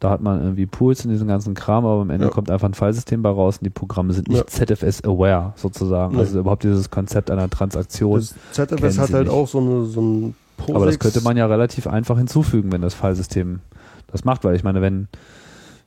[0.00, 2.30] Da hat man irgendwie Pools in diesem ganzen Kram, aber am Ende Ja.
[2.32, 4.46] kommt einfach ein Filesystem bei raus und die Programme sind nicht Ja.
[4.46, 6.14] ZFS-aware sozusagen.
[6.14, 6.20] Nee.
[6.20, 8.18] Also überhaupt dieses Konzept einer Transaktion.
[8.18, 9.32] Das ZFS hat halt nicht.
[9.34, 10.76] auch so, eine, so ein POSIX.
[10.76, 13.60] aber das könnte man ja relativ einfach hinzufügen, wenn das Filesystem
[14.08, 15.08] das macht, weil ich meine, wenn,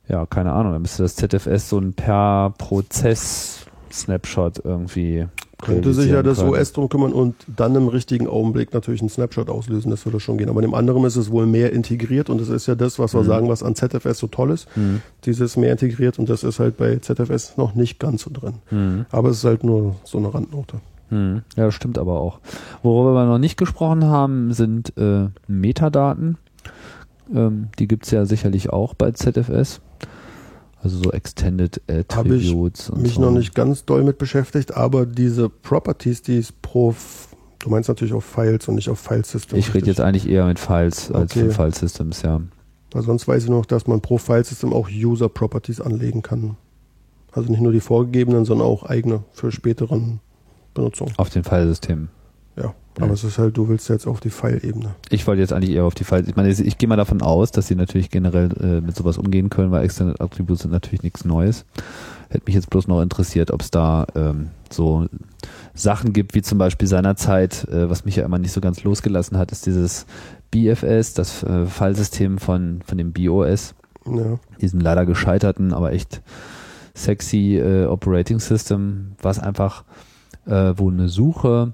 [0.08, 5.26] ja, keine Ahnung, dann müsste das ZFS so ein per Prozess Snapshot irgendwie
[5.62, 6.50] Könnte sich ja das können.
[6.50, 10.36] OS drum kümmern und dann im richtigen Augenblick natürlich einen Snapshot auslösen, das würde schon
[10.36, 10.50] gehen.
[10.50, 13.14] Aber in dem anderen ist es wohl mehr integriert und das ist ja das, was
[13.14, 13.26] wir Mhm.
[13.26, 14.68] sagen, was an ZFS so toll ist.
[14.76, 15.00] Mhm.
[15.24, 18.54] Dieses mehr integriert und das ist halt bei ZFS noch nicht ganz so drin.
[18.70, 19.06] Mhm.
[19.10, 20.76] Aber es ist halt nur so eine Randnote.
[21.08, 22.40] Hm, ja, das stimmt aber auch.
[22.82, 26.36] Worüber wir noch nicht gesprochen haben, sind äh, Metadaten.
[27.32, 29.80] Ähm, die gibt's ja sicherlich auch bei ZFS.
[30.86, 31.82] Also so Extended
[32.14, 33.20] Habe ich und mich so.
[33.20, 36.94] noch nicht ganz doll mit beschäftigt, aber diese Properties, die es pro,
[37.58, 39.58] du meinst natürlich auf Files und nicht auf Filesystem.
[39.58, 41.46] Ich rede jetzt eigentlich eher mit Files als Okay.
[41.46, 42.40] mit File Systems, ja.
[42.92, 46.56] Weil sonst weiß ich noch, dass man pro Filesystem auch User Properties anlegen kann.
[47.32, 50.20] Also nicht nur die vorgegebenen, sondern auch eigene für späteren
[50.72, 51.10] Benutzung.
[51.16, 52.10] Auf den Filesystemen.
[53.00, 54.94] Aber es ist halt, du willst jetzt auf die File-Ebene.
[55.10, 56.28] Ich wollte jetzt eigentlich eher auf die Files.
[56.28, 59.18] Ich meine, ich, ich gehe mal davon aus, dass sie natürlich generell äh, mit sowas
[59.18, 61.64] umgehen können, weil Extended Attributes sind natürlich nichts Neues.
[62.30, 65.06] Hätte mich jetzt bloß noch interessiert, ob es da ähm, so
[65.74, 69.36] Sachen gibt, wie zum Beispiel seinerzeit, äh, was mich ja immer nicht so ganz losgelassen
[69.36, 70.06] hat, ist dieses
[70.50, 73.74] BFS, das äh, Filesystem von, von dem BOS,
[74.06, 74.38] Ja.
[74.60, 76.22] diesem leider gescheiterten, aber echt
[76.94, 79.84] sexy äh, Operating System, was einfach,
[80.46, 81.72] äh, wo eine Suche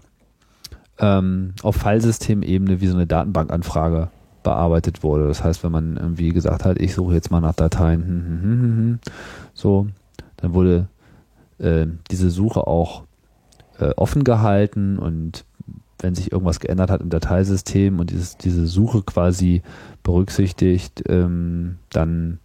[0.98, 4.10] ähm, auf Filesystemebene wie so eine Datenbankanfrage
[4.43, 5.28] bearbeitet wurde.
[5.28, 8.43] Das heißt, wenn man irgendwie gesagt hat, ich suche jetzt mal nach Dateien, hm, hm,
[8.43, 8.98] hm, hm, hm,
[9.55, 9.86] so,
[10.36, 10.89] dann wurde
[11.59, 13.05] äh, diese Suche auch
[13.78, 15.44] äh, offen gehalten und
[16.01, 19.62] wenn sich irgendwas geändert hat im Dateisystem und dieses, diese Suche quasi
[20.02, 22.39] berücksichtigt, ähm, dann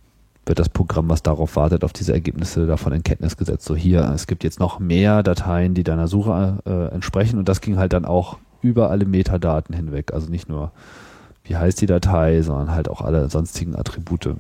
[0.48, 3.66] wird das Programm, was darauf wartet, auf diese Ergebnisse davon in Kenntnis gesetzt.
[3.66, 7.62] So hier, es gibt jetzt noch mehr Dateien, die deiner Suche äh, entsprechen und das
[7.62, 10.14] ging halt dann auch über alle Metadaten hinweg.
[10.14, 10.72] Also nicht nur,
[11.44, 14.36] wie heißt die Datei, sondern halt auch alle sonstigen Attribute.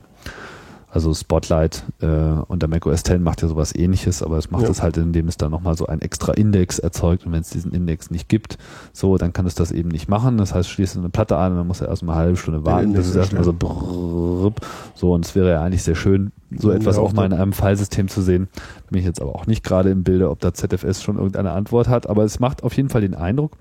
[0.89, 2.07] Also Spotlight äh,
[2.47, 4.69] unter Mac OS X macht ja sowas ähnliches, aber es macht Ja.
[4.69, 7.73] es halt, indem es dann nochmal so einen extra Index erzeugt und wenn es diesen
[7.73, 8.57] Index nicht gibt,
[8.93, 10.37] so, dann kann es das eben nicht machen.
[10.37, 12.93] Das heißt, schließt eine Platte an und dann muss er erstmal eine halbe Stunde warten,
[12.93, 14.53] bis es erstmal so brrrr,
[14.95, 17.51] so und es wäre ja eigentlich sehr schön, so Ja, etwas auch mal in einem
[17.51, 18.47] Filesystem zu sehen.
[18.89, 21.89] Bin ich jetzt aber auch nicht gerade im Bilde, ob da ZFS schon irgendeine Antwort
[21.89, 23.51] hat, aber es macht auf jeden Fall den Eindruck,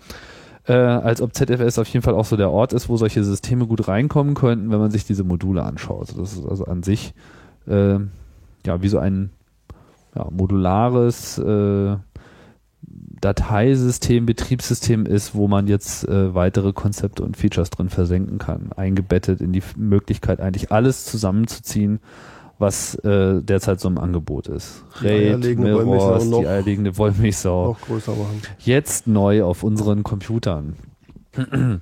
[0.66, 3.66] äh, als ob ZFS auf jeden Fall auch so der Ort ist, wo solche Systeme
[3.66, 6.08] gut reinkommen könnten, wenn man sich diese Module anschaut.
[6.16, 7.14] Das ist also an sich
[7.66, 7.98] äh,
[8.66, 9.30] ja wie so ein
[10.14, 11.96] ja, modulares äh,
[13.20, 19.40] Dateisystem, Betriebssystem ist, wo man jetzt äh, weitere Konzepte und Features drin versenken kann, eingebettet
[19.40, 22.00] in die Möglichkeit, eigentlich alles zusammenzuziehen,
[22.58, 24.82] was äh, derzeit so im Angebot ist.
[25.02, 27.68] Die RAID, Mirrors, noch- die eierlegende Wollmilchsau.
[27.68, 28.40] Noch größer machen.
[28.60, 30.76] Jetzt neu auf unseren Computern.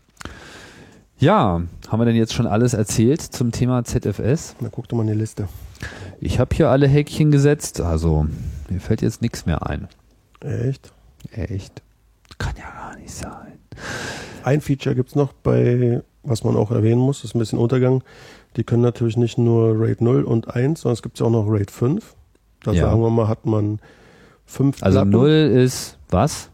[1.18, 4.56] Ja, haben wir denn jetzt schon alles erzählt zum Thema ZFS?
[4.60, 5.48] Na, guck doch mal in die Liste.
[6.20, 8.26] Ich habe hier alle Häkchen gesetzt, also
[8.68, 9.88] mir fällt jetzt nichts mehr ein.
[10.40, 10.92] Echt?
[11.30, 11.82] Echt?
[12.38, 13.58] Kann ja gar nicht sein.
[14.42, 18.02] Ein Feature gibt's noch bei, was man auch erwähnen muss, ist ein bisschen Untergang.
[18.56, 21.46] Die können natürlich nicht nur RAID 0 und 1, sondern es gibt ja auch noch
[21.48, 22.14] RAID 5.
[22.62, 22.88] Da Ja.
[22.88, 23.80] sagen wir mal, hat man
[24.46, 25.10] fünf Also Platten.
[25.10, 26.50] 0 ist was?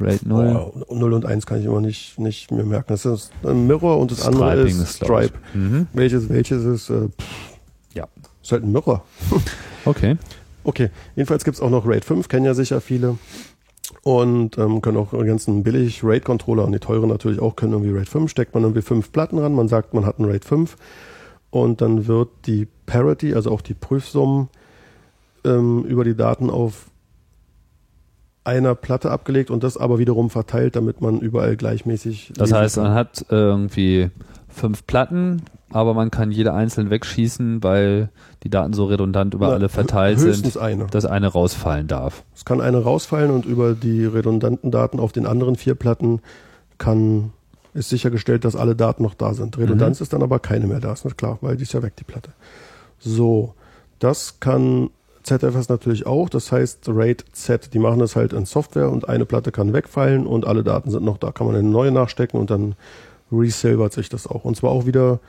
[0.00, 0.70] RAID 0?
[0.88, 2.86] Oh, 0 und 1 kann ich immer nicht, nicht mehr merken.
[2.88, 5.26] Das ist ein Mirror und das andere Striping ist glaub ich.
[5.28, 5.38] Stripe.
[5.58, 5.86] Mhm.
[5.92, 7.54] Welches, welches ist, äh, pff,
[7.94, 8.06] Ja.
[8.42, 9.02] ist halt ein Mirror.
[9.84, 10.16] Okay.
[10.64, 13.16] Okay, jedenfalls gibt's auch noch RAID 5, kennen ja sicher viele.
[14.02, 18.08] Und ähm, können auch ganzen billig RAID-Controller und die teuren natürlich auch können irgendwie RAID
[18.08, 18.30] 5.
[18.30, 20.76] Steckt man irgendwie fünf Platten ran, man sagt, man hat einen RAID 5
[21.50, 24.48] und dann wird die Parity, also auch die Prüfsummen
[25.44, 26.90] ähm, über die Daten auf
[28.44, 32.32] einer Platte abgelegt und das aber wiederum verteilt, damit man überall gleichmäßig.
[32.34, 32.84] Das heißt, kann.
[32.84, 34.10] man hat äh, irgendwie
[34.48, 38.08] fünf Platten, aber man kann jede einzeln wegschießen, weil
[38.42, 40.86] die Daten so redundant über Na, alle verteilt sind, eine.
[40.86, 42.24] dass eine rausfallen darf.
[42.34, 46.20] Es kann eine rausfallen und über die redundanten Daten auf den anderen vier Platten
[46.78, 47.32] kann
[47.78, 49.56] ist sichergestellt, dass alle Daten noch da sind.
[49.56, 51.94] Redundanz ist dann aber keine mehr da, ist nicht klar, weil die ist ja weg,
[51.96, 52.32] die Platte.
[52.98, 53.54] So,
[53.98, 54.90] das kann
[55.22, 59.26] ZFS natürlich auch, das heißt RAID Z, die machen das halt in Software und eine
[59.26, 62.50] Platte kann wegfallen und alle Daten sind noch da, kann man eine neue nachstecken und
[62.50, 62.74] dann
[63.30, 64.44] resilvert sich das auch.
[64.44, 65.20] Und zwar auch wieder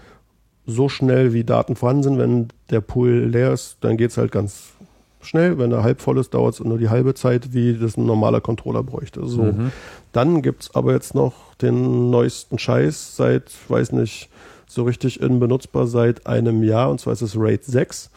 [0.66, 2.18] so schnell, wie Daten vorhanden sind.
[2.18, 4.74] Wenn der Pool leer ist, dann geht's halt ganz
[5.22, 5.58] schnell.
[5.58, 8.42] Wenn er halb voll ist, dauert es nur die halbe Zeit, wie das ein normaler
[8.42, 9.26] Controller bräuchte.
[9.26, 9.44] So.
[9.44, 9.72] Mhm.
[10.12, 14.30] Dann gibt's aber jetzt noch den neuesten Scheiß seit, weiß nicht,
[14.68, 18.12] so richtig in benutzbar seit einem Jahr, und zwar ist es RAID 6.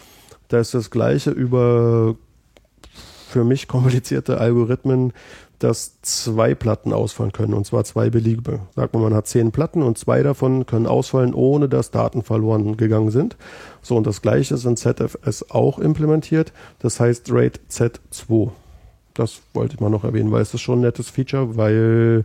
[0.48, 2.14] Da ist das gleiche über
[3.28, 5.14] für mich komplizierte Algorithmen,
[5.62, 8.60] dass zwei Platten ausfallen können, und zwar zwei beliebige.
[8.74, 12.76] Sagt man, man hat zehn Platten und zwei davon können ausfallen, ohne dass Daten verloren
[12.76, 13.36] gegangen sind.
[13.80, 16.52] So, und das gleiche ist in ZFS auch implementiert.
[16.80, 18.50] Das heißt RAID Z2.
[19.14, 22.24] Das wollte ich mal noch erwähnen, weil es ist schon ein nettes Feature, weil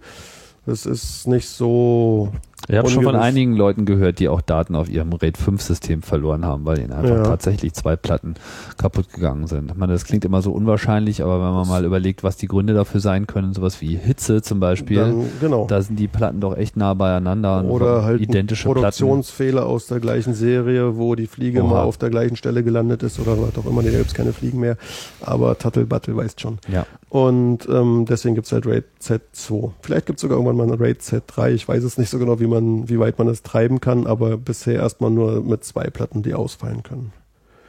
[0.65, 2.31] es ist nicht so
[2.69, 6.01] Ich habe schon von einigen Leuten gehört, die auch Daten auf ihrem RAID 5 System
[6.01, 7.23] verloren haben, weil ihnen einfach Ja.
[7.23, 8.33] tatsächlich zwei Platten
[8.77, 9.71] kaputt gegangen sind.
[9.71, 12.73] Ich meine, das klingt immer so unwahrscheinlich, aber wenn man mal überlegt, was die Gründe
[12.73, 15.65] dafür sein können, sowas wie Hitze zum Beispiel, Dann, genau.
[15.67, 17.59] da sind die Platten doch echt nah beieinander.
[17.59, 18.81] und Oder halt identische Platten.
[18.81, 21.69] Produktionsfehler aus der gleichen Serie, wo die Fliege Oha.
[21.69, 23.81] mal auf der gleichen Stelle gelandet ist oder was auch immer.
[23.83, 24.77] Nee, da gibt's keine Fliegen mehr.
[25.21, 26.57] Aber Tattelbattel weißt schon.
[26.71, 26.85] Ja.
[27.09, 29.71] Und ähm, deswegen gibt's halt RAID Z2.
[29.81, 31.51] Vielleicht gibt's sogar irgendwann mal ein RAID Z3.
[31.53, 34.37] Ich weiß es nicht so genau, wie man, wie weit man es treiben kann, aber
[34.37, 37.13] bisher erstmal nur mit zwei Platten, die ausfallen können.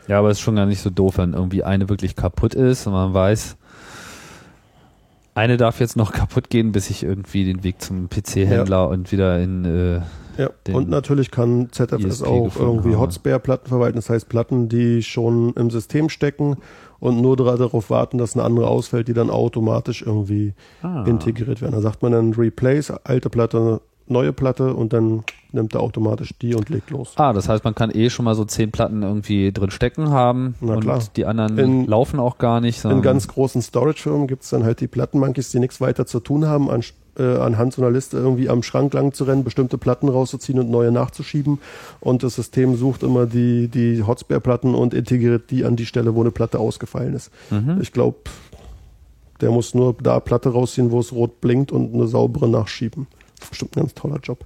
[0.08, 2.86] Ja, aber es ist schon gar nicht so doof, wenn irgendwie eine wirklich kaputt ist
[2.86, 3.56] und man weiß,
[5.38, 9.38] eine darf jetzt noch kaputt gehen, bis ich irgendwie den Weg zum PC-Händler und wieder
[9.40, 10.00] in äh,
[10.36, 12.96] Ja, Den und natürlich kann ZFS ISP auch irgendwie.
[12.96, 13.96] Hotspare-Platten verwalten.
[13.96, 16.56] Das heißt Platten, die schon im System stecken
[16.98, 21.72] und nur darauf warten, dass eine andere ausfällt, die dann automatisch irgendwie ah, integriert werden.
[21.72, 23.80] Da sagt man dann Replace, alte Platte,
[24.10, 27.12] neue Platte und dann nimmt er automatisch die und legt los.
[27.16, 30.54] Ah, das heißt, man kann eh schon mal so zehn Platten irgendwie drin stecken haben
[30.60, 31.00] Na und klar.
[31.16, 32.84] die anderen In- laufen auch gar nicht.
[32.84, 36.68] In ganz großen Storage-Firmen gibt's dann halt die Plattenmonkeys, die nichts weiter zu tun haben,
[36.70, 36.82] an,
[37.18, 40.70] äh, anhand so einer Liste irgendwie am Schrank lang zu rennen, bestimmte Platten rauszuziehen und
[40.70, 41.58] neue nachzuschieben.
[42.00, 46.20] Und das System sucht immer die, die Hotspare-Platten und integriert die an die Stelle, wo
[46.20, 47.30] eine Platte ausgefallen ist.
[47.50, 47.78] Mhm.
[47.80, 48.18] Ich glaube,
[49.40, 53.06] der muss nur da Platte rausziehen, wo es rot blinkt und eine saubere nachschieben.
[53.48, 54.44] Bestimmt ein ganz toller Job.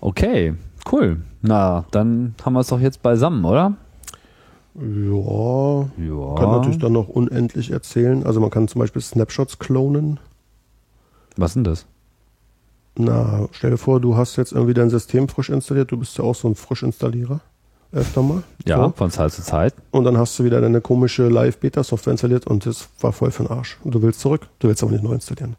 [0.00, 0.54] Okay,
[0.90, 1.22] cool.
[1.42, 3.74] Na, dann haben wir es doch jetzt beisammen, oder?
[4.74, 6.34] Ja, Ja.
[6.36, 8.24] kann natürlich dann noch unendlich erzählen.
[8.24, 10.18] Also man kann zum Beispiel Snapshots klonen.
[11.36, 11.86] Was denn das?
[12.96, 15.90] Na, stell dir vor, du hast jetzt irgendwie dein System frisch installiert.
[15.92, 17.40] Du bist ja auch so ein Frischinstallierer.
[17.92, 18.42] Öfter mal.
[18.66, 18.92] Ja, So.
[18.96, 19.74] von Zeit zu Zeit.
[19.90, 23.52] Und dann hast du wieder deine komische Live-Beta-Software installiert und das war voll für den
[23.52, 23.78] Arsch.
[23.84, 25.56] Und du willst zurück, du willst aber nicht neu installieren.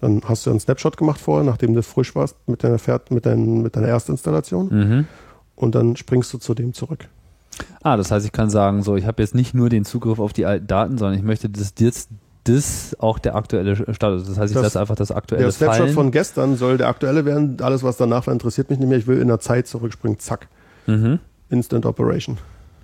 [0.00, 3.26] Dann hast du einen Snapshot gemacht vorher, nachdem du frisch warst mit deiner, Fert mit
[3.26, 4.68] dein, mit deiner Erstinstallation.
[4.70, 5.06] Mhm.
[5.56, 7.08] Und dann springst du zu dem zurück.
[7.82, 10.32] Ah, das heißt, ich kann sagen, so, ich habe jetzt nicht nur den Zugriff auf
[10.32, 12.10] die alten Daten, sondern ich möchte, dass jetzt
[12.44, 14.26] das auch der aktuelle Status.
[14.28, 15.94] Das heißt, ich Das- lasse einfach das aktuelle Der Snapshot fallen.
[15.94, 17.56] von gestern soll der aktuelle werden.
[17.60, 18.98] Alles, was danach war, interessiert mich nicht mehr.
[18.98, 20.18] Ich will in der Zeit zurückspringen.
[20.20, 20.48] Zack.
[20.86, 21.18] mhm.
[21.50, 22.38] Instant Operation.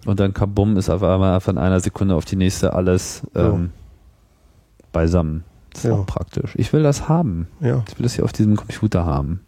[0.07, 3.71] Und dann kabum ist auf einmal von einer Sekunde auf die nächste alles ähm,
[4.93, 5.45] beisammen.
[5.75, 5.97] Das ist Ja.
[5.97, 6.55] auch praktisch.
[6.57, 7.47] Ich will das haben.
[7.61, 9.41] Ja, Ich will das hier auf diesem Computer haben.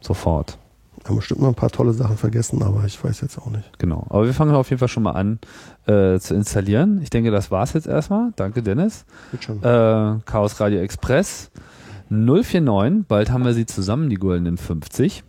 [0.00, 0.58] Sofort.
[1.06, 3.76] haben bestimmt mal ein paar tolle Sachen vergessen, aber ich weiß jetzt auch nicht.
[3.78, 4.06] Genau.
[4.10, 5.38] Aber wir fangen auf jeden Fall schon mal an
[5.86, 7.00] äh, zu installieren.
[7.02, 8.32] Ich denke, das war's jetzt erstmal.
[8.36, 9.04] Danke, Dennis.
[9.32, 9.58] Geht schon.
[9.62, 11.50] Äh, Chaos Radio Express
[12.08, 13.04] 049.
[13.08, 15.24] Bald haben wir sie zusammen, die goldenen 50.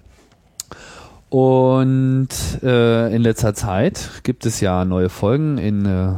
[1.29, 2.29] Und
[2.61, 6.13] äh, in letzter Zeit gibt es ja neue Folgen in äh,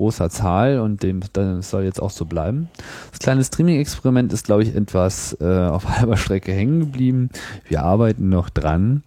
[0.00, 2.70] großer Zahl und dem das soll jetzt auch so bleiben.
[3.10, 7.28] Das kleine Streaming-Experiment ist, glaube ich, etwas äh, auf halber Strecke hängen geblieben.
[7.68, 9.02] Wir arbeiten noch dran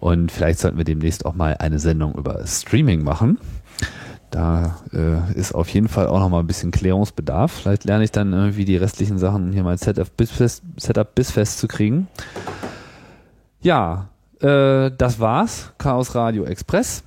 [0.00, 3.38] und vielleicht sollten wir demnächst auch mal eine Sendung über Streaming machen.
[4.32, 7.52] Da äh, ist auf jeden Fall auch noch mal ein bisschen Klärungsbedarf.
[7.52, 11.58] Vielleicht lerne ich dann irgendwie die restlichen Sachen, um hier mein Setup bissfest, Setup bissfest
[11.58, 12.08] zu kriegen.
[13.60, 14.08] Ja,
[14.40, 15.72] äh, das war's.
[15.78, 17.04] Chaos Radio Express.